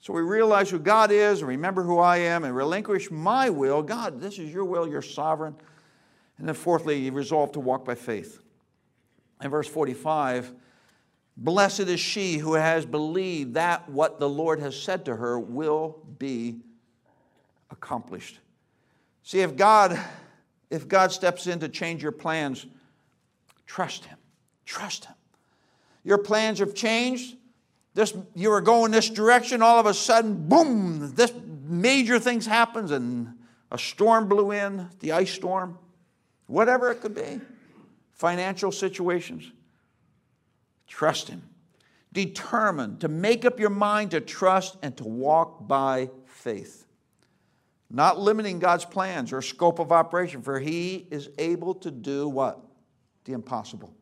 So 0.00 0.12
we 0.12 0.22
realize 0.22 0.70
who 0.70 0.78
God 0.78 1.10
is, 1.10 1.40
and 1.40 1.48
remember 1.48 1.82
who 1.82 1.98
I 1.98 2.18
am, 2.18 2.44
and 2.44 2.54
relinquish 2.54 3.10
my 3.10 3.50
will. 3.50 3.82
God, 3.82 4.20
this 4.20 4.38
is 4.38 4.52
your 4.52 4.64
will, 4.64 4.88
you're 4.88 5.02
sovereign. 5.02 5.54
And 6.38 6.48
then 6.48 6.54
fourthly, 6.54 6.98
you 6.98 7.12
resolve 7.12 7.52
to 7.52 7.60
walk 7.60 7.84
by 7.84 7.94
faith. 7.94 8.40
In 9.42 9.50
verse 9.50 9.68
45, 9.68 10.52
blessed 11.36 11.80
is 11.80 12.00
she 12.00 12.38
who 12.38 12.54
has 12.54 12.86
believed 12.86 13.54
that 13.54 13.88
what 13.88 14.18
the 14.18 14.28
Lord 14.28 14.60
has 14.60 14.80
said 14.80 15.04
to 15.06 15.16
her 15.16 15.38
will 15.38 16.02
be 16.18 16.60
accomplished. 17.70 18.40
See, 19.22 19.40
if 19.40 19.56
God, 19.56 19.98
if 20.70 20.86
God 20.88 21.12
steps 21.12 21.46
in 21.46 21.60
to 21.60 21.68
change 21.68 22.02
your 22.02 22.12
plans, 22.12 22.66
trust 23.66 24.04
Him. 24.04 24.18
Trust 24.64 25.06
Him. 25.06 25.14
Your 26.02 26.18
plans 26.18 26.58
have 26.58 26.74
changed. 26.74 27.36
This, 27.94 28.14
you 28.34 28.50
were 28.50 28.60
going 28.60 28.90
this 28.90 29.08
direction, 29.08 29.62
all 29.62 29.78
of 29.78 29.86
a 29.86 29.94
sudden, 29.94 30.48
boom, 30.48 31.14
this 31.14 31.32
major 31.62 32.18
things 32.18 32.46
happens 32.46 32.90
and 32.90 33.34
a 33.70 33.78
storm 33.78 34.28
blew 34.28 34.50
in, 34.50 34.88
the 35.00 35.12
ice 35.12 35.30
storm, 35.30 35.78
whatever 36.46 36.90
it 36.90 37.00
could 37.00 37.14
be, 37.14 37.40
financial 38.12 38.72
situations. 38.72 39.50
Trust 40.86 41.28
Him. 41.28 41.42
Determined 42.12 43.00
to 43.00 43.08
make 43.08 43.44
up 43.44 43.58
your 43.58 43.70
mind 43.70 44.12
to 44.12 44.20
trust 44.20 44.76
and 44.82 44.96
to 44.96 45.04
walk 45.04 45.66
by 45.66 46.10
faith 46.26 46.84
not 47.94 48.18
limiting 48.18 48.58
God's 48.58 48.84
plans 48.84 49.32
or 49.32 49.40
scope 49.40 49.78
of 49.78 49.92
operation, 49.92 50.42
for 50.42 50.58
He 50.58 51.06
is 51.10 51.30
able 51.38 51.74
to 51.76 51.92
do 51.92 52.28
what? 52.28 52.60
The 53.24 53.32
impossible. 53.32 53.92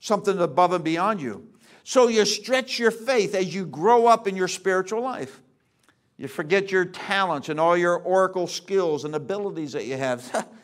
Something 0.00 0.38
above 0.38 0.72
and 0.72 0.84
beyond 0.84 1.20
you. 1.20 1.48
So 1.84 2.08
you 2.08 2.24
stretch 2.24 2.78
your 2.78 2.90
faith 2.90 3.34
as 3.34 3.54
you 3.54 3.66
grow 3.66 4.06
up 4.06 4.28
in 4.28 4.36
your 4.36 4.48
spiritual 4.48 5.02
life. 5.02 5.40
You 6.18 6.28
forget 6.28 6.70
your 6.70 6.84
talents 6.84 7.48
and 7.48 7.58
all 7.60 7.76
your 7.76 7.96
oracle 7.96 8.46
skills 8.46 9.04
and 9.04 9.14
abilities 9.14 9.72
that 9.72 9.86
you 9.86 9.96
have. 9.96 10.46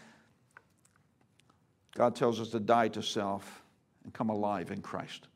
God 1.95 2.17
tells 2.17 2.41
us 2.41 2.49
to 2.51 2.61
die 2.61 2.89
to 2.89 3.03
self 3.03 3.63
and 4.03 4.13
come 4.13 4.29
alive 4.29 4.71
in 4.71 4.83
Christ, 4.83 5.29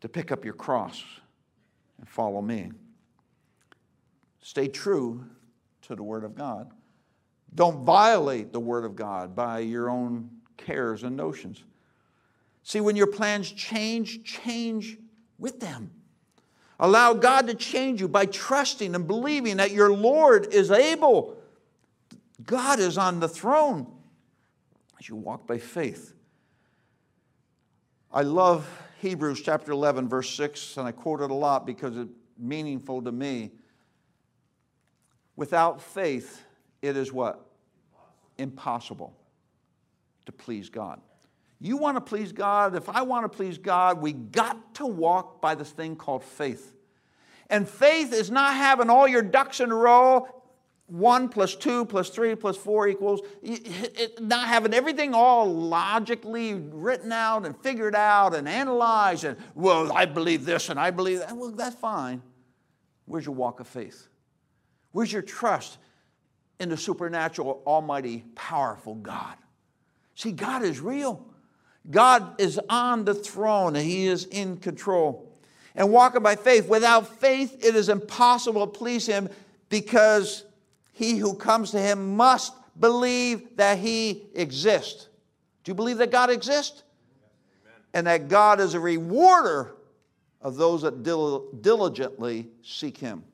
to 0.00 0.08
pick 0.08 0.32
up 0.32 0.44
your 0.44 0.54
cross 0.54 1.02
and 1.98 2.08
follow 2.08 2.42
me. 2.42 2.72
Stay 4.42 4.66
true 4.66 5.24
to 5.82 5.94
the 5.94 6.02
Word 6.02 6.24
of 6.24 6.34
God. 6.34 6.70
Don't 7.54 7.84
violate 7.84 8.52
the 8.52 8.60
Word 8.60 8.84
of 8.84 8.96
God 8.96 9.36
by 9.36 9.60
your 9.60 9.88
own 9.88 10.28
cares 10.56 11.02
and 11.02 11.16
notions. 11.16 11.64
See, 12.62 12.80
when 12.80 12.96
your 12.96 13.06
plans 13.06 13.50
change, 13.50 14.24
change 14.24 14.98
with 15.38 15.60
them. 15.60 15.90
Allow 16.78 17.14
God 17.14 17.46
to 17.48 17.54
change 17.54 18.00
you 18.00 18.08
by 18.08 18.26
trusting 18.26 18.94
and 18.94 19.06
believing 19.06 19.58
that 19.58 19.70
your 19.70 19.92
Lord 19.92 20.52
is 20.52 20.70
able. 20.70 21.36
God 22.44 22.80
is 22.80 22.98
on 22.98 23.20
the 23.20 23.28
throne 23.28 23.86
as 24.98 25.08
you 25.08 25.16
walk 25.16 25.46
by 25.46 25.58
faith. 25.58 26.14
I 28.12 28.22
love 28.22 28.68
Hebrews 29.00 29.42
chapter 29.42 29.72
11, 29.72 30.08
verse 30.08 30.30
6, 30.30 30.76
and 30.76 30.86
I 30.86 30.92
quote 30.92 31.20
it 31.20 31.30
a 31.30 31.34
lot 31.34 31.66
because 31.66 31.96
it's 31.96 32.10
meaningful 32.38 33.02
to 33.02 33.12
me. 33.12 33.52
Without 35.34 35.80
faith, 35.80 36.44
it 36.82 36.96
is 36.96 37.12
what? 37.12 37.46
Impossible 38.38 39.16
to 40.26 40.32
please 40.32 40.68
God. 40.68 41.00
You 41.60 41.76
want 41.76 41.96
to 41.96 42.00
please 42.00 42.32
God? 42.32 42.74
If 42.74 42.88
I 42.88 43.02
want 43.02 43.30
to 43.30 43.36
please 43.36 43.58
God, 43.58 44.02
we 44.02 44.12
got 44.12 44.74
to 44.76 44.86
walk 44.86 45.40
by 45.40 45.54
this 45.54 45.70
thing 45.70 45.94
called 45.94 46.24
faith. 46.24 46.74
And 47.48 47.68
faith 47.68 48.12
is 48.12 48.30
not 48.30 48.54
having 48.54 48.90
all 48.90 49.06
your 49.06 49.22
ducks 49.22 49.60
in 49.60 49.70
a 49.70 49.74
row. 49.74 50.26
One 50.86 51.28
plus 51.28 51.54
two 51.54 51.86
plus 51.86 52.10
three 52.10 52.34
plus 52.34 52.56
four 52.56 52.88
equals, 52.88 53.20
not 54.20 54.48
having 54.48 54.74
everything 54.74 55.14
all 55.14 55.50
logically 55.50 56.54
written 56.54 57.12
out 57.12 57.46
and 57.46 57.56
figured 57.56 57.94
out 57.94 58.34
and 58.34 58.48
analyzed 58.48 59.24
and, 59.24 59.38
well, 59.54 59.92
I 59.92 60.04
believe 60.04 60.44
this 60.44 60.68
and 60.68 60.78
I 60.78 60.90
believe 60.90 61.20
that. 61.20 61.34
Well, 61.34 61.52
that's 61.52 61.76
fine. 61.76 62.20
Where's 63.06 63.24
your 63.24 63.34
walk 63.34 63.60
of 63.60 63.68
faith? 63.68 64.08
Where's 64.90 65.12
your 65.12 65.22
trust 65.22 65.78
in 66.60 66.68
the 66.68 66.76
supernatural, 66.76 67.62
almighty, 67.66 68.24
powerful 68.34 68.96
God? 68.96 69.36
See, 70.22 70.30
God 70.30 70.62
is 70.62 70.78
real. 70.78 71.26
God 71.90 72.40
is 72.40 72.60
on 72.68 73.04
the 73.04 73.12
throne 73.12 73.74
and 73.74 73.84
He 73.84 74.06
is 74.06 74.24
in 74.26 74.56
control. 74.58 75.36
And 75.74 75.90
walking 75.90 76.22
by 76.22 76.36
faith. 76.36 76.68
Without 76.68 77.18
faith, 77.18 77.56
it 77.64 77.74
is 77.74 77.88
impossible 77.88 78.64
to 78.64 78.72
please 78.72 79.04
Him 79.04 79.28
because 79.68 80.44
he 80.92 81.16
who 81.16 81.34
comes 81.34 81.72
to 81.72 81.80
Him 81.80 82.16
must 82.16 82.54
believe 82.78 83.56
that 83.56 83.78
He 83.78 84.22
exists. 84.36 85.08
Do 85.64 85.72
you 85.72 85.74
believe 85.74 85.98
that 85.98 86.12
God 86.12 86.30
exists? 86.30 86.84
And 87.92 88.06
that 88.06 88.28
God 88.28 88.60
is 88.60 88.74
a 88.74 88.80
rewarder 88.80 89.74
of 90.40 90.54
those 90.54 90.82
that 90.82 91.02
diligently 91.02 92.46
seek 92.62 92.96
Him. 92.96 93.24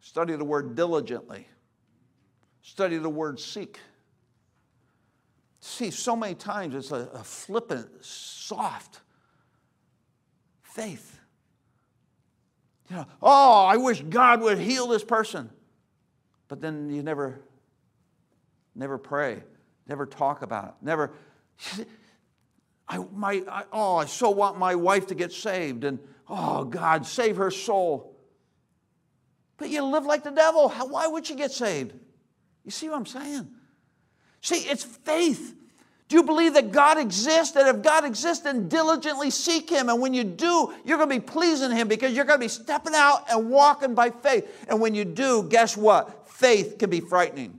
Study 0.00 0.34
the 0.36 0.44
word 0.44 0.74
diligently. 0.74 1.46
Study 2.66 2.98
the 2.98 3.08
word 3.08 3.38
seek. 3.38 3.78
See, 5.60 5.92
so 5.92 6.16
many 6.16 6.34
times 6.34 6.74
it's 6.74 6.90
a, 6.90 7.08
a 7.14 7.22
flippant, 7.22 8.04
soft 8.04 9.02
faith. 10.62 11.20
You 12.90 12.96
know, 12.96 13.06
oh, 13.22 13.64
I 13.66 13.76
wish 13.76 14.02
God 14.02 14.40
would 14.40 14.58
heal 14.58 14.88
this 14.88 15.04
person. 15.04 15.48
But 16.48 16.60
then 16.60 16.90
you 16.90 17.04
never, 17.04 17.40
never 18.74 18.98
pray, 18.98 19.44
never 19.86 20.04
talk 20.04 20.42
about 20.42 20.64
it, 20.64 20.74
never. 20.82 21.12
I, 22.88 22.98
my, 23.14 23.44
I, 23.48 23.62
oh, 23.72 23.94
I 23.94 24.06
so 24.06 24.30
want 24.30 24.58
my 24.58 24.74
wife 24.74 25.06
to 25.06 25.14
get 25.14 25.30
saved, 25.30 25.84
and 25.84 26.00
oh, 26.28 26.64
God, 26.64 27.06
save 27.06 27.36
her 27.36 27.52
soul. 27.52 28.16
But 29.56 29.70
you 29.70 29.84
live 29.84 30.04
like 30.04 30.24
the 30.24 30.32
devil. 30.32 30.68
How, 30.68 30.88
why 30.88 31.06
would 31.06 31.30
you 31.30 31.36
get 31.36 31.52
saved? 31.52 31.92
You 32.66 32.72
see 32.72 32.88
what 32.90 32.96
I'm 32.96 33.06
saying? 33.06 33.48
See, 34.42 34.68
it's 34.68 34.84
faith. 34.84 35.54
Do 36.08 36.16
you 36.16 36.22
believe 36.22 36.54
that 36.54 36.72
God 36.72 36.98
exists? 36.98 37.52
That 37.52 37.74
if 37.74 37.82
God 37.82 38.04
exists, 38.04 38.44
then 38.44 38.68
diligently 38.68 39.30
seek 39.30 39.70
Him. 39.70 39.88
And 39.88 40.00
when 40.00 40.12
you 40.12 40.24
do, 40.24 40.74
you're 40.84 40.98
going 40.98 41.08
to 41.08 41.16
be 41.16 41.24
pleasing 41.24 41.70
Him 41.70 41.88
because 41.88 42.12
you're 42.12 42.24
going 42.24 42.38
to 42.38 42.44
be 42.44 42.48
stepping 42.48 42.92
out 42.94 43.24
and 43.30 43.48
walking 43.48 43.94
by 43.94 44.10
faith. 44.10 44.66
And 44.68 44.80
when 44.80 44.94
you 44.94 45.04
do, 45.04 45.44
guess 45.48 45.76
what? 45.76 46.28
Faith 46.28 46.76
can 46.78 46.90
be 46.90 47.00
frightening. 47.00 47.58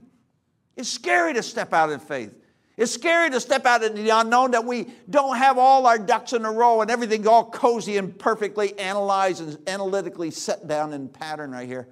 It's 0.76 0.88
scary 0.88 1.34
to 1.34 1.42
step 1.42 1.72
out 1.72 1.90
in 1.90 1.98
faith. 1.98 2.34
It's 2.76 2.92
scary 2.92 3.28
to 3.30 3.40
step 3.40 3.66
out 3.66 3.82
into 3.82 4.02
the 4.02 4.10
unknown 4.10 4.52
that 4.52 4.64
we 4.64 4.86
don't 5.10 5.36
have 5.36 5.58
all 5.58 5.86
our 5.86 5.98
ducks 5.98 6.32
in 6.32 6.44
a 6.44 6.52
row 6.52 6.80
and 6.80 6.90
everything 6.90 7.26
all 7.26 7.50
cozy 7.50 7.96
and 7.96 8.16
perfectly 8.16 8.78
analyzed 8.78 9.40
and 9.40 9.58
analytically 9.68 10.30
set 10.30 10.68
down 10.68 10.92
in 10.92 11.08
pattern 11.08 11.50
right 11.50 11.66
here. 11.66 11.88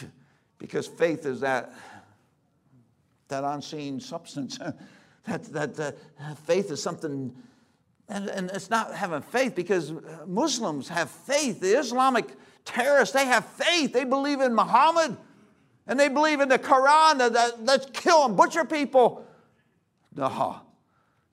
because 0.58 0.86
faith 0.86 1.26
is 1.26 1.40
that, 1.40 1.74
that 3.30 3.44
unseen 3.44 3.98
substance. 4.00 4.58
that, 5.26 5.44
that 5.52 5.96
uh, 6.20 6.34
faith 6.34 6.70
is 6.70 6.82
something, 6.82 7.34
and, 8.08 8.28
and 8.28 8.50
it's 8.50 8.70
not 8.70 8.94
having 8.94 9.22
faith 9.22 9.54
because 9.54 9.92
Muslims 10.26 10.88
have 10.88 11.10
faith. 11.10 11.60
The 11.60 11.78
Islamic 11.78 12.26
terrorists, 12.64 13.14
they 13.14 13.26
have 13.26 13.46
faith. 13.46 13.92
They 13.92 14.04
believe 14.04 14.40
in 14.40 14.54
Muhammad 14.54 15.16
and 15.90 15.98
they 15.98 16.08
believe 16.08 16.40
in 16.40 16.48
the 16.48 16.58
Quran 16.58 17.18
that, 17.18 17.64
let's 17.64 17.86
kill 17.92 18.24
and 18.24 18.36
butcher 18.36 18.64
people. 18.64 19.26
No. 20.14 20.60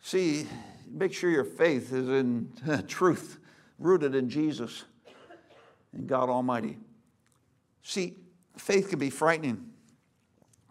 See, 0.02 0.48
make 0.90 1.14
sure 1.14 1.30
your 1.30 1.44
faith 1.44 1.94
is 1.94 2.10
in 2.10 2.52
truth, 2.88 3.38
rooted 3.78 4.16
in 4.16 4.30
Jesus 4.30 4.84
and 5.94 6.08
God 6.08 6.30
Almighty. 6.30 6.80
See, 7.84 8.16
faith 8.58 8.90
can 8.90 8.98
be 8.98 9.12
frightening. 9.12 9.64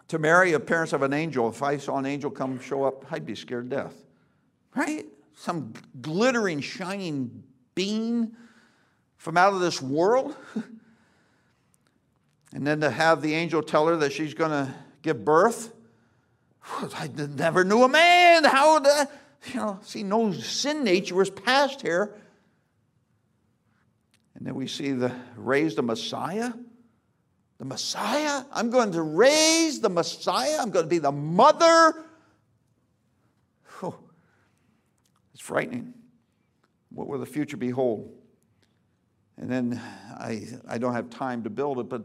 To 0.09 0.19
Mary, 0.19 0.53
appearance 0.53 0.93
of 0.93 1.03
an 1.03 1.13
angel, 1.13 1.49
if 1.49 1.63
I 1.63 1.79
saw 1.79 1.99
an 1.99 2.07
angel 2.07 2.31
come 2.31 2.61
show 2.61 2.85
up, 2.85 3.05
I'd 3.11 3.27
be 3.27 3.35
scared 3.35 3.71
to 3.71 3.77
death. 3.77 3.95
Right? 4.75 5.05
Some 5.35 5.73
glittering, 6.01 6.61
shining 6.61 7.43
being 7.75 8.37
from 9.17 9.37
out 9.37 9.53
of 9.53 9.61
this 9.61 9.83
world. 9.83 10.37
and 12.53 12.67
then 12.67 12.81
to 12.81 12.91
have 12.91 13.21
the 13.21 13.35
angel 13.35 13.63
tell 13.63 13.87
her 13.89 13.97
that 13.97 14.13
she's 14.13 14.35
going 14.35 14.51
to 14.51 14.73
give 15.03 15.25
birth. 15.25 15.73
I 16.81 17.09
never 17.09 17.65
knew 17.65 17.83
a 17.83 17.89
man. 17.89 18.45
How 18.45 18.79
the, 18.79 19.09
you 19.47 19.55
know, 19.55 19.79
see, 19.83 20.03
no 20.03 20.33
sin 20.33 20.85
nature 20.85 21.15
was 21.15 21.31
passed 21.31 21.83
here. 21.83 22.15
And 24.35 24.47
then 24.47 24.55
we 24.55 24.67
see 24.67 24.93
the 24.93 25.13
raised 25.37 25.79
a 25.79 25.83
Messiah. 25.83 26.53
The 27.59 27.65
Messiah? 27.65 28.45
I'm 28.53 28.71
going 28.71 28.93
to 28.93 29.03
raise 29.03 29.81
the 29.81 29.89
Messiah. 29.89 30.59
I'm 30.61 30.71
going 30.71 30.85
to 30.85 30.91
be 30.91 30.99
the 30.99 31.13
mother. 31.13 32.05
Oh, 33.83 33.99
it's 35.33 35.43
frightening. 35.43 35.95
What 36.91 37.09
will 37.09 37.19
the 37.19 37.27
future 37.27 37.57
behold? 37.57 38.13
And 39.39 39.51
then 39.51 39.81
I, 40.19 40.47
I 40.69 40.79
don't 40.79 40.95
have 40.95 41.11
time 41.11 41.43
to 41.45 41.51
build 41.51 41.79
it, 41.79 41.89
but 41.89 42.05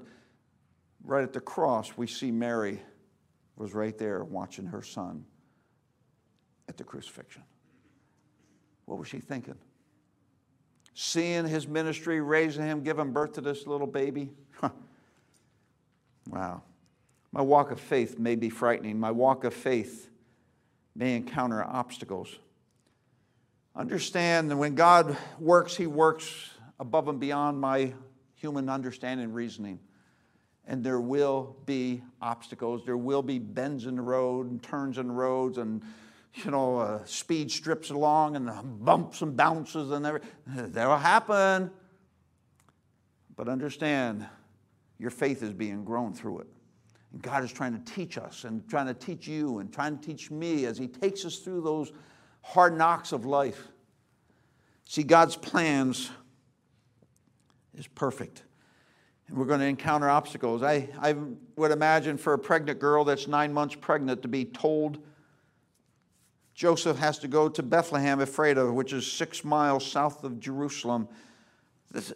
right 1.04 1.24
at 1.24 1.34
the 1.34 1.40
cross, 1.40 1.94
we 1.96 2.08
see 2.08 2.32
Mary 2.32 2.82
was 3.56 3.74
right 3.74 3.98
there 3.98 4.24
watching 4.24 4.66
her 4.66 4.82
son 4.82 5.26
at 6.68 6.78
the 6.78 6.84
crucifixion. 6.84 7.44
What 8.86 9.00
was 9.00 9.08
she 9.08 9.20
thinking? 9.20 9.56
Seeing 10.94 11.48
his 11.48 11.68
ministry, 11.68 12.20
raising 12.20 12.66
him, 12.66 12.84
giving 12.84 13.12
birth 13.12 13.34
to 13.34 13.42
this 13.42 13.66
little 13.66 13.88
baby. 13.88 14.30
Wow. 16.30 16.62
My 17.32 17.42
walk 17.42 17.72
of 17.72 17.80
faith 17.80 18.20
may 18.20 18.36
be 18.36 18.50
frightening. 18.50 19.00
My 19.00 19.12
walk 19.12 19.44
of 19.44 19.54
faith 19.54 20.10
may 20.96 21.16
encounter 21.16 21.64
obstacles. 21.64 22.38
Understand 23.76 24.52
that 24.52 24.58
when 24.58 24.76
God 24.76 25.18
works, 25.40 25.76
He 25.76 25.88
works 25.88 26.50
above 26.80 27.08
and 27.08 27.20
beyond 27.20 27.60
my 27.60 27.94
human 28.36 28.70
understanding 28.70 29.26
and 29.26 29.36
reasoning. 29.36 29.80
And 30.68 30.84
there 30.84 31.00
will 31.00 31.56
be 31.66 32.02
obstacles. 32.22 32.84
There 32.86 32.98
will 32.98 33.22
be 33.22 33.40
bends 33.40 33.86
in 33.86 33.96
the 33.96 34.02
road 34.02 34.50
and 34.50 34.62
turns 34.62 34.98
in 34.98 35.08
the 35.08 35.14
roads 35.14 35.58
and 35.58 35.82
you 36.34 36.52
know, 36.52 36.78
uh, 36.78 37.06
speed 37.06 37.52
strips 37.52 37.90
along 37.90 38.36
and 38.36 38.50
bumps 38.84 39.22
and 39.22 39.36
bounces 39.36 39.92
and 39.92 40.06
everything. 40.06 40.30
That'll 40.48 40.98
happen. 40.98 41.72
But 43.36 43.50
understand, 43.50 44.26
your 45.02 45.10
faith 45.10 45.42
is 45.42 45.52
being 45.52 45.84
grown 45.84 46.14
through 46.14 46.40
it. 46.40 46.48
And 47.12 47.22
God 47.22 47.44
is 47.44 47.52
trying 47.52 47.74
to 47.74 47.94
teach 47.94 48.20
us 48.20 48.44
and 48.44 48.68
trying 48.70 48.86
to 48.86 48.94
teach 48.94 49.28
you 49.28 49.58
and 49.58 49.74
trying 49.74 49.98
to 49.98 50.06
teach 50.06 50.30
me 50.30 50.66
as 50.66 50.78
He 50.78 50.88
takes 50.88 51.26
us 51.26 51.40
through 51.40 51.62
those 51.62 51.92
hard 52.44 52.78
knocks 52.78 53.12
of 53.12 53.26
life. 53.26 53.68
See, 54.86 55.04
God's 55.04 55.36
plans 55.36 56.12
is 57.76 57.88
perfect. 57.88 58.44
And 59.28 59.38
we're 59.38 59.46
going 59.46 59.60
to 59.62 59.66
encounter 59.66 60.08
obstacles. 60.10 60.62
I, 60.62 60.90
I 61.00 61.16
would 61.56 61.72
imagine 61.72 62.18
for 62.18 62.34
a 62.34 62.40
pregnant 62.40 62.80
girl 62.80 63.04
that's 63.04 63.28
nine 63.28 63.52
months 63.52 63.76
pregnant 63.76 64.22
to 64.22 64.28
be 64.28 64.46
told 64.46 65.00
Joseph 66.54 66.98
has 67.00 67.18
to 67.20 67.28
go 67.28 67.50
to 67.50 67.64
Bethlehem, 67.64 68.20
Ephrathah, 68.20 68.72
which 68.72 68.94
is 68.94 69.12
six 69.12 69.44
miles 69.44 69.84
south 69.84 70.24
of 70.24 70.40
Jerusalem. 70.40 71.08
This, 71.90 72.14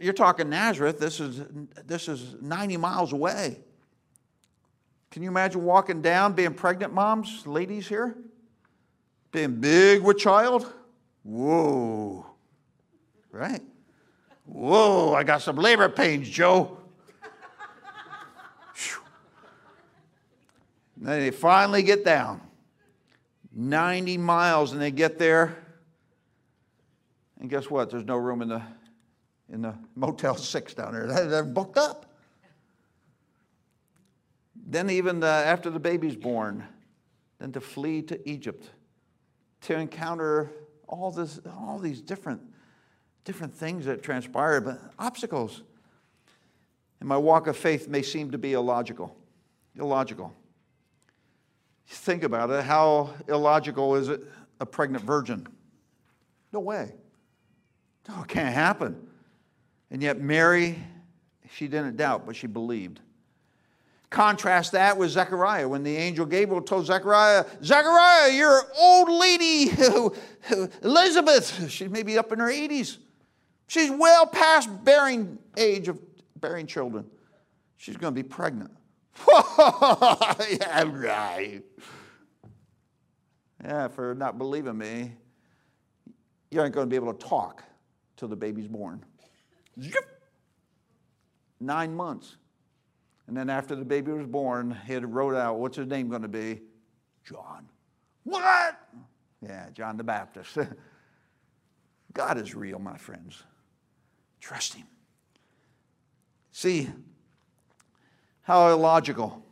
you're 0.00 0.12
talking 0.12 0.48
Nazareth. 0.48 0.98
This 0.98 1.20
is, 1.20 1.42
this 1.84 2.08
is 2.08 2.36
90 2.40 2.76
miles 2.76 3.12
away. 3.12 3.58
Can 5.10 5.22
you 5.22 5.28
imagine 5.28 5.64
walking 5.64 6.02
down, 6.02 6.34
being 6.34 6.54
pregnant 6.54 6.92
moms, 6.92 7.46
ladies 7.46 7.88
here? 7.88 8.16
Being 9.32 9.60
big 9.60 10.02
with 10.02 10.18
child? 10.18 10.72
Whoa. 11.24 12.26
Right? 13.32 13.62
Whoa, 14.44 15.14
I 15.14 15.24
got 15.24 15.42
some 15.42 15.56
labor 15.56 15.88
pains, 15.88 16.28
Joe. 16.28 16.78
and 20.96 21.06
then 21.06 21.20
they 21.20 21.30
finally 21.30 21.82
get 21.82 22.04
down. 22.04 22.40
90 23.52 24.16
miles 24.18 24.72
and 24.72 24.80
they 24.80 24.90
get 24.90 25.18
there. 25.18 25.56
And 27.40 27.50
guess 27.50 27.68
what? 27.68 27.90
There's 27.90 28.04
no 28.04 28.16
room 28.16 28.42
in 28.42 28.48
the, 28.48 28.62
in 29.52 29.62
the 29.62 29.74
Motel 29.94 30.36
6 30.36 30.74
down 30.74 30.92
there. 30.92 31.06
They're 31.26 31.44
booked 31.44 31.78
up. 31.78 32.06
Then, 34.54 34.88
even 34.90 35.20
the, 35.20 35.26
after 35.26 35.70
the 35.70 35.80
baby's 35.80 36.14
born, 36.14 36.64
then 37.38 37.50
to 37.52 37.60
flee 37.60 38.02
to 38.02 38.28
Egypt, 38.28 38.70
to 39.62 39.76
encounter 39.76 40.52
all, 40.86 41.10
this, 41.10 41.40
all 41.58 41.78
these 41.78 42.00
different, 42.00 42.40
different 43.24 43.54
things 43.54 43.86
that 43.86 44.02
transpired, 44.02 44.64
but 44.64 44.80
obstacles. 44.98 45.62
And 47.00 47.08
my 47.08 47.16
walk 47.16 47.46
of 47.46 47.56
faith 47.56 47.88
may 47.88 48.02
seem 48.02 48.30
to 48.30 48.38
be 48.38 48.52
illogical. 48.52 49.16
Illogical. 49.76 50.32
Think 51.86 52.22
about 52.22 52.50
it. 52.50 52.62
How 52.64 53.10
illogical 53.26 53.96
is 53.96 54.08
it 54.08 54.22
a 54.60 54.66
pregnant 54.66 55.04
virgin? 55.04 55.48
No 56.52 56.60
way. 56.60 56.94
No, 58.08 58.22
it 58.22 58.28
can't 58.28 58.54
happen. 58.54 59.09
And 59.90 60.02
yet, 60.02 60.20
Mary, 60.20 60.78
she 61.52 61.66
didn't 61.66 61.96
doubt, 61.96 62.26
but 62.26 62.36
she 62.36 62.46
believed. 62.46 63.00
Contrast 64.10 64.72
that 64.72 64.96
with 64.96 65.10
Zechariah 65.10 65.68
when 65.68 65.84
the 65.84 65.96
angel 65.96 66.26
Gabriel 66.26 66.60
told 66.60 66.86
Zechariah, 66.86 67.44
Zechariah, 67.62 68.32
you're 68.32 68.58
an 68.58 68.64
old 68.76 69.08
lady, 69.08 69.70
Elizabeth, 70.82 71.70
she's 71.70 71.88
maybe 71.88 72.18
up 72.18 72.32
in 72.32 72.40
her 72.40 72.48
80s. 72.50 72.98
She's 73.68 73.90
well 73.90 74.26
past 74.26 74.68
bearing 74.84 75.38
age 75.56 75.86
of 75.86 76.00
bearing 76.40 76.66
children. 76.66 77.06
She's 77.76 77.96
going 77.96 78.12
to 78.12 78.22
be 78.22 78.28
pregnant. 78.28 78.72
yeah, 79.28 80.82
right. 80.86 81.62
Yeah, 83.62 83.88
for 83.88 84.14
not 84.16 84.38
believing 84.38 84.76
me, 84.76 85.12
you 86.50 86.60
aren't 86.60 86.74
going 86.74 86.86
to 86.86 86.90
be 86.90 86.96
able 86.96 87.14
to 87.14 87.26
talk 87.26 87.62
till 88.16 88.26
the 88.26 88.36
baby's 88.36 88.66
born. 88.66 89.04
Nine 91.60 91.94
months. 91.94 92.36
And 93.26 93.36
then 93.36 93.48
after 93.48 93.76
the 93.76 93.84
baby 93.84 94.10
was 94.10 94.26
born, 94.26 94.76
he 94.86 94.92
had 94.92 95.14
wrote 95.14 95.36
out, 95.36 95.58
what's 95.58 95.76
his 95.76 95.86
name 95.86 96.08
going 96.08 96.22
to 96.22 96.28
be? 96.28 96.62
John. 97.24 97.68
What? 98.24 98.76
Yeah, 99.40 99.68
John 99.72 99.96
the 99.96 100.04
Baptist. 100.04 100.58
God 102.12 102.38
is 102.38 102.54
real, 102.54 102.78
my 102.78 102.96
friends. 102.96 103.42
Trust 104.40 104.74
him. 104.74 104.86
See, 106.50 106.90
how 108.42 108.68
illogical. 108.72 109.44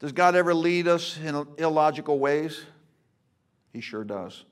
Does 0.00 0.12
God 0.12 0.34
ever 0.34 0.52
lead 0.52 0.88
us 0.88 1.18
in 1.18 1.46
illogical 1.58 2.18
ways? 2.18 2.62
He 3.72 3.80
sure 3.80 4.04
does. 4.04 4.44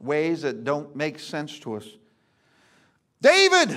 Ways 0.00 0.42
that 0.42 0.64
don't 0.64 0.94
make 0.94 1.18
sense 1.18 1.58
to 1.60 1.74
us. 1.74 1.86
David, 3.20 3.76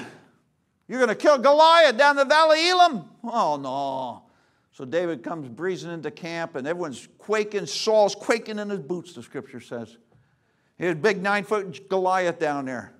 you're 0.87 0.99
going 0.99 1.09
to 1.09 1.15
kill 1.15 1.37
Goliath 1.37 1.97
down 1.97 2.15
the 2.15 2.25
valley 2.25 2.69
Elam? 2.69 3.09
Oh, 3.23 3.57
no. 3.57 4.23
So 4.71 4.85
David 4.85 5.23
comes 5.23 5.47
breezing 5.47 5.91
into 5.91 6.09
camp, 6.11 6.55
and 6.55 6.65
everyone's 6.65 7.07
quaking. 7.17 7.65
Saul's 7.65 8.15
quaking 8.15 8.57
in 8.59 8.69
his 8.69 8.79
boots, 8.79 9.13
the 9.13 9.21
scripture 9.21 9.59
says. 9.59 9.97
He 10.77 10.85
had 10.85 10.97
a 10.97 10.99
big 10.99 11.21
nine 11.21 11.43
foot 11.43 11.87
Goliath 11.89 12.39
down 12.39 12.65
there. 12.65 12.93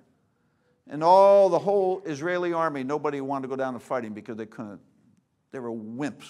And 0.88 1.02
all 1.02 1.48
the 1.48 1.58
whole 1.58 2.02
Israeli 2.04 2.52
army, 2.52 2.84
nobody 2.84 3.20
wanted 3.20 3.42
to 3.42 3.48
go 3.48 3.56
down 3.56 3.74
and 3.74 3.82
fight 3.82 4.04
him 4.04 4.12
because 4.12 4.36
they 4.36 4.46
couldn't. 4.46 4.80
They 5.50 5.58
were 5.58 5.72
wimps. 5.72 6.26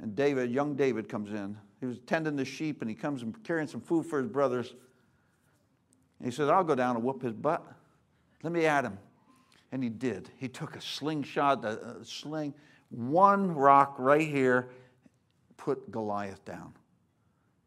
And 0.00 0.14
David, 0.14 0.50
young 0.50 0.76
David, 0.76 1.08
comes 1.08 1.30
in. 1.30 1.56
He 1.80 1.86
was 1.86 1.98
tending 2.06 2.36
the 2.36 2.44
sheep 2.44 2.82
and 2.82 2.90
he 2.90 2.94
comes 2.94 3.22
and 3.22 3.42
carrying 3.44 3.68
some 3.68 3.80
food 3.80 4.06
for 4.06 4.20
his 4.20 4.30
brothers. 4.30 4.74
And 6.18 6.26
he 6.26 6.34
says, 6.34 6.48
I'll 6.48 6.64
go 6.64 6.74
down 6.74 6.96
and 6.96 7.04
whoop 7.04 7.22
his 7.22 7.32
butt. 7.32 7.66
Let 8.46 8.52
me 8.52 8.64
at 8.64 8.84
him. 8.84 8.96
And 9.72 9.82
he 9.82 9.88
did. 9.88 10.30
He 10.36 10.46
took 10.46 10.76
a 10.76 10.80
slingshot, 10.80 11.64
a, 11.64 12.04
sling, 12.04 12.54
one 12.90 13.52
rock 13.52 13.96
right 13.98 14.28
here, 14.28 14.68
put 15.56 15.90
Goliath 15.90 16.44
down. 16.44 16.72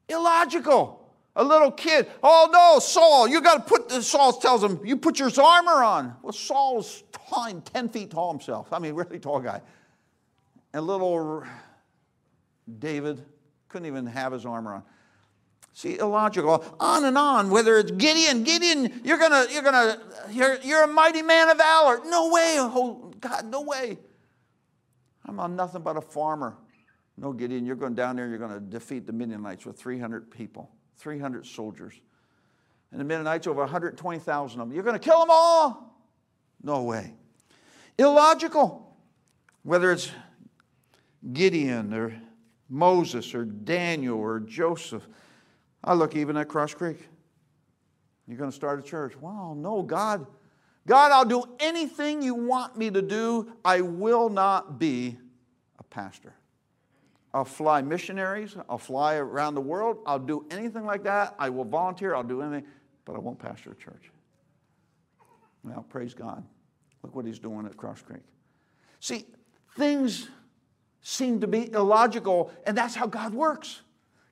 Illogical. 0.07 1.05
A 1.35 1.43
little 1.43 1.69
kid, 1.69 2.07
oh 2.23 2.49
no, 2.49 2.79
Saul, 2.79 3.27
you 3.27 3.41
got 3.41 3.55
to 3.55 3.63
put, 3.69 3.89
the, 3.89 4.01
Saul 4.01 4.31
tells 4.31 4.63
him, 4.63 4.79
you 4.85 4.95
put 4.95 5.19
your 5.19 5.29
armor 5.37 5.83
on. 5.83 6.15
Well, 6.21 6.31
Saul's 6.31 7.03
tall, 7.11 7.59
10 7.59 7.89
feet 7.89 8.11
tall 8.11 8.31
himself. 8.31 8.71
I 8.71 8.79
mean, 8.79 8.93
really 8.95 9.19
tall 9.19 9.41
guy. 9.41 9.61
And 10.73 10.87
little 10.87 11.43
David 12.79 13.25
couldn't 13.67 13.85
even 13.85 14.05
have 14.05 14.31
his 14.31 14.45
armor 14.45 14.75
on. 14.75 14.83
See, 15.79 15.97
illogical. 15.97 16.65
On 16.77 17.05
and 17.05 17.17
on. 17.17 17.49
Whether 17.49 17.77
it's 17.77 17.91
Gideon, 17.91 18.43
Gideon, 18.43 18.99
you're 19.01 19.17
gonna, 19.17 19.45
you're 19.49 19.61
gonna, 19.61 19.97
you're, 20.29 20.57
you're 20.61 20.83
a 20.83 20.87
mighty 20.87 21.21
man 21.21 21.49
of 21.49 21.55
valor. 21.55 22.01
No 22.03 22.27
way. 22.27 22.55
Oh 22.57 23.13
God, 23.21 23.45
no 23.45 23.61
way. 23.61 23.97
I'm 25.25 25.39
on 25.39 25.55
nothing 25.55 25.81
but 25.81 25.95
a 25.95 26.01
farmer. 26.01 26.57
No, 27.15 27.31
Gideon, 27.31 27.65
you're 27.65 27.77
going 27.77 27.95
down 27.95 28.17
there, 28.17 28.27
you're 28.27 28.37
going 28.37 28.51
to 28.51 28.59
defeat 28.59 29.07
the 29.07 29.13
Midianites 29.13 29.65
with 29.65 29.79
300 29.79 30.29
people, 30.29 30.69
300 30.97 31.45
soldiers. 31.45 31.93
And 32.91 32.99
the 32.99 33.05
Midianites, 33.05 33.47
over 33.47 33.61
120,000 33.61 34.59
of 34.59 34.67
them. 34.67 34.75
You're 34.75 34.83
going 34.83 34.99
to 34.99 34.99
kill 34.99 35.19
them 35.19 35.29
all? 35.31 36.03
No 36.61 36.83
way. 36.83 37.13
Illogical. 37.97 38.97
Whether 39.63 39.93
it's 39.93 40.11
Gideon 41.31 41.93
or 41.93 42.21
Moses 42.67 43.33
or 43.33 43.45
Daniel 43.45 44.17
or 44.17 44.41
Joseph. 44.41 45.07
I 45.83 45.93
look 45.93 46.15
even 46.15 46.37
at 46.37 46.47
Cross 46.47 46.75
Creek. 46.75 47.07
You're 48.27 48.37
going 48.37 48.51
to 48.51 48.55
start 48.55 48.79
a 48.79 48.83
church. 48.83 49.15
Wow, 49.17 49.55
no, 49.57 49.81
God. 49.81 50.27
God, 50.85 51.11
I'll 51.11 51.25
do 51.25 51.43
anything 51.59 52.21
you 52.21 52.35
want 52.35 52.77
me 52.77 52.89
to 52.91 53.01
do. 53.01 53.51
I 53.63 53.81
will 53.81 54.29
not 54.29 54.79
be 54.79 55.17
a 55.79 55.83
pastor. 55.83 56.33
I'll 57.33 57.45
fly 57.45 57.81
missionaries. 57.81 58.55
I'll 58.67 58.77
fly 58.77 59.15
around 59.15 59.55
the 59.55 59.61
world. 59.61 59.99
I'll 60.05 60.19
do 60.19 60.45
anything 60.49 60.85
like 60.85 61.03
that. 61.03 61.35
I 61.37 61.49
will 61.49 61.63
volunteer. 61.63 62.15
I'll 62.15 62.23
do 62.23 62.41
anything, 62.41 62.65
but 63.05 63.15
I 63.15 63.19
won't 63.19 63.39
pastor 63.39 63.71
a 63.71 63.75
church. 63.75 64.11
Now, 65.63 65.85
praise 65.89 66.13
God. 66.13 66.43
Look 67.03 67.15
what 67.15 67.25
he's 67.25 67.39
doing 67.39 67.65
at 67.65 67.77
Cross 67.77 68.01
Creek. 68.01 68.23
See, 68.99 69.25
things 69.77 70.29
seem 71.01 71.41
to 71.41 71.47
be 71.47 71.71
illogical, 71.71 72.51
and 72.65 72.77
that's 72.77 72.95
how 72.95 73.07
God 73.07 73.33
works. 73.33 73.81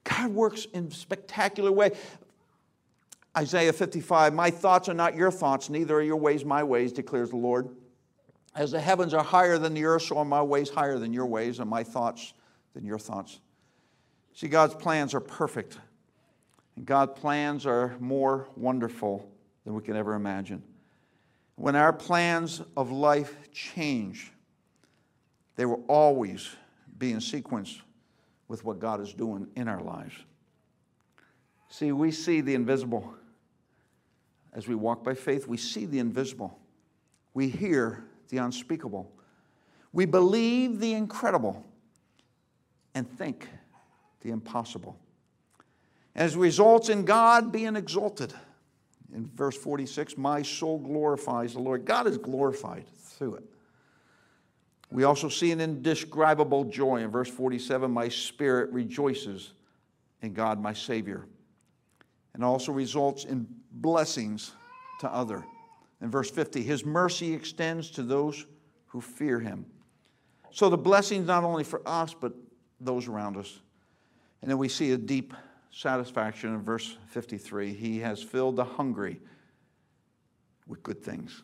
God 0.08 0.32
works 0.32 0.66
in 0.74 0.91
spectacular 0.91 1.72
way. 1.72 1.91
Isaiah 3.38 3.74
55, 3.74 4.34
my 4.34 4.49
thoughts 4.49 4.89
are 4.89 4.93
not 4.93 5.16
your 5.16 5.32
thoughts, 5.32 5.70
neither 5.70 5.95
are 5.95 6.01
your 6.01 6.18
ways 6.18 6.43
my 6.43 6.64
ways, 6.64 6.91
declares 6.91 7.30
the 7.30 7.38
Lord. 7.38 7.70
As 8.55 8.72
the 8.72 8.82
heavens 8.82 9.14
are 9.14 9.24
higher 9.24 9.60
than 9.60 9.76
the 9.76 9.86
earth, 9.86 10.03
so 10.03 10.18
are 10.18 10.26
my 10.26 10.41
ways 10.41 10.70
higher 10.70 10.97
than 10.97 11.14
your 11.14 11.28
ways, 11.28 11.60
and 11.60 11.70
my 11.70 11.84
thoughts 11.84 12.34
than 12.74 12.84
your 12.86 12.97
thoughts. 12.97 13.39
See, 14.34 14.47
God's 14.47 14.74
plans 14.74 15.14
are 15.14 15.20
perfect, 15.20 15.78
and 16.76 16.86
God's 16.86 17.20
plans 17.20 17.68
are 17.68 17.95
more 17.99 18.47
wonderful 18.55 19.30
than 19.66 19.76
we 19.76 19.84
can 19.84 19.95
ever 19.95 20.16
imagine. 20.16 20.64
When 21.55 21.76
our 21.76 21.93
plans 21.93 22.62
of 22.76 22.91
life 22.91 23.36
change, 23.51 24.32
they 25.55 25.66
will 25.66 25.84
always 25.88 26.49
be 26.97 27.12
in 27.12 27.22
sequence 27.22 27.82
with 28.48 28.64
what 28.64 28.80
God 28.80 29.02
is 29.02 29.14
doing 29.14 29.48
in 29.56 29.68
our 29.68 29.82
lives. 29.82 30.16
See, 31.70 31.91
we 31.91 32.12
see 32.12 32.41
the 32.41 32.56
invisible. 32.56 33.14
As 34.54 34.68
we 34.68 34.76
walk 34.76 35.04
by 35.04 35.14
faith, 35.14 35.48
we 35.48 35.58
see 35.58 35.86
the 35.86 36.00
invisible. 36.00 36.58
We 37.34 37.50
hear 37.50 38.04
the 38.30 38.38
unspeakable. 38.38 39.12
We 39.93 40.06
believe 40.06 40.80
the 40.80 40.93
incredible 40.93 41.66
and 42.95 43.10
think 43.18 43.48
the 44.22 44.32
impossible. 44.32 44.98
As 46.16 46.36
results 46.36 46.89
in 46.89 47.06
God 47.06 47.52
being 47.52 47.76
exalted. 47.76 48.34
In 49.14 49.28
verse 49.28 49.56
46, 49.56 50.18
my 50.18 50.41
soul 50.41 50.80
glorifies 50.80 51.54
the 51.54 51.60
Lord. 51.60 51.86
God 51.86 52.08
is 52.08 52.18
glorified 52.18 52.86
through 52.88 53.36
it. 53.36 53.43
We 54.90 55.04
also 55.04 55.30
see 55.30 55.52
an 55.52 55.60
indescribable 55.60 56.64
joy 56.66 56.98
in 56.98 57.12
verse 57.12 57.30
47 57.30 57.92
my 57.92 58.08
spirit 58.10 58.72
rejoices 58.72 59.54
in 60.22 60.34
God 60.34 60.62
my 60.62 60.74
Savior. 60.74 61.26
And 62.34 62.44
also 62.44 62.72
results 62.72 63.26
in 63.26 63.48
blessings 63.72 64.52
to 65.02 65.12
other. 65.12 65.44
In 66.02 66.10
verse 66.10 66.30
50, 66.30 66.62
his 66.62 66.86
mercy 66.86 67.34
extends 67.34 67.90
to 67.92 68.04
those 68.04 68.46
who 68.86 69.02
fear 69.02 69.40
him. 69.40 69.66
So 70.52 70.70
the 70.70 70.78
blessings 70.78 71.28
not 71.28 71.44
only 71.44 71.64
for 71.64 71.82
us, 71.86 72.14
but 72.14 72.34
those 72.80 73.08
around 73.08 73.38
us. 73.38 73.60
And 74.42 74.50
then 74.50 74.58
we 74.58 74.70
see 74.70 74.92
a 74.92 74.98
deep 74.98 75.34
satisfaction 75.72 76.54
in 76.54 76.62
verse 76.62 76.98
53. 77.08 77.74
He 77.74 78.00
has 78.00 78.22
filled 78.22 78.56
the 78.56 78.64
hungry 78.64 79.20
with 80.68 80.84
good 80.84 81.04
things. 81.04 81.44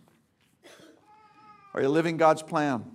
Are 1.74 1.82
you 1.82 1.90
living 1.90 2.18
God's 2.18 2.44
plan? 2.44 2.86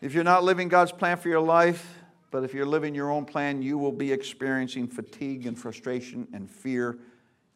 If 0.00 0.14
you're 0.14 0.24
not 0.24 0.44
living 0.44 0.68
God's 0.68 0.92
plan 0.92 1.18
for 1.18 1.28
your 1.28 1.40
life, 1.40 1.98
but 2.30 2.42
if 2.42 2.54
you're 2.54 2.66
living 2.66 2.94
your 2.94 3.10
own 3.10 3.24
plan, 3.26 3.60
you 3.60 3.76
will 3.76 3.92
be 3.92 4.12
experiencing 4.12 4.88
fatigue 4.88 5.46
and 5.46 5.58
frustration 5.58 6.26
and 6.32 6.50
fear 6.50 6.98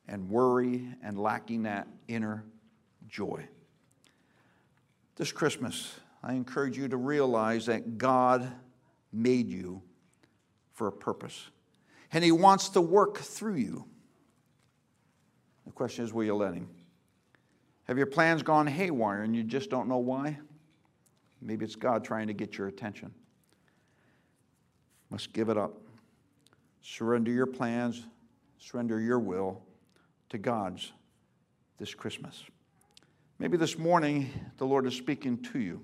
and 0.09 0.29
worry 0.29 0.87
and 1.03 1.19
lacking 1.19 1.63
that 1.63 1.87
inner 2.07 2.45
joy. 3.09 3.47
This 5.17 5.33
Christmas, 5.33 5.95
I 6.23 6.35
encourage 6.35 6.77
you 6.77 6.89
to 6.89 6.97
realize 6.97 7.67
that 7.67 7.97
God 7.97 8.51
made 9.13 9.49
you 9.49 9.81
for 10.73 10.89
a 10.89 10.93
purpose, 10.93 11.49
and 12.13 12.25
He 12.25 12.33
wants 12.33 12.71
to 12.71 12.81
work 12.81 13.19
through 13.19 13.55
you. 13.55 13.87
The 15.65 15.73
question 15.73 16.05
is 16.05 16.13
will 16.13 16.25
you 16.25 16.35
let 16.35 16.53
Him? 16.53 16.69
Have 17.85 17.97
your 17.97 18.07
plans 18.07 18.43
gone 18.43 18.67
haywire 18.67 19.23
and 19.23 19.37
you 19.37 19.45
just 19.45 19.71
don't 19.71 19.89
know 19.89 19.99
why? 19.99 20.39
Maybe 21.45 21.67
it's 21.67 21.77
God 21.77 22.05
trying 22.05 22.29
to 22.29 22.33
get 22.33 22.57
your 22.57 22.69
attention. 22.69 23.13
Must 25.11 25.31
give 25.35 25.51
it 25.51 25.59
up. 25.59 25.75
Surrender 26.81 27.31
your 27.31 27.47
plans, 27.47 28.07
surrender 28.59 28.99
your 28.99 29.19
will 29.19 29.63
to 30.31 30.39
God's 30.39 30.93
this 31.79 31.95
Christmas. 31.95 32.43
Maybe 33.39 33.59
this 33.59 33.79
morning 33.79 34.31
the 34.57 34.65
Lord 34.65 34.87
is 34.87 34.95
speaking 34.95 35.43
to 35.53 35.59
you. 35.59 35.83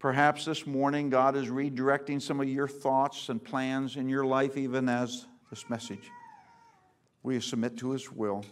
Perhaps 0.00 0.46
this 0.46 0.66
morning 0.66 1.10
God 1.10 1.36
is 1.36 1.48
redirecting 1.48 2.20
some 2.20 2.40
of 2.40 2.48
your 2.48 2.68
thoughts 2.68 3.28
and 3.28 3.42
plans 3.42 3.96
in 3.96 4.08
your 4.08 4.24
life, 4.24 4.56
even 4.56 4.88
as 4.88 5.26
this 5.50 5.68
message. 5.68 6.10
Will 7.22 7.34
you 7.34 7.40
submit 7.40 7.76
to 7.78 7.90
His 7.90 8.10
will? 8.10 8.44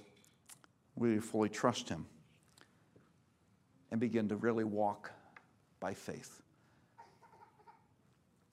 Will 0.94 1.11
you 1.11 1.20
fully 1.20 1.49
trust 1.49 1.88
Him? 1.88 2.07
And 3.90 3.99
begin 3.99 4.28
to 4.28 4.36
really 4.36 4.64
walk 4.64 5.11
by 5.81 5.95
faith. 5.95 6.43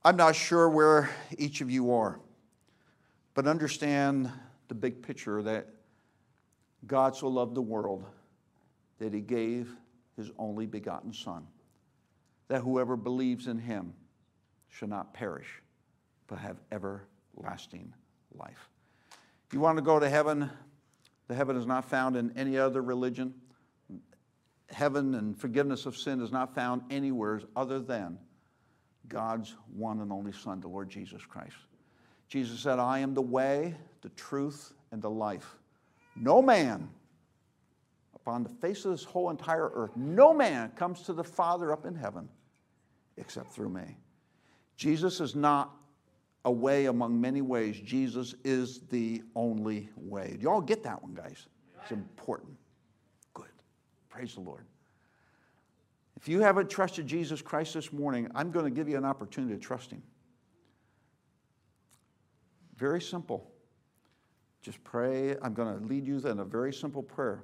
I'm 0.03 0.17
not 0.17 0.35
sure 0.35 0.69
where 0.69 1.09
each 1.37 1.61
of 1.61 1.71
you 1.71 1.91
are, 1.91 2.19
but 3.33 3.47
understand 3.47 4.31
the 4.67 4.75
big 4.75 5.01
picture 5.01 5.41
that 5.41 5.67
God 6.85 7.15
so 7.15 7.27
loved 7.27 7.55
the 7.55 7.61
world 7.61 8.05
that 8.99 9.13
he 9.13 9.21
gave 9.21 9.75
his 10.15 10.31
only 10.37 10.65
begotten 10.65 11.11
Son, 11.11 11.47
that 12.47 12.61
whoever 12.61 12.95
believes 12.95 13.47
in 13.47 13.57
him 13.57 13.93
shall 14.69 14.87
not 14.87 15.13
perish, 15.13 15.61
but 16.27 16.37
have 16.37 16.57
everlasting 16.71 17.91
life. 18.33 18.69
You 19.51 19.59
want 19.59 19.77
to 19.77 19.81
go 19.81 19.99
to 19.99 20.09
heaven, 20.09 20.49
the 21.27 21.35
heaven 21.35 21.57
is 21.57 21.65
not 21.65 21.85
found 21.85 22.15
in 22.15 22.31
any 22.37 22.57
other 22.57 22.81
religion 22.81 23.33
heaven 24.69 25.15
and 25.15 25.37
forgiveness 25.37 25.85
of 25.85 25.95
sin 25.95 26.21
is 26.21 26.31
not 26.31 26.55
found 26.55 26.81
anywhere 26.89 27.41
other 27.55 27.79
than 27.79 28.17
God's 29.07 29.55
one 29.75 30.01
and 30.01 30.11
only 30.11 30.31
Son, 30.31 30.59
the 30.59 30.67
Lord 30.67 30.89
Jesus 30.89 31.23
Christ. 31.23 31.55
Jesus 32.27 32.59
said, 32.59 32.79
I 32.79 32.99
am 32.99 33.13
the 33.13 33.21
way, 33.21 33.75
the 34.01 34.09
truth, 34.09 34.73
and 34.91 35.01
the 35.01 35.09
life. 35.09 35.55
No 36.15 36.41
man 36.41 36.89
upon 38.15 38.43
the 38.43 38.49
face 38.49 38.85
of 38.85 38.91
this 38.91 39.03
whole 39.03 39.29
entire 39.29 39.69
earth, 39.73 39.91
no 39.95 40.33
man 40.33 40.71
comes 40.75 41.03
to 41.03 41.13
the 41.13 41.23
Father 41.23 41.71
up 41.71 41.85
in 41.85 41.93
heaven 41.93 42.27
except 43.17 43.53
through 43.53 43.69
me. 43.69 43.97
Jesus 44.75 45.21
is 45.21 45.35
not 45.35 45.75
a 46.43 46.51
way 46.51 46.85
among 46.85 47.19
many 47.19 47.41
ways. 47.41 47.79
Jesus 47.79 48.35
is 48.43 48.81
the 48.89 49.21
only 49.35 49.89
way. 49.95 50.33
Do 50.35 50.41
you 50.41 50.49
all 50.49 50.61
get 50.61 50.83
that 50.83 51.01
one, 51.01 51.13
guys? 51.13 51.47
It's 51.81 51.91
important. 51.91 52.57
Praise 54.15 54.35
the 54.35 54.39
Lord. 54.39 54.63
If 56.15 56.29
you 56.29 56.39
haven't 56.39 56.69
trusted 56.69 57.05
Jesus 57.05 57.41
Christ 57.41 57.73
this 57.73 57.91
morning, 57.91 58.31
I'm 58.33 58.49
going 58.49 58.63
to 58.63 58.71
give 58.71 58.87
you 58.87 58.95
an 58.95 59.03
opportunity 59.03 59.53
to 59.53 59.59
trust 59.59 59.91
Him. 59.91 60.01
Very 62.77 63.01
simple. 63.01 63.51
Just 64.61 64.81
pray. 64.85 65.35
I'm 65.41 65.53
going 65.53 65.77
to 65.77 65.85
lead 65.85 66.07
you 66.07 66.17
in 66.19 66.39
a 66.39 66.45
very 66.45 66.71
simple 66.71 67.03
prayer. 67.03 67.43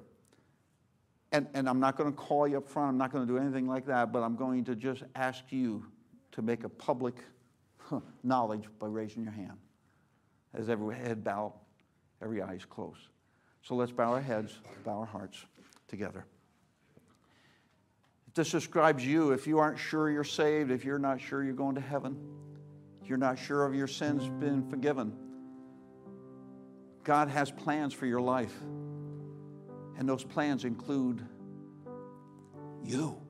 And, 1.30 1.46
and 1.52 1.68
I'm 1.68 1.78
not 1.78 1.98
going 1.98 2.10
to 2.10 2.16
call 2.16 2.48
you 2.48 2.56
up 2.56 2.66
front. 2.66 2.88
I'm 2.88 2.98
not 2.98 3.12
going 3.12 3.26
to 3.26 3.30
do 3.30 3.38
anything 3.38 3.68
like 3.68 3.84
that, 3.86 4.10
but 4.10 4.22
I'm 4.22 4.34
going 4.34 4.64
to 4.64 4.74
just 4.74 5.02
ask 5.14 5.44
you 5.50 5.84
to 6.32 6.40
make 6.40 6.64
a 6.64 6.70
public 6.70 7.16
knowledge 8.22 8.64
by 8.78 8.86
raising 8.86 9.24
your 9.24 9.32
hand. 9.32 9.58
As 10.54 10.70
every 10.70 10.96
head 10.96 11.22
bowed, 11.22 11.52
every 12.22 12.40
eye 12.40 12.54
is 12.54 12.64
closed. 12.64 13.08
So 13.60 13.74
let's 13.74 13.92
bow 13.92 14.14
our 14.14 14.22
heads, 14.22 14.58
bow 14.84 15.00
our 15.00 15.06
hearts 15.06 15.44
together. 15.86 16.24
This 18.34 18.50
describes 18.50 19.04
you 19.04 19.32
if 19.32 19.46
you 19.46 19.58
aren't 19.58 19.78
sure 19.78 20.10
you're 20.10 20.24
saved, 20.24 20.70
if 20.70 20.84
you're 20.84 20.98
not 20.98 21.20
sure 21.20 21.44
you're 21.44 21.52
going 21.52 21.74
to 21.74 21.80
heaven, 21.80 22.16
if 23.02 23.08
you're 23.08 23.18
not 23.18 23.38
sure 23.38 23.66
of 23.66 23.74
your 23.74 23.86
sins 23.86 24.28
being 24.40 24.68
forgiven. 24.68 25.12
God 27.04 27.28
has 27.28 27.50
plans 27.50 27.92
for 27.92 28.06
your 28.06 28.20
life. 28.20 28.54
And 29.98 30.08
those 30.08 30.24
plans 30.24 30.64
include 30.64 31.22
you. 32.82 33.20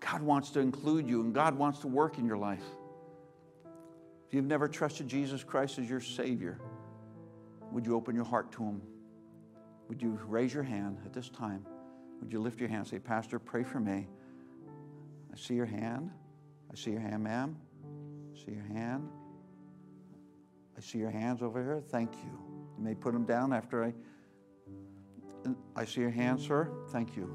God 0.00 0.22
wants 0.22 0.50
to 0.50 0.60
include 0.60 1.08
you 1.08 1.20
and 1.20 1.34
God 1.34 1.56
wants 1.56 1.80
to 1.80 1.86
work 1.86 2.18
in 2.18 2.26
your 2.26 2.38
life. 2.38 2.64
If 4.26 4.34
you've 4.34 4.46
never 4.46 4.68
trusted 4.68 5.06
Jesus 5.08 5.44
Christ 5.44 5.78
as 5.78 5.88
your 5.88 6.00
Savior, 6.00 6.58
would 7.72 7.86
you 7.86 7.94
open 7.94 8.14
your 8.14 8.24
heart 8.24 8.52
to 8.52 8.64
Him? 8.64 8.82
Would 9.88 10.02
you 10.02 10.18
raise 10.26 10.52
your 10.52 10.62
hand 10.62 10.98
at 11.04 11.12
this 11.12 11.28
time? 11.28 11.64
Would 12.20 12.32
you 12.32 12.40
lift 12.40 12.60
your 12.60 12.68
hand 12.68 12.80
and 12.80 12.88
say, 12.88 12.98
Pastor, 12.98 13.38
pray 13.38 13.62
for 13.62 13.80
me? 13.80 14.06
I 15.32 15.36
see 15.36 15.54
your 15.54 15.66
hand. 15.66 16.10
I 16.70 16.74
see 16.74 16.90
your 16.90 17.00
hand, 17.00 17.24
ma'am. 17.24 17.56
I 18.34 18.44
see 18.44 18.52
your 18.52 18.64
hand. 18.64 19.08
I 20.76 20.80
see 20.80 20.98
your 20.98 21.10
hands 21.10 21.42
over 21.42 21.62
here. 21.62 21.82
Thank 21.90 22.12
you. 22.14 22.30
You 22.76 22.84
may 22.84 22.94
put 22.94 23.12
them 23.12 23.24
down 23.24 23.52
after 23.52 23.84
I. 23.84 23.94
I 25.74 25.84
see 25.84 26.00
your 26.00 26.10
hand, 26.10 26.40
sir. 26.40 26.70
Thank 26.90 27.16
you. 27.16 27.32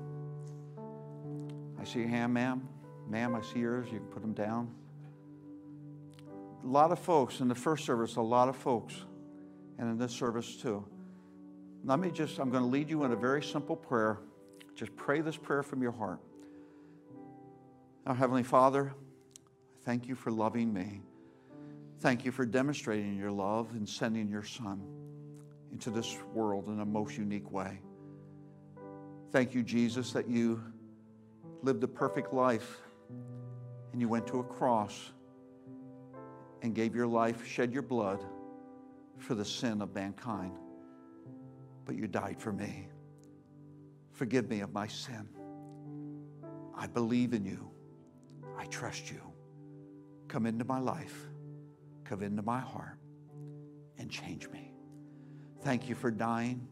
I 1.79 1.83
see 1.83 1.99
your 1.99 2.09
hand, 2.09 2.33
ma'am. 2.33 2.67
Ma'am, 3.09 3.35
I 3.35 3.41
see 3.41 3.59
yours. 3.59 3.87
You 3.91 3.99
can 3.99 4.07
put 4.07 4.21
them 4.21 4.33
down. 4.33 4.73
A 6.63 6.67
lot 6.67 6.91
of 6.91 6.99
folks 6.99 7.41
in 7.41 7.47
the 7.47 7.55
first 7.55 7.85
service, 7.85 8.15
a 8.15 8.21
lot 8.21 8.47
of 8.47 8.55
folks, 8.55 8.95
and 9.77 9.89
in 9.89 9.97
this 9.97 10.13
service 10.13 10.55
too. 10.55 10.85
Let 11.83 11.99
me 11.99 12.11
just, 12.11 12.39
I'm 12.39 12.49
going 12.49 12.63
to 12.63 12.69
lead 12.69 12.89
you 12.89 13.03
in 13.03 13.11
a 13.11 13.15
very 13.17 13.43
simple 13.43 13.75
prayer. 13.75 14.19
Just 14.75 14.95
pray 14.95 15.21
this 15.21 15.37
prayer 15.37 15.63
from 15.63 15.81
your 15.81 15.91
heart. 15.91 16.19
Our 18.05 18.15
Heavenly 18.15 18.43
Father, 18.43 18.93
thank 19.83 20.07
you 20.07 20.15
for 20.15 20.31
loving 20.31 20.73
me. 20.73 21.01
Thank 21.99 22.25
you 22.25 22.31
for 22.31 22.45
demonstrating 22.45 23.17
your 23.17 23.31
love 23.31 23.71
and 23.71 23.87
sending 23.87 24.29
your 24.29 24.43
Son 24.43 24.81
into 25.71 25.89
this 25.89 26.17
world 26.33 26.67
in 26.67 26.79
a 26.79 26.85
most 26.85 27.17
unique 27.17 27.51
way. 27.51 27.79
Thank 29.31 29.53
you, 29.53 29.63
Jesus, 29.63 30.11
that 30.11 30.27
you 30.27 30.61
lived 31.61 31.83
a 31.83 31.87
perfect 31.87 32.33
life 32.33 32.81
and 33.91 34.01
you 34.01 34.09
went 34.09 34.27
to 34.27 34.39
a 34.39 34.43
cross 34.43 35.11
and 36.61 36.75
gave 36.75 36.95
your 36.95 37.07
life, 37.07 37.45
shed 37.47 37.71
your 37.71 37.81
blood 37.83 38.23
for 39.17 39.35
the 39.35 39.45
sin 39.45 39.81
of 39.81 39.93
mankind. 39.95 40.57
But 41.85 41.95
you 41.95 42.07
died 42.07 42.39
for 42.39 42.51
me. 42.51 42.87
Forgive 44.13 44.49
me 44.49 44.61
of 44.61 44.71
my 44.73 44.87
sin. 44.87 45.27
I 46.75 46.87
believe 46.87 47.33
in 47.33 47.45
you. 47.45 47.69
I 48.57 48.65
trust 48.65 49.09
you. 49.11 49.21
Come 50.27 50.45
into 50.45 50.65
my 50.65 50.79
life, 50.79 51.27
come 52.05 52.23
into 52.23 52.41
my 52.41 52.59
heart, 52.59 52.97
and 53.97 54.09
change 54.09 54.49
me. 54.49 54.73
Thank 55.61 55.89
you 55.89 55.95
for 55.95 56.09
dying. 56.09 56.67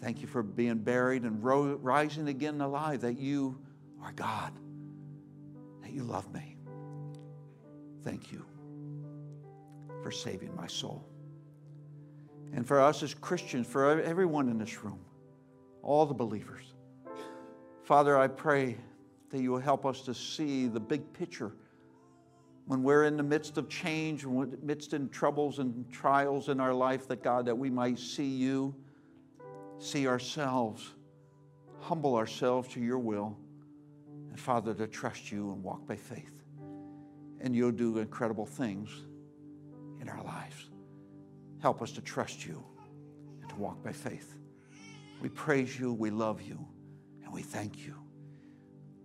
Thank 0.00 0.22
you 0.22 0.26
for 0.26 0.42
being 0.42 0.78
buried 0.78 1.24
and 1.24 1.42
ro- 1.44 1.76
rising 1.76 2.28
again 2.28 2.60
alive, 2.60 3.02
that 3.02 3.18
you 3.18 3.60
are 4.02 4.12
God, 4.12 4.52
that 5.82 5.92
you 5.92 6.04
love 6.04 6.32
me. 6.32 6.56
Thank 8.02 8.32
you 8.32 8.46
for 10.02 10.10
saving 10.10 10.54
my 10.56 10.66
soul. 10.66 11.06
And 12.54 12.66
for 12.66 12.80
us 12.80 13.02
as 13.02 13.12
Christians, 13.14 13.66
for 13.66 14.00
everyone 14.00 14.48
in 14.48 14.58
this 14.58 14.82
room, 14.82 15.00
all 15.82 16.06
the 16.06 16.14
believers, 16.14 16.74
Father, 17.82 18.16
I 18.16 18.28
pray 18.28 18.76
that 19.30 19.40
you 19.40 19.50
will 19.50 19.60
help 19.60 19.86
us 19.86 20.02
to 20.02 20.14
see 20.14 20.66
the 20.66 20.80
big 20.80 21.12
picture 21.12 21.52
when 22.66 22.84
we're 22.84 23.04
in 23.04 23.16
the 23.16 23.22
midst 23.24 23.58
of 23.58 23.68
change, 23.68 24.24
when 24.24 24.36
we're 24.36 24.56
midst 24.62 24.94
in 24.94 25.08
troubles 25.08 25.58
and 25.58 25.90
trials 25.90 26.48
in 26.48 26.60
our 26.60 26.72
life, 26.72 27.08
that 27.08 27.20
God, 27.20 27.46
that 27.46 27.58
we 27.58 27.68
might 27.68 27.98
see 27.98 28.28
you, 28.28 28.72
see 29.78 30.06
ourselves, 30.06 30.88
humble 31.80 32.14
ourselves 32.14 32.68
to 32.68 32.80
your 32.80 32.98
will, 32.98 33.36
and 34.28 34.38
Father, 34.38 34.72
to 34.74 34.86
trust 34.86 35.32
you 35.32 35.50
and 35.50 35.64
walk 35.64 35.84
by 35.84 35.96
faith. 35.96 36.44
And 37.40 37.56
you'll 37.56 37.72
do 37.72 37.98
incredible 37.98 38.46
things 38.46 38.88
in 40.00 40.08
our 40.08 40.22
lives. 40.22 40.70
Help 41.60 41.82
us 41.82 41.90
to 41.92 42.00
trust 42.00 42.46
you 42.46 42.62
and 43.40 43.50
to 43.50 43.56
walk 43.56 43.82
by 43.82 43.90
faith. 43.90 44.39
We 45.20 45.28
praise 45.28 45.78
you, 45.78 45.92
we 45.92 46.10
love 46.10 46.40
you, 46.40 46.58
and 47.24 47.32
we 47.32 47.42
thank 47.42 47.78
you 47.78 47.94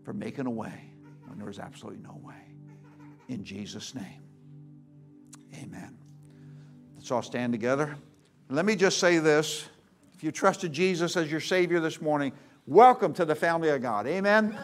for 0.04 0.14
making 0.14 0.46
a 0.46 0.52
way 0.52 0.92
when 1.26 1.38
there 1.38 1.48
was 1.48 1.60
absolutely 1.60 2.02
no 2.02 2.20
way. 2.24 2.34
In 3.28 3.44
Jesus' 3.44 3.94
name, 3.96 4.22
amen. 5.56 5.98
Let's 6.96 7.12
all 7.12 7.22
stand 7.22 7.54
together. 7.54 7.96
Let 8.50 8.66
me 8.66 8.76
just 8.76 9.00
say 9.00 9.18
this. 9.18 9.68
If 10.14 10.24
you 10.24 10.32
trusted 10.32 10.72
Jesus 10.72 11.18
as 11.18 11.30
your 11.30 11.42
Savior 11.42 11.80
this 11.80 12.00
morning, 12.00 12.32
welcome 12.66 13.14
to 13.14 13.26
the 13.26 13.36
family 13.36 13.70
of 13.70 13.82
God. 13.82 14.08
Amen. 14.08 14.58